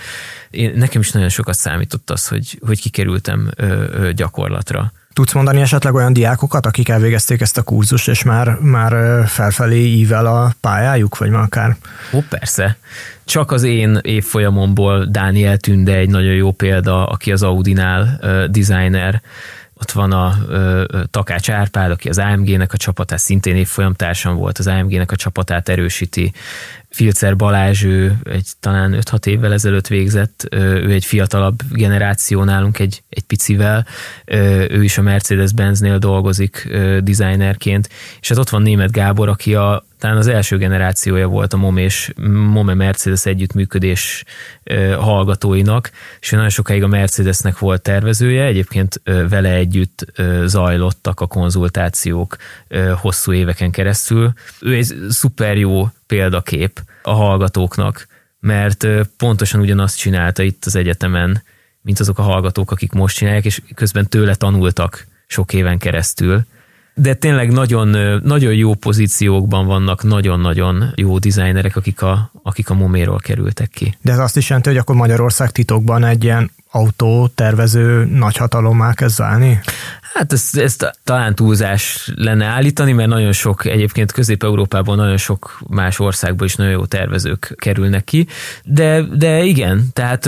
én, 0.49 0.73
nekem 0.75 1.01
is 1.01 1.11
nagyon 1.11 1.29
sokat 1.29 1.55
számított 1.55 2.09
az, 2.09 2.27
hogy, 2.27 2.59
hogy 2.65 2.81
kikerültem 2.81 3.49
ö, 3.55 3.65
ö, 3.91 4.13
gyakorlatra. 4.13 4.91
Tudsz 5.13 5.33
mondani 5.33 5.61
esetleg 5.61 5.93
olyan 5.93 6.13
diákokat, 6.13 6.65
akik 6.65 6.89
elvégezték 6.89 7.41
ezt 7.41 7.57
a 7.57 7.61
kurzust, 7.61 8.07
és 8.07 8.23
már, 8.23 8.57
már 8.59 9.23
felfelé 9.27 9.79
ível 9.79 10.25
a 10.25 10.53
pályájuk, 10.61 11.17
vagy 11.17 11.29
már 11.29 11.43
akár? 11.43 11.77
Ó, 12.13 12.19
persze. 12.29 12.77
Csak 13.25 13.51
az 13.51 13.63
én 13.63 13.99
évfolyamomból 14.01 15.05
Dániel 15.05 15.57
Tünde 15.57 15.95
egy 15.95 16.09
nagyon 16.09 16.33
jó 16.33 16.51
példa, 16.51 17.05
aki 17.05 17.31
az 17.31 17.43
Audinál 17.43 18.19
uh, 18.21 18.43
designer, 18.43 19.21
ott 19.83 19.91
van 19.91 20.11
a 20.11 20.35
ö, 20.47 20.83
Takács 21.11 21.49
Árpád, 21.49 21.91
aki 21.91 22.09
az 22.09 22.17
AMG-nek 22.17 22.73
a 22.73 22.77
csapatát, 22.77 23.19
szintén 23.19 23.55
évfolyamtársam 23.55 24.35
volt, 24.35 24.57
az 24.57 24.67
AMG-nek 24.67 25.11
a 25.11 25.15
csapatát 25.15 25.69
erősíti. 25.69 26.31
Filcer 26.89 27.35
Balázs, 27.35 27.83
ő 27.83 28.17
egy 28.23 28.47
talán 28.59 28.97
5-6 29.01 29.25
évvel 29.25 29.53
ezelőtt 29.53 29.87
végzett, 29.87 30.47
ő 30.51 30.91
egy 30.91 31.05
fiatalabb 31.05 31.59
generáció 31.71 32.43
nálunk 32.43 32.79
egy, 32.79 33.03
egy 33.09 33.23
picivel, 33.23 33.85
ő 34.69 34.83
is 34.83 34.97
a 34.97 35.01
Mercedes-Benznél 35.01 35.97
dolgozik 35.97 36.67
designerként, 36.99 37.89
és 38.21 38.29
hát 38.29 38.37
ott 38.37 38.49
van 38.49 38.61
Német 38.61 38.91
Gábor, 38.91 39.29
aki 39.29 39.55
a, 39.55 39.85
talán 40.03 40.17
az 40.17 40.27
első 40.27 40.57
generációja 40.57 41.27
volt 41.27 41.53
a 41.53 41.57
MOM 41.57 41.77
és 41.77 42.11
MOME 42.31 42.73
Mercedes 42.73 43.25
együttműködés 43.25 44.23
hallgatóinak, 44.99 45.91
és 46.19 46.29
nagyon 46.29 46.49
sokáig 46.49 46.83
a 46.83 46.87
Mercedesnek 46.87 47.59
volt 47.59 47.81
tervezője, 47.81 48.43
egyébként 48.43 49.01
vele 49.03 49.49
együtt 49.49 50.05
zajlottak 50.45 51.19
a 51.19 51.27
konzultációk 51.27 52.35
hosszú 52.95 53.33
éveken 53.33 53.71
keresztül. 53.71 54.33
Ő 54.61 54.75
egy 54.75 54.95
szuper 55.09 55.57
jó 55.57 55.89
példakép 56.07 56.81
a 57.03 57.13
hallgatóknak, 57.13 58.07
mert 58.39 58.87
pontosan 59.17 59.59
ugyanazt 59.59 59.97
csinálta 59.97 60.43
itt 60.43 60.65
az 60.65 60.75
egyetemen, 60.75 61.43
mint 61.81 61.99
azok 61.99 62.19
a 62.19 62.23
hallgatók, 62.23 62.71
akik 62.71 62.91
most 62.91 63.15
csinálják, 63.17 63.45
és 63.45 63.61
közben 63.75 64.07
tőle 64.07 64.35
tanultak 64.35 65.07
sok 65.27 65.53
éven 65.53 65.77
keresztül. 65.77 66.45
De 66.95 67.13
tényleg 67.13 67.51
nagyon, 67.51 67.87
nagyon 68.23 68.53
jó 68.53 68.73
pozíciókban 68.73 69.65
vannak, 69.65 70.03
nagyon-nagyon 70.03 70.91
jó 70.95 71.17
dizájnerek, 71.17 71.75
akik 71.75 72.01
a, 72.01 72.31
akik 72.43 72.69
a 72.69 72.73
moméról 72.73 73.17
kerültek 73.17 73.69
ki. 73.69 73.97
De 74.01 74.11
ez 74.11 74.19
azt 74.19 74.37
is 74.37 74.47
jelenti, 74.47 74.69
hogy 74.69 74.77
akkor 74.77 74.95
Magyarország 74.95 75.51
titokban 75.51 76.03
egy 76.03 76.23
ilyen 76.23 76.51
autótervező 76.75 78.05
nagyhatalommá 78.05 78.93
kezd 78.93 79.19
válni? 79.19 79.59
Hát 80.13 80.33
ezt, 80.33 80.57
ezt 80.57 80.99
talán 81.03 81.35
túlzás 81.35 82.11
lenne 82.15 82.45
állítani, 82.45 82.91
mert 82.91 83.09
nagyon 83.09 83.31
sok, 83.31 83.65
egyébként 83.65 84.11
Közép-Európában 84.11 84.97
nagyon 84.97 85.17
sok 85.17 85.59
más 85.67 85.99
országból 85.99 86.47
is 86.47 86.55
nagyon 86.55 86.73
jó 86.73 86.85
tervezők 86.85 87.53
kerülnek 87.57 88.03
ki, 88.03 88.27
de, 88.63 89.01
de 89.01 89.43
igen, 89.43 89.87
tehát 89.93 90.25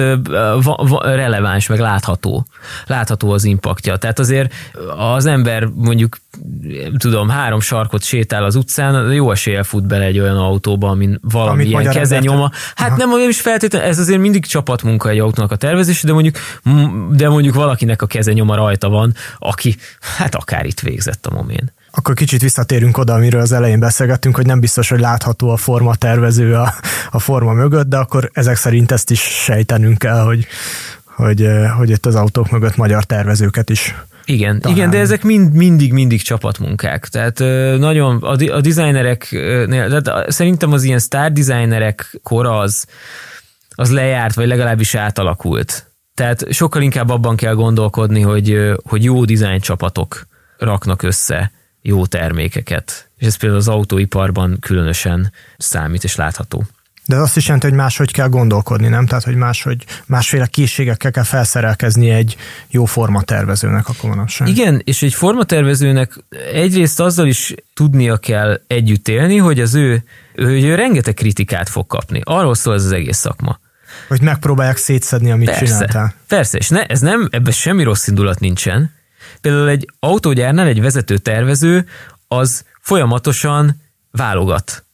va, 0.63 0.85
va, 0.87 1.01
releváns, 1.03 1.67
meg 1.67 1.79
látható. 1.79 2.45
Látható 2.85 3.31
az 3.31 3.43
impaktja. 3.43 3.97
Tehát 3.97 4.19
azért 4.19 4.53
az 4.97 5.25
ember 5.25 5.65
mondjuk, 5.65 6.17
tudom, 6.97 7.29
három 7.29 7.59
sarkot 7.59 8.03
sétál 8.03 8.43
az 8.43 8.55
utcán, 8.55 9.13
jó 9.13 9.31
eséllyel 9.31 9.63
fut 9.63 9.87
bele 9.87 10.05
egy 10.05 10.19
olyan 10.19 10.37
autóba, 10.37 10.89
amin 10.89 11.19
valamilyen 11.21 11.89
kezenyoma. 11.89 12.51
Hát 12.75 12.87
Aha. 12.87 12.97
nem, 12.97 13.09
nem 13.09 13.29
is 13.29 13.41
feltétlenül, 13.41 13.87
ez 13.87 13.99
azért 13.99 14.19
mindig 14.19 14.45
csapatmunka 14.45 15.09
egy 15.09 15.19
autónak 15.19 15.51
a 15.51 15.55
tervezés, 15.55 16.03
de 16.03 16.13
mondjuk, 16.13 16.34
de 17.11 17.29
mondjuk 17.29 17.55
valakinek 17.55 18.01
a 18.01 18.07
kezenyoma 18.07 18.55
rajta 18.55 18.89
van, 18.89 19.13
aki 19.37 19.75
hát 20.17 20.35
akár 20.35 20.65
itt 20.65 20.79
végzett 20.79 21.25
a 21.25 21.33
momén. 21.33 21.71
Akkor 21.91 22.13
kicsit 22.13 22.41
visszatérünk 22.41 22.97
oda, 22.97 23.13
amiről 23.13 23.41
az 23.41 23.51
elején 23.51 23.79
beszélgettünk, 23.79 24.35
hogy 24.35 24.45
nem 24.45 24.59
biztos, 24.59 24.89
hogy 24.89 24.99
látható 24.99 25.49
a 25.49 25.57
forma 25.57 25.95
tervező 25.95 26.53
a, 26.53 26.73
a 27.11 27.19
forma 27.19 27.53
mögött, 27.53 27.87
de 27.87 27.97
akkor 27.97 28.29
ezek 28.33 28.55
szerint 28.55 28.91
ezt 28.91 29.11
is 29.11 29.21
sejtenünk 29.21 29.97
kell, 29.97 30.23
hogy, 30.23 30.47
hogy, 31.05 31.47
hogy 31.77 31.89
itt 31.89 32.05
az 32.05 32.15
autók 32.15 32.49
mögött 32.49 32.75
magyar 32.75 33.03
tervezőket 33.03 33.69
is 33.69 33.95
igen, 34.25 34.59
talán. 34.59 34.77
igen, 34.77 34.89
de 34.89 34.99
ezek 34.99 35.23
mind, 35.23 35.53
mindig, 35.53 35.93
mindig 35.93 36.21
csapatmunkák. 36.21 37.07
Tehát 37.07 37.39
nagyon 37.79 38.17
a, 38.17 38.31
a 38.31 38.61
designereknél, 38.61 40.01
tehát 40.01 40.31
szerintem 40.31 40.71
az 40.71 40.83
ilyen 40.83 40.99
sztár 40.99 41.31
designerek 41.31 42.19
kora 42.23 42.57
az, 42.57 42.85
az 43.69 43.91
lejárt, 43.91 44.35
vagy 44.35 44.47
legalábbis 44.47 44.95
átalakult. 44.95 45.91
Tehát 46.15 46.53
sokkal 46.53 46.81
inkább 46.81 47.09
abban 47.09 47.35
kell 47.35 47.53
gondolkodni, 47.53 48.21
hogy, 48.21 48.71
hogy 48.83 49.03
jó 49.03 49.25
dizájn 49.25 49.59
csapatok 49.59 50.27
raknak 50.57 51.03
össze 51.03 51.51
jó 51.81 52.05
termékeket. 52.05 53.09
És 53.17 53.27
ez 53.27 53.35
például 53.35 53.61
az 53.61 53.67
autóiparban 53.67 54.57
különösen 54.59 55.31
számít 55.57 56.03
és 56.03 56.15
látható. 56.15 56.63
De 57.05 57.15
azt 57.15 57.37
is 57.37 57.45
jelenti, 57.45 57.67
hogy 57.67 57.75
máshogy 57.75 58.11
kell 58.11 58.29
gondolkodni, 58.29 58.87
nem? 58.87 59.05
Tehát, 59.05 59.23
hogy 59.23 59.35
máshogy, 59.35 59.85
másféle 60.05 60.45
készségekkel 60.45 61.11
kell 61.11 61.23
felszerelkezni 61.23 62.09
egy 62.09 62.35
jó 62.69 62.85
formatervezőnek 62.85 63.87
akkor 63.87 64.09
manapság. 64.09 64.47
Igen, 64.47 64.81
és 64.83 65.01
egy 65.01 65.13
formatervezőnek 65.13 66.13
egyrészt 66.53 66.99
azzal 66.99 67.27
is 67.27 67.53
tudnia 67.73 68.17
kell 68.17 68.61
együtt 68.67 69.07
élni, 69.07 69.37
hogy 69.37 69.59
az 69.59 69.75
ő, 69.75 70.03
hogy 70.35 70.63
ő 70.63 70.75
rengeteg 70.75 71.13
kritikát 71.13 71.69
fog 71.69 71.87
kapni. 71.87 72.21
Arról 72.23 72.55
szól 72.55 72.73
ez 72.73 72.85
az 72.85 72.91
egész 72.91 73.17
szakma. 73.17 73.59
Hogy 74.07 74.21
megpróbálják 74.21 74.77
szétszedni, 74.77 75.31
amit 75.31 75.49
persze, 75.49 75.65
csináltál. 75.65 76.13
Persze, 76.27 76.57
és 76.57 76.69
ne, 76.69 76.85
ez 76.85 76.99
nem, 76.99 77.27
ebben 77.31 77.51
semmi 77.51 77.83
rossz 77.83 78.07
indulat 78.07 78.39
nincsen. 78.39 78.91
Például 79.41 79.69
egy 79.69 79.89
autógyárnál 79.99 80.67
egy 80.67 80.81
vezető 80.81 81.17
tervező 81.17 81.85
az 82.27 82.65
folyamatosan 82.81 83.81
válogat, 84.11 84.85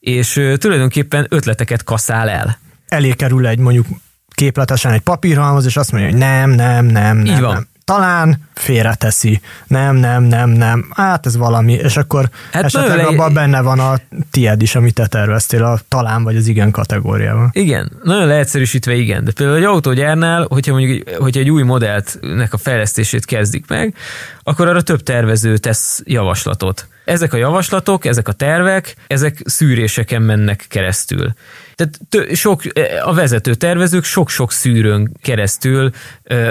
és 0.00 0.32
tulajdonképpen 0.56 1.26
ötleteket 1.28 1.84
kaszál 1.84 2.28
el. 2.28 2.58
Elé 2.86 3.12
kerül 3.12 3.46
egy 3.46 3.58
mondjuk 3.58 3.86
képletesen 4.28 4.92
egy 4.92 5.00
papírhalmaz, 5.00 5.64
és 5.64 5.76
azt 5.76 5.92
mondja, 5.92 6.10
hogy 6.10 6.18
nem, 6.18 6.50
nem, 6.50 6.84
nem, 6.84 7.16
nem. 7.16 7.34
Így 7.34 7.40
van. 7.40 7.54
Nem 7.54 7.68
talán 7.90 8.48
félreteszi. 8.54 9.40
Nem, 9.66 9.96
nem, 9.96 10.22
nem, 10.22 10.50
nem. 10.50 10.90
Hát 10.96 11.26
ez 11.26 11.36
valami. 11.36 11.72
És 11.72 11.96
akkor 11.96 12.28
hát 12.52 12.64
esetleg 12.64 12.96
le... 12.96 13.02
abban 13.02 13.34
benne 13.34 13.60
van 13.60 13.78
a 13.78 13.98
tied 14.30 14.62
is, 14.62 14.74
amit 14.74 14.94
te 14.94 15.06
terveztél, 15.06 15.64
a 15.64 15.78
talán 15.88 16.22
vagy 16.22 16.36
az 16.36 16.46
igen 16.46 16.70
kategóriában. 16.70 17.50
Igen, 17.52 17.92
nagyon 18.02 18.26
leegyszerűsítve 18.26 18.94
igen. 18.94 19.24
De 19.24 19.32
például 19.32 19.58
egy 19.58 19.64
autógyárnál, 19.64 20.46
hogyha 20.48 20.72
mondjuk 20.72 21.08
hogyha 21.18 21.40
egy 21.40 21.50
új 21.50 21.62
modellnek 21.62 22.52
a 22.52 22.58
fejlesztését 22.58 23.24
kezdik 23.24 23.64
meg, 23.68 23.94
akkor 24.42 24.68
arra 24.68 24.82
több 24.82 25.02
tervező 25.02 25.56
tesz 25.56 26.02
javaslatot. 26.04 26.88
Ezek 27.04 27.32
a 27.32 27.36
javaslatok, 27.36 28.04
ezek 28.04 28.28
a 28.28 28.32
tervek, 28.32 28.94
ezek 29.06 29.42
szűréseken 29.44 30.22
mennek 30.22 30.64
keresztül. 30.68 31.32
Tehát 31.80 32.00
tő, 32.08 32.34
sok, 32.34 32.62
a 33.04 33.14
vezető 33.14 33.54
tervezők 33.54 34.04
sok-sok 34.04 34.52
szűrőn 34.52 35.12
keresztül 35.22 35.90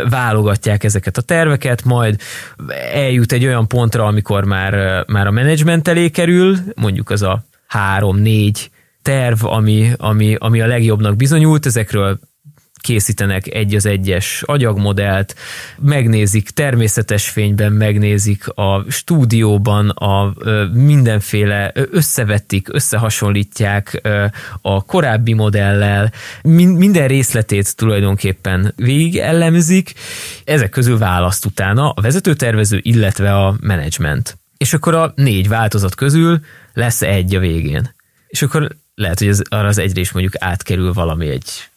válogatják 0.10 0.84
ezeket 0.84 1.18
a 1.18 1.22
terveket, 1.22 1.84
majd 1.84 2.20
eljut 2.94 3.32
egy 3.32 3.46
olyan 3.46 3.68
pontra, 3.68 4.06
amikor 4.06 4.44
már, 4.44 5.04
már 5.08 5.28
a 5.28 5.32
menedzsment 5.32 5.88
elé 5.88 6.10
kerül, 6.10 6.58
mondjuk 6.76 7.10
az 7.10 7.22
a 7.22 7.44
három-négy 7.68 8.70
terv, 9.02 9.46
ami, 9.46 9.92
ami, 9.98 10.36
ami 10.40 10.62
a 10.62 10.68
legjobbnak 10.68 11.16
bizonyult, 11.16 11.66
ezekről 11.66 12.20
készítenek 12.82 13.48
egy 13.48 13.76
az 13.76 13.86
egyes 13.86 14.44
agyagmodellt, 14.46 15.36
megnézik 15.80 16.50
természetes 16.50 17.30
fényben, 17.30 17.72
megnézik 17.72 18.48
a 18.48 18.86
stúdióban, 18.90 19.90
a 19.90 20.34
mindenféle 20.74 21.72
összevetik, 21.74 22.74
összehasonlítják 22.74 24.02
a 24.62 24.84
korábbi 24.84 25.34
modellel, 25.34 26.12
minden 26.44 27.08
részletét 27.08 27.76
tulajdonképpen 27.76 28.74
végig 28.76 29.18
elemzik, 29.18 29.94
ezek 30.44 30.70
közül 30.70 30.98
választ 30.98 31.46
utána 31.46 31.90
a 31.90 32.02
vezetőtervező, 32.02 32.80
illetve 32.82 33.36
a 33.36 33.56
menedzsment. 33.62 34.38
És 34.58 34.74
akkor 34.74 34.96
a 34.96 35.14
négy 35.16 35.48
változat 35.48 35.96
közül 35.96 36.40
lesz 36.74 37.02
egy 37.02 37.36
a 37.36 37.40
végén. 37.40 37.94
És 38.28 38.42
akkor 38.42 38.70
lehet, 38.96 39.20
hogy 39.20 39.28
az, 39.28 39.42
arra 39.50 39.68
az 39.68 39.78
egyre 39.78 40.00
is 40.00 40.12
mondjuk 40.12 40.34
átkerül 40.40 40.94
valami 40.94 41.28
egy 41.28 41.70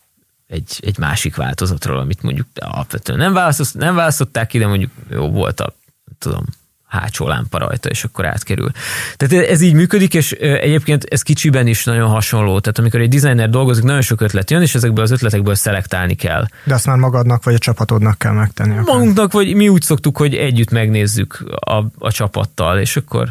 egy, 0.53 0.79
egy 0.81 0.99
másik 0.99 1.37
változatról, 1.37 1.99
amit 1.99 2.23
mondjuk 2.23 2.47
alapvetően 2.55 3.19
nem, 3.19 3.33
választ, 3.33 3.75
nem 3.75 3.95
választották 3.95 4.47
ki, 4.47 4.59
de 4.59 4.67
mondjuk 4.67 4.91
jó 5.11 5.31
volt 5.31 5.61
a, 5.61 5.75
tudom, 6.19 6.45
hátsó 6.87 7.27
lámpa 7.27 7.59
rajta, 7.59 7.89
és 7.89 8.05
akkor 8.05 8.27
átkerül. 8.27 8.71
Tehát 9.17 9.49
ez 9.49 9.61
így 9.61 9.75
működik, 9.75 10.15
és 10.15 10.33
egyébként 10.33 11.05
ez 11.05 11.23
kicsiben 11.23 11.67
is 11.67 11.85
nagyon 11.85 12.09
hasonló. 12.09 12.61
Tehát 12.61 12.79
amikor 12.79 13.01
egy 13.01 13.09
designer 13.09 13.51
dolgozik, 13.51 13.85
nagyon 13.85 14.01
sok 14.01 14.21
ötlet 14.21 14.51
jön, 14.51 14.63
és 14.63 14.75
ezekből 14.75 15.05
az 15.05 15.11
ötletekből 15.11 15.55
szelektálni 15.55 16.15
kell. 16.15 16.47
De 16.65 16.75
azt 16.75 16.87
már 16.87 16.97
magadnak 16.97 17.45
vagy 17.45 17.55
a 17.55 17.59
csapatodnak 17.59 18.19
kell 18.19 18.33
megtenni. 18.33 18.73
Akár. 18.73 18.85
Magunknak, 18.85 19.33
vagy 19.33 19.55
mi 19.55 19.69
úgy 19.69 19.83
szoktuk, 19.83 20.17
hogy 20.17 20.35
együtt 20.35 20.71
megnézzük 20.71 21.45
a, 21.61 21.85
a 21.99 22.13
csapattal, 22.13 22.79
és 22.79 22.97
akkor 22.97 23.31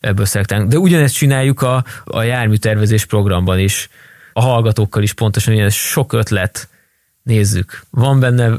ebből 0.00 0.24
szelektálunk. 0.24 0.70
De 0.70 0.78
ugyanezt 0.78 1.14
csináljuk 1.14 1.62
a, 1.62 1.84
a 2.04 2.22
járműtervezés 2.22 3.04
programban 3.04 3.58
is 3.58 3.88
a 4.32 4.40
hallgatókkal 4.40 5.02
is 5.02 5.12
pontosan 5.12 5.54
ilyen 5.54 5.70
sok 5.70 6.12
ötlet, 6.12 6.68
nézzük, 7.22 7.82
van 7.90 8.20
benne 8.20 8.50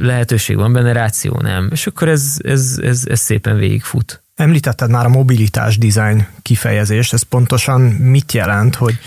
lehetőség, 0.00 0.56
van 0.56 0.72
benne 0.72 0.92
ráció, 0.92 1.40
nem? 1.40 1.68
És 1.72 1.86
akkor 1.86 2.08
ez, 2.08 2.36
ez, 2.38 2.78
ez, 2.82 3.02
ez 3.06 3.20
szépen 3.20 3.56
végigfut. 3.56 4.22
Említetted 4.34 4.90
már 4.90 5.04
a 5.04 5.08
mobilitás 5.08 5.78
design 5.78 6.26
kifejezést, 6.42 7.12
ez 7.12 7.22
pontosan 7.22 7.80
mit 7.80 8.32
jelent, 8.32 8.74
hogy 8.74 8.98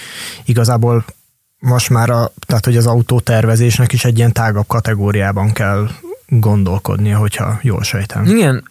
igazából 0.45 1.05
most 1.59 1.89
már 1.89 2.09
a, 2.09 2.32
tehát 2.45 2.65
hogy 2.65 2.78
az 2.78 2.88
autótervezésnek 2.88 3.93
is 3.93 4.05
egy 4.05 4.17
ilyen 4.17 4.34
tágabb 4.34 4.67
kategóriában 4.67 5.51
kell 5.51 5.89
gondolkodnia, 6.28 7.17
hogyha 7.17 7.59
jól 7.61 7.84
sejtem. 7.84 8.26
Igen, 8.26 8.63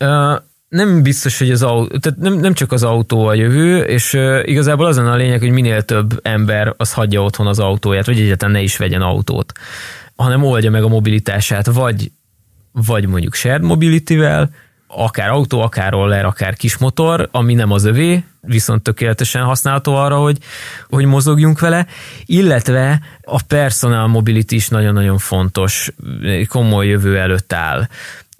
nem 0.70 1.02
biztos, 1.02 1.38
hogy 1.38 1.50
az 1.50 1.62
autó, 1.62 1.98
tehát 1.98 2.18
nem, 2.18 2.34
nem 2.34 2.54
csak 2.54 2.72
az 2.72 2.82
autó 2.82 3.26
a 3.26 3.34
jövő, 3.34 3.82
és 3.82 4.12
igazából 4.42 4.86
azon 4.86 5.06
a 5.06 5.16
lényeg, 5.16 5.40
hogy 5.40 5.50
minél 5.50 5.82
több 5.82 6.20
ember 6.22 6.74
az 6.76 6.92
hagyja 6.92 7.22
otthon 7.22 7.46
az 7.46 7.58
autóját, 7.58 8.06
vagy 8.06 8.20
egyáltalán 8.20 8.54
ne 8.54 8.60
is 8.60 8.76
vegyen 8.76 9.02
autót, 9.02 9.52
hanem 10.16 10.44
oldja 10.44 10.70
meg 10.70 10.82
a 10.82 10.88
mobilitását, 10.88 11.66
vagy, 11.66 12.10
vagy 12.72 13.06
mondjuk 13.06 13.34
shared 13.34 13.62
mobility-vel, 13.62 14.50
akár 14.86 15.30
autó, 15.30 15.60
akár 15.60 15.92
roller, 15.92 16.24
akár 16.24 16.54
kis 16.54 16.76
motor, 16.76 17.28
ami 17.32 17.54
nem 17.54 17.70
az 17.70 17.84
övé, 17.84 18.24
viszont 18.40 18.82
tökéletesen 18.82 19.42
használható 19.42 19.94
arra, 19.94 20.16
hogy, 20.16 20.38
hogy 20.88 21.04
mozogjunk 21.04 21.60
vele, 21.60 21.86
illetve 22.24 23.00
a 23.22 23.42
personal 23.42 24.06
mobility 24.06 24.52
is 24.52 24.68
nagyon-nagyon 24.68 25.18
fontos, 25.18 25.92
komoly 26.48 26.86
jövő 26.86 27.18
előtt 27.18 27.52
áll. 27.52 27.86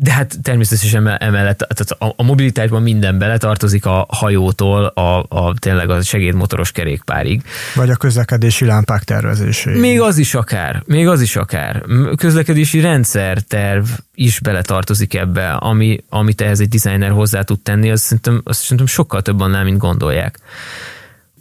De 0.03 0.13
hát 0.13 0.37
természetesen 0.43 1.09
emellett 1.19 1.59
tehát 1.59 2.03
a, 2.03 2.15
a 2.17 2.23
mobilitásban 2.23 2.83
minden 2.83 3.19
beletartozik 3.19 3.87
a 3.87 4.07
hajótól 4.09 4.85
a, 4.85 5.27
a 5.29 5.55
tényleg 5.59 5.91
a 5.91 6.03
segédmotoros 6.03 6.73
kerékpárig. 6.73 7.43
Vagy 7.75 7.91
a 7.91 7.97
közlekedési 7.97 8.65
lámpák 8.65 9.03
tervezésé. 9.03 9.79
Még 9.79 10.01
az 10.01 10.19
is 10.19 10.35
akár, 10.35 10.83
még 10.87 11.09
az 11.09 11.21
is 11.21 11.37
akár. 11.37 11.83
Közlekedési 12.17 12.81
rendszer 12.81 13.41
terv 13.41 13.85
is 14.15 14.41
beletartozik 14.41 15.15
ebbe, 15.15 15.53
ami, 15.53 16.05
amit 16.09 16.41
ehhez 16.41 16.61
egy 16.61 16.69
designer 16.69 17.11
hozzá 17.11 17.43
tud 17.43 17.61
tenni, 17.61 17.91
az 17.91 18.01
szerintem, 18.01 18.41
azt 18.45 18.61
szerintem 18.61 18.87
sokkal 18.87 19.23
több 19.23 19.41
annál, 19.41 19.65
mint 19.65 19.79
gondolják. 19.79 20.39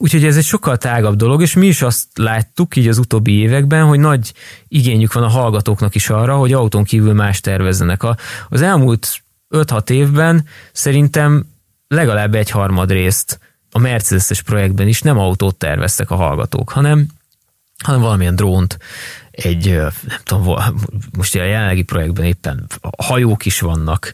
Úgyhogy 0.02 0.26
ez 0.26 0.38
egy 0.38 0.44
sokkal 0.44 0.78
tágabb 0.78 1.16
dolog, 1.16 1.42
és 1.42 1.54
mi 1.54 1.68
is 1.68 1.82
azt 1.82 2.08
láttuk 2.16 2.76
így 2.76 2.88
az 2.88 2.98
utóbbi 2.98 3.32
években, 3.32 3.86
hogy 3.86 4.00
nagy 4.00 4.34
igényük 4.68 5.14
van 5.14 5.24
a 5.24 5.28
hallgatóknak 5.28 5.96
is 5.96 6.10
arra, 6.10 6.36
hogy 6.36 6.54
autón 6.54 6.84
kívül 6.84 7.14
más 7.14 7.40
tervezzenek. 7.40 8.04
A, 8.04 8.18
az 8.50 8.62
elmúlt 8.62 9.22
5-6 9.50 9.90
évben 9.90 10.46
szerintem 10.72 11.46
legalább 11.88 12.36
egy 12.36 12.50
harmad 12.50 12.92
részt 12.92 13.40
a 13.72 13.80
Mercedes-es 13.80 14.42
projektben 14.42 14.88
is 14.88 15.02
nem 15.02 15.18
autót 15.18 15.56
terveztek 15.56 16.12
a 16.12 16.16
hallgatók, 16.16 16.70
hanem, 16.70 17.08
hanem 17.84 18.02
valamilyen 18.02 18.36
drónt, 18.36 18.78
egy, 19.32 19.76
nem 20.08 20.20
tudom, 20.24 20.56
most 21.18 21.36
a 21.36 21.44
jelenlegi 21.44 21.84
projektben 21.84 22.26
éppen 22.26 22.68
hajók 22.98 23.46
is 23.46 23.60
vannak, 23.60 24.14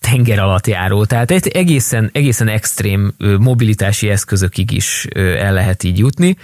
tenger 0.00 0.38
alatt 0.38 0.66
járó, 0.66 1.04
tehát 1.04 1.30
egészen, 1.30 2.10
egészen 2.12 2.48
extrém 2.48 3.14
mobilitási 3.38 4.08
eszközökig 4.08 4.70
is 4.70 5.06
el 5.14 5.52
lehet 5.52 5.82
így 5.82 5.98
jutni, 5.98 6.36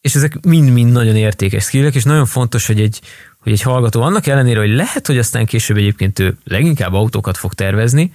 és 0.00 0.14
ezek 0.14 0.44
mind-mind 0.46 0.92
nagyon 0.92 1.16
értékes 1.16 1.64
skillek, 1.64 1.94
és 1.94 2.04
nagyon 2.04 2.26
fontos, 2.26 2.66
hogy 2.66 2.80
egy, 2.80 3.00
hogy 3.42 3.52
egy 3.52 3.62
hallgató 3.62 4.02
annak 4.02 4.26
ellenére, 4.26 4.60
hogy 4.60 4.74
lehet, 4.74 5.06
hogy 5.06 5.18
aztán 5.18 5.46
később 5.46 5.76
egyébként 5.76 6.18
ő 6.18 6.36
leginkább 6.44 6.92
autókat 6.92 7.36
fog 7.36 7.54
tervezni, 7.54 8.12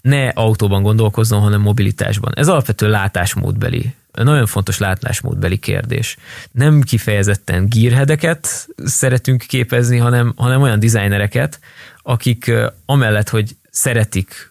ne 0.00 0.28
autóban 0.28 0.82
gondolkozzon, 0.82 1.40
hanem 1.40 1.60
mobilitásban. 1.60 2.32
Ez 2.36 2.48
alapvetően 2.48 2.90
látásmódbeli 2.90 3.94
nagyon 4.22 4.46
fontos 4.46 4.78
látásmódbeli 4.78 5.56
kérdés. 5.56 6.16
Nem 6.52 6.80
kifejezetten 6.80 7.68
gírhedeket 7.68 8.68
szeretünk 8.84 9.42
képezni, 9.42 9.96
hanem, 9.96 10.32
hanem 10.36 10.62
olyan 10.62 10.78
dizájnereket, 10.78 11.60
akik 12.02 12.52
amellett, 12.86 13.28
hogy 13.28 13.56
szeretik 13.70 14.50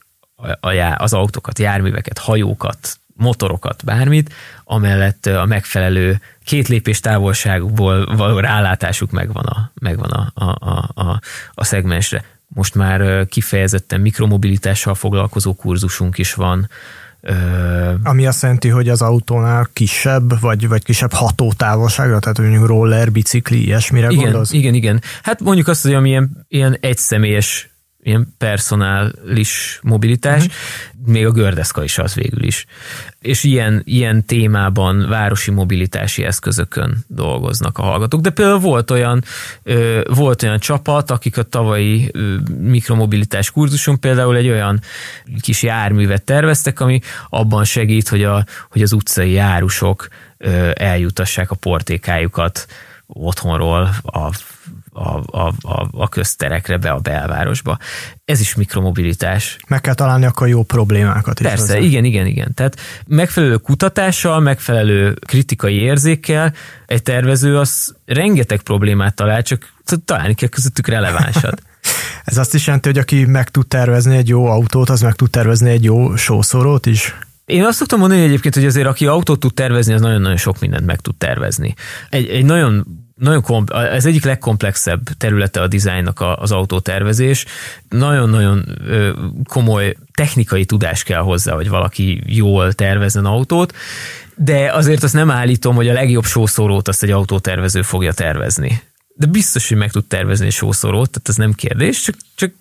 az 0.97 1.13
autókat, 1.13 1.59
járműveket, 1.59 2.17
hajókat, 2.17 2.99
motorokat, 3.15 3.83
bármit, 3.85 4.33
amellett 4.63 5.25
a 5.25 5.45
megfelelő 5.45 6.21
két 6.43 6.67
lépés 6.67 6.99
távolságból 6.99 8.15
való 8.15 8.39
rálátásuk 8.39 9.11
megvan 9.11 9.45
a, 9.45 9.71
megvan 9.73 10.09
a, 10.09 10.31
a, 10.33 10.57
a, 10.93 11.19
a, 11.53 11.63
szegmensre. 11.63 12.23
Most 12.47 12.75
már 12.75 13.25
kifejezetten 13.25 14.01
mikromobilitással 14.01 14.95
foglalkozó 14.95 15.55
kurzusunk 15.55 16.17
is 16.17 16.33
van, 16.33 16.69
ami 18.03 18.25
azt 18.25 18.41
jelenti, 18.41 18.69
hogy 18.69 18.89
az 18.89 19.01
autónál 19.01 19.69
kisebb, 19.73 20.39
vagy, 20.39 20.67
vagy 20.67 20.83
kisebb 20.83 21.13
hatótávolságra, 21.13 22.19
tehát 22.19 22.37
mondjuk 22.37 22.65
roller, 22.65 23.11
bicikli, 23.11 23.63
ilyesmire 23.63 24.09
igen, 24.09 24.23
gondolsz? 24.23 24.51
Igen, 24.51 24.73
igen. 24.73 25.01
Hát 25.23 25.41
mondjuk 25.41 25.67
azt, 25.67 25.83
hogy 25.83 25.93
ami 25.93 26.09
ilyen, 26.09 26.45
ilyen 26.47 26.77
egyszemélyes 26.79 27.74
ilyen 28.05 28.33
personális 28.37 29.79
mobilitás, 29.81 30.45
uh-huh. 30.45 31.13
még 31.13 31.25
a 31.25 31.31
gördeszka 31.31 31.83
is 31.83 31.97
az 31.97 32.13
végül 32.13 32.43
is. 32.43 32.65
És 33.19 33.43
ilyen, 33.43 33.81
ilyen 33.85 34.25
témában 34.25 35.09
városi 35.09 35.51
mobilitási 35.51 36.23
eszközökön 36.23 37.05
dolgoznak 37.07 37.77
a 37.77 37.81
hallgatók. 37.81 38.21
De 38.21 38.29
például 38.29 38.59
volt 38.59 38.91
olyan, 38.91 39.23
volt 40.07 40.43
olyan 40.43 40.59
csapat, 40.59 41.11
akik 41.11 41.37
a 41.37 41.43
tavalyi 41.43 42.11
mikromobilitás 42.59 43.51
kurzuson 43.51 43.99
például 43.99 44.35
egy 44.35 44.49
olyan 44.49 44.81
kis 45.41 45.63
járművet 45.63 46.23
terveztek, 46.23 46.79
ami 46.79 46.99
abban 47.29 47.63
segít, 47.63 48.07
hogy, 48.07 48.23
a, 48.23 48.45
hogy 48.69 48.81
az 48.81 48.93
utcai 48.93 49.31
járusok 49.31 50.07
eljutassák 50.73 51.51
a 51.51 51.55
portékájukat 51.55 52.67
otthonról 53.07 53.89
a 54.03 54.29
a, 54.95 55.23
a, 55.25 55.53
a, 55.61 55.87
a 55.91 56.09
közterekre, 56.09 56.77
be 56.77 56.89
a 56.89 56.99
belvárosba. 56.99 57.77
Ez 58.25 58.39
is 58.39 58.55
mikromobilitás. 58.55 59.57
Meg 59.67 59.81
kell 59.81 59.93
találni 59.93 60.25
akkor 60.25 60.47
jó 60.47 60.63
problémákat 60.63 61.39
is. 61.39 61.47
Persze, 61.47 61.73
hozzá. 61.73 61.77
igen, 61.77 62.03
igen, 62.03 62.25
igen. 62.25 62.53
Tehát 62.53 62.79
megfelelő 63.07 63.57
kutatással, 63.57 64.39
megfelelő 64.39 65.13
kritikai 65.13 65.75
érzékkel 65.75 66.53
egy 66.85 67.03
tervező 67.03 67.57
az 67.57 67.95
rengeteg 68.05 68.61
problémát 68.61 69.15
talál, 69.15 69.41
csak 69.41 69.73
találni 70.05 70.33
kell 70.33 70.49
közöttük 70.49 70.87
relevánsat. 70.87 71.61
Ez 72.23 72.37
azt 72.37 72.53
is 72.53 72.65
jelenti, 72.65 72.87
hogy 72.87 72.97
aki 72.97 73.25
meg 73.25 73.49
tud 73.49 73.67
tervezni 73.67 74.17
egy 74.17 74.27
jó 74.27 74.45
autót, 74.45 74.89
az 74.89 75.01
meg 75.01 75.13
tud 75.13 75.29
tervezni 75.29 75.69
egy 75.69 75.83
jó 75.83 76.15
sószorót 76.15 76.85
is? 76.85 77.15
Én 77.45 77.63
azt 77.63 77.77
szoktam 77.77 77.99
mondani 77.99 78.21
egyébként, 78.21 78.55
hogy 78.55 78.65
azért 78.65 78.87
aki 78.87 79.05
autót 79.05 79.39
tud 79.39 79.53
tervezni, 79.53 79.93
az 79.93 80.01
nagyon-nagyon 80.01 80.37
sok 80.37 80.59
mindent 80.59 80.85
meg 80.85 80.99
tud 80.99 81.15
tervezni. 81.15 81.73
Egy, 82.09 82.27
egy 82.29 82.45
nagyon 82.45 82.85
nagyon 83.15 83.41
komp- 83.41 83.71
ez 83.71 84.05
egyik 84.05 84.23
legkomplexebb 84.23 85.01
területe 85.17 85.61
a 85.61 85.67
dizájnnak 85.67 86.23
az 86.35 86.51
autótervezés. 86.51 87.45
Nagyon-nagyon 87.89 88.65
komoly 89.49 89.95
technikai 90.13 90.65
tudás 90.65 91.03
kell 91.03 91.21
hozzá, 91.21 91.53
hogy 91.53 91.69
valaki 91.69 92.21
jól 92.25 92.73
tervezzen 92.73 93.25
autót, 93.25 93.75
de 94.35 94.71
azért 94.71 95.03
azt 95.03 95.13
nem 95.13 95.31
állítom, 95.31 95.75
hogy 95.75 95.87
a 95.87 95.93
legjobb 95.93 96.25
sószórót 96.25 96.87
azt 96.87 97.03
egy 97.03 97.11
autótervező 97.11 97.81
fogja 97.81 98.13
tervezni. 98.13 98.81
De 99.15 99.25
biztos, 99.25 99.67
hogy 99.67 99.77
meg 99.77 99.91
tud 99.91 100.05
tervezni 100.05 100.45
egy 100.45 100.51
sószórót, 100.51 101.09
tehát 101.09 101.29
ez 101.29 101.35
nem 101.35 101.53
kérdés, 101.53 102.01
csak, 102.01 102.15
csak 102.35 102.53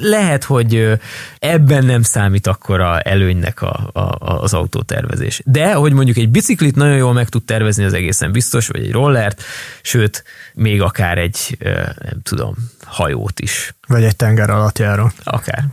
lehet, 0.00 0.44
hogy 0.44 0.98
ebben 1.38 1.84
nem 1.84 2.02
számít 2.02 2.46
akkora 2.46 3.00
előnynek 3.00 3.62
a, 3.62 3.90
a, 3.92 4.16
az 4.18 4.54
autótervezés. 4.54 5.42
De, 5.44 5.72
hogy 5.72 5.92
mondjuk 5.92 6.16
egy 6.16 6.28
biciklit 6.28 6.74
nagyon 6.74 6.96
jól 6.96 7.12
meg 7.12 7.28
tud 7.28 7.44
tervezni, 7.44 7.84
az 7.84 7.92
egészen 7.92 8.32
biztos, 8.32 8.68
vagy 8.68 8.84
egy 8.84 8.92
rollert, 8.92 9.42
sőt, 9.82 10.24
még 10.54 10.82
akár 10.82 11.18
egy, 11.18 11.56
nem 11.98 12.22
tudom, 12.22 12.54
hajót 12.84 13.40
is. 13.40 13.74
Vagy 13.86 14.04
egy 14.04 14.16
tenger 14.16 14.50
alatt 14.50 14.78
járó. 14.78 15.10
Akár. 15.24 15.64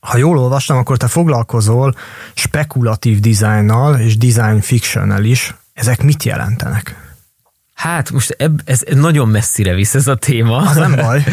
Ha 0.00 0.16
jól 0.16 0.38
olvastam, 0.38 0.76
akkor 0.76 0.96
te 0.96 1.08
foglalkozol 1.08 1.94
spekulatív 2.34 3.20
dizájnnal 3.20 3.98
és 3.98 4.16
design 4.16 4.60
fictionnel 4.60 5.24
is. 5.24 5.54
Ezek 5.74 6.02
mit 6.02 6.22
jelentenek? 6.22 7.04
Hát 7.74 8.10
most 8.10 8.30
eb, 8.38 8.60
ez 8.64 8.82
nagyon 8.94 9.28
messzire 9.28 9.74
visz 9.74 9.94
ez 9.94 10.06
a 10.06 10.14
téma. 10.14 10.56
Az 10.56 10.76
nem 10.76 10.94
baj. 10.94 11.24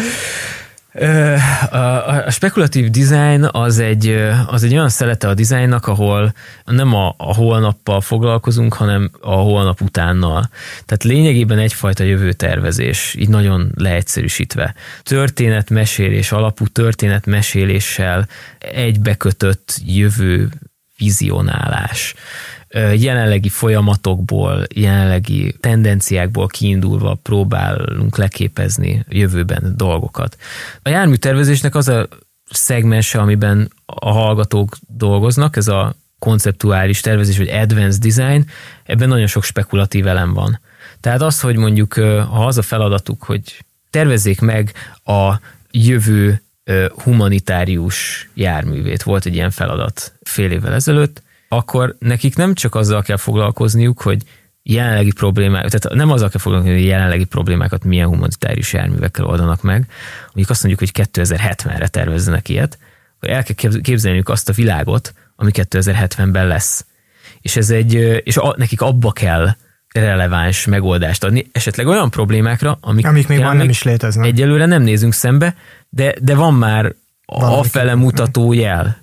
A, 1.71 1.75
a 2.25 2.31
spekulatív 2.31 2.89
design 2.89 3.43
az 3.51 3.79
egy, 3.79 4.07
az 4.47 4.63
egy 4.63 4.73
olyan 4.73 4.89
szelete 4.89 5.27
a 5.27 5.33
dizájnnak, 5.33 5.87
ahol 5.87 6.33
nem 6.65 6.93
a, 6.93 7.15
a 7.17 7.33
holnappal 7.33 8.01
foglalkozunk, 8.01 8.73
hanem 8.73 9.11
a 9.21 9.35
holnap 9.35 9.81
utánnal. 9.81 10.49
Tehát 10.85 11.03
lényegében 11.03 11.57
egyfajta 11.57 12.03
jövőtervezés, 12.03 13.15
így 13.19 13.29
nagyon 13.29 13.71
leegyszerűsítve. 13.75 14.75
Történetmesélés 15.03 16.31
alapú 16.31 16.67
történetmeséléssel 16.67 18.27
egybekötött 18.59 19.75
jövő 19.85 20.49
vizionálás 20.97 22.13
jelenlegi 22.95 23.49
folyamatokból, 23.49 24.65
jelenlegi 24.75 25.55
tendenciákból 25.59 26.47
kiindulva 26.47 27.19
próbálunk 27.23 28.17
leképezni 28.17 29.05
jövőben 29.09 29.73
dolgokat. 29.75 30.37
A 30.81 30.89
járműtervezésnek 30.89 31.75
az 31.75 31.87
a 31.87 32.07
szegmense, 32.49 33.19
amiben 33.19 33.71
a 33.85 34.11
hallgatók 34.11 34.75
dolgoznak, 34.87 35.55
ez 35.55 35.67
a 35.67 35.95
konceptuális 36.19 36.99
tervezés, 36.99 37.37
vagy 37.37 37.49
advanced 37.49 38.01
design, 38.01 38.45
ebben 38.83 39.07
nagyon 39.07 39.27
sok 39.27 39.43
spekulatív 39.43 40.07
elem 40.07 40.33
van. 40.33 40.59
Tehát 40.99 41.21
az, 41.21 41.41
hogy 41.41 41.55
mondjuk, 41.55 41.93
ha 41.93 42.45
az 42.45 42.57
a 42.57 42.61
feladatuk, 42.61 43.23
hogy 43.23 43.65
tervezzék 43.89 44.41
meg 44.41 44.73
a 45.03 45.33
jövő 45.71 46.41
humanitárius 47.03 48.29
járművét. 48.33 49.03
Volt 49.03 49.25
egy 49.25 49.33
ilyen 49.33 49.51
feladat 49.51 50.13
fél 50.21 50.51
évvel 50.51 50.73
ezelőtt, 50.73 51.21
akkor 51.55 51.95
nekik 51.99 52.35
nem 52.35 52.53
csak 52.53 52.75
azzal 52.75 53.01
kell 53.01 53.17
foglalkozniuk, 53.17 54.01
hogy 54.01 54.23
jelenlegi 54.63 55.11
problémák, 55.11 55.69
tehát 55.69 55.97
nem 55.97 56.11
azzal 56.11 56.29
kell 56.29 56.39
foglalkozni, 56.39 56.75
hogy 56.75 56.85
jelenlegi 56.85 57.25
problémákat 57.25 57.83
milyen 57.83 58.07
humanitárius 58.07 58.73
járművekkel 58.73 59.25
oldanak 59.25 59.61
meg, 59.61 59.87
mondjuk 60.25 60.49
azt 60.49 60.63
mondjuk, 60.63 60.89
hogy 60.95 61.07
2070-re 61.13 61.87
tervezzenek 61.87 62.49
ilyet, 62.49 62.77
akkor 63.15 63.29
el 63.29 63.43
kell 63.43 63.81
képzelniük 63.81 64.29
azt 64.29 64.49
a 64.49 64.53
világot, 64.53 65.13
ami 65.35 65.51
2070-ben 65.53 66.47
lesz. 66.47 66.85
És 67.41 67.55
ez 67.55 67.69
egy, 67.69 67.93
és 68.23 68.37
a, 68.37 68.53
nekik 68.57 68.81
abba 68.81 69.11
kell 69.11 69.55
releváns 69.93 70.65
megoldást 70.65 71.23
adni, 71.23 71.47
esetleg 71.51 71.87
olyan 71.87 72.09
problémákra, 72.09 72.77
amik, 72.81 73.05
amik 73.05 73.27
még 73.27 73.39
van 73.39 73.57
nem 73.57 73.69
is 73.69 73.83
léteznek. 73.83 74.25
Egyelőre 74.25 74.65
nem 74.65 74.81
nézünk 74.81 75.13
szembe, 75.13 75.55
de, 75.89 76.13
de 76.21 76.35
van 76.35 76.53
már 76.53 76.93
a 77.25 77.63
fele 77.63 77.95
mutató 77.95 78.53
jel. 78.53 79.01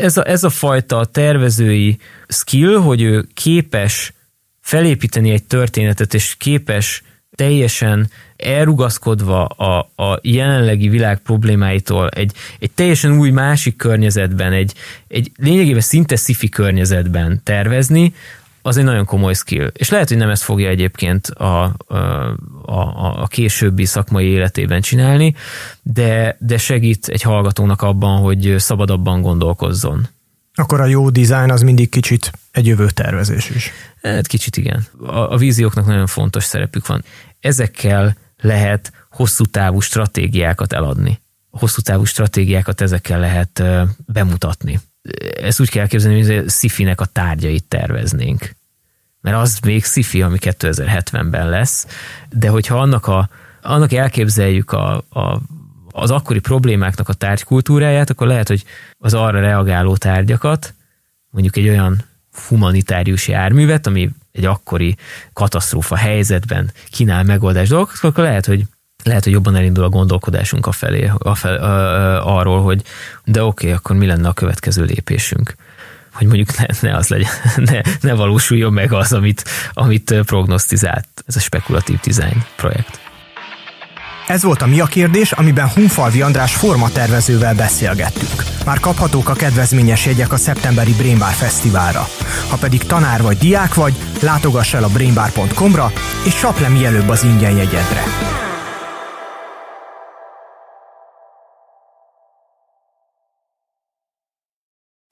Ez 0.00 0.16
a, 0.16 0.28
ez 0.28 0.44
a 0.44 0.50
fajta 0.50 1.04
tervezői 1.04 1.98
skill, 2.28 2.76
hogy 2.76 3.02
ő 3.02 3.26
képes 3.34 4.12
felépíteni 4.60 5.30
egy 5.30 5.44
történetet, 5.44 6.14
és 6.14 6.36
képes 6.38 7.02
teljesen 7.36 8.10
elrugaszkodva 8.36 9.44
a, 9.44 9.90
a 9.96 10.18
jelenlegi 10.22 10.88
világ 10.88 11.18
problémáitól 11.18 12.08
egy, 12.08 12.32
egy 12.58 12.70
teljesen 12.70 13.18
új 13.18 13.30
másik 13.30 13.76
környezetben, 13.76 14.52
egy, 14.52 14.72
egy 15.08 15.30
lényegében 15.36 15.80
szinte 15.80 16.16
sci 16.16 16.48
környezetben 16.48 17.40
tervezni, 17.42 18.14
az 18.66 18.76
egy 18.76 18.84
nagyon 18.84 19.04
komoly 19.04 19.34
skill. 19.34 19.70
És 19.72 19.88
lehet, 19.88 20.08
hogy 20.08 20.16
nem 20.16 20.30
ezt 20.30 20.42
fogja 20.42 20.68
egyébként 20.68 21.26
a, 21.26 21.62
a, 21.86 21.94
a, 22.64 23.22
a 23.22 23.26
későbbi 23.26 23.84
szakmai 23.84 24.26
életében 24.26 24.80
csinálni, 24.80 25.34
de, 25.82 26.36
de 26.40 26.58
segít 26.58 27.08
egy 27.08 27.22
hallgatónak 27.22 27.82
abban, 27.82 28.20
hogy 28.20 28.54
szabadabban 28.58 29.22
gondolkozzon. 29.22 30.08
Akkor 30.54 30.80
a 30.80 30.84
jó 30.84 31.10
dizájn 31.10 31.50
az 31.50 31.62
mindig 31.62 31.88
kicsit 31.88 32.30
egy 32.50 32.66
jövő 32.66 32.90
tervezés 32.90 33.50
is. 33.50 33.70
Hát 34.02 34.26
kicsit 34.26 34.56
igen. 34.56 34.86
A, 35.00 35.32
a 35.32 35.36
vízióknak 35.36 35.86
nagyon 35.86 36.06
fontos 36.06 36.44
szerepük 36.44 36.86
van. 36.86 37.04
Ezekkel 37.40 38.16
lehet 38.36 38.92
hosszú 39.10 39.44
távú 39.44 39.80
stratégiákat 39.80 40.72
eladni. 40.72 41.20
Hosszú 41.50 41.80
távú 41.80 42.04
stratégiákat 42.04 42.80
ezekkel 42.80 43.20
lehet 43.20 43.62
bemutatni. 44.06 44.80
Ezt 45.40 45.60
úgy 45.60 45.70
kell 45.70 45.86
képzelni, 45.86 46.24
hogy 46.24 46.48
szifinek 46.48 47.00
a 47.00 47.04
tárgyait 47.04 47.64
terveznénk. 47.64 48.54
Mert 49.20 49.36
az 49.36 49.58
még 49.58 49.84
szifi, 49.84 50.22
ami 50.22 50.38
2070-ben 50.40 51.48
lesz, 51.48 51.86
de 52.30 52.48
hogyha 52.48 52.80
annak, 52.80 53.06
a, 53.06 53.28
annak 53.62 53.92
elképzeljük 53.92 54.72
a, 54.72 54.96
a, 54.96 55.40
az 55.90 56.10
akkori 56.10 56.38
problémáknak 56.38 57.08
a 57.08 57.12
tárgykultúráját, 57.12 58.10
akkor 58.10 58.26
lehet, 58.26 58.48
hogy 58.48 58.64
az 58.98 59.14
arra 59.14 59.40
reagáló 59.40 59.96
tárgyakat, 59.96 60.74
mondjuk 61.30 61.56
egy 61.56 61.68
olyan 61.68 62.04
humanitárius 62.48 63.28
járművet, 63.28 63.86
ami 63.86 64.10
egy 64.32 64.44
akkori 64.44 64.96
katasztrófa 65.32 65.96
helyzetben 65.96 66.72
kínál 66.90 67.22
megoldás 67.22 67.68
dolgokat, 67.68 67.98
akkor 68.02 68.24
lehet, 68.24 68.46
hogy 68.46 68.64
lehet, 69.04 69.24
hogy 69.24 69.32
jobban 69.32 69.56
elindul 69.56 69.84
a 69.84 69.88
gondolkodásunk 69.88 70.66
a 70.66 70.72
felé, 70.72 71.10
a 71.18 71.34
fel, 71.34 71.54
a, 71.54 71.66
a, 71.66 72.36
arról, 72.36 72.62
hogy 72.62 72.82
de 73.24 73.42
oké, 73.42 73.66
okay, 73.66 73.78
akkor 73.78 73.96
mi 73.96 74.06
lenne 74.06 74.28
a 74.28 74.32
következő 74.32 74.84
lépésünk 74.84 75.54
hogy 76.14 76.26
mondjuk 76.26 76.56
ne, 76.56 76.66
ne 76.80 76.96
az 76.96 77.08
legyen, 77.08 77.30
ne, 77.70 77.80
ne 78.00 78.14
valósuljon 78.14 78.72
meg 78.72 78.92
az, 78.92 79.12
amit, 79.12 79.44
amit 79.72 80.14
prognosztizált 80.26 81.06
ez 81.26 81.36
a 81.36 81.40
spekulatív 81.40 82.00
design 82.00 82.44
projekt. 82.56 83.00
Ez 84.26 84.42
volt 84.42 84.62
a 84.62 84.66
Mi 84.66 84.80
a 84.80 84.86
kérdés, 84.86 85.32
amiben 85.32 85.68
Hunfalvi 85.68 86.22
András 86.22 86.54
formatervezővel 86.54 87.54
beszélgettünk. 87.54 88.44
Már 88.64 88.80
kaphatók 88.80 89.28
a 89.28 89.32
kedvezményes 89.32 90.06
jegyek 90.06 90.32
a 90.32 90.36
szeptemberi 90.36 90.92
Brainbar 90.92 91.32
Fesztiválra. 91.32 92.08
Ha 92.48 92.56
pedig 92.56 92.82
tanár 92.82 93.22
vagy 93.22 93.38
diák 93.38 93.74
vagy, 93.74 93.94
látogass 94.20 94.74
el 94.74 94.84
a 94.84 94.88
brainbar.com-ra, 94.88 95.92
és 96.26 96.34
csap 96.34 96.60
le 96.60 96.68
mielőbb 96.68 97.08
az 97.08 97.22
ingyen 97.22 97.56
jegyedre. 97.56 98.02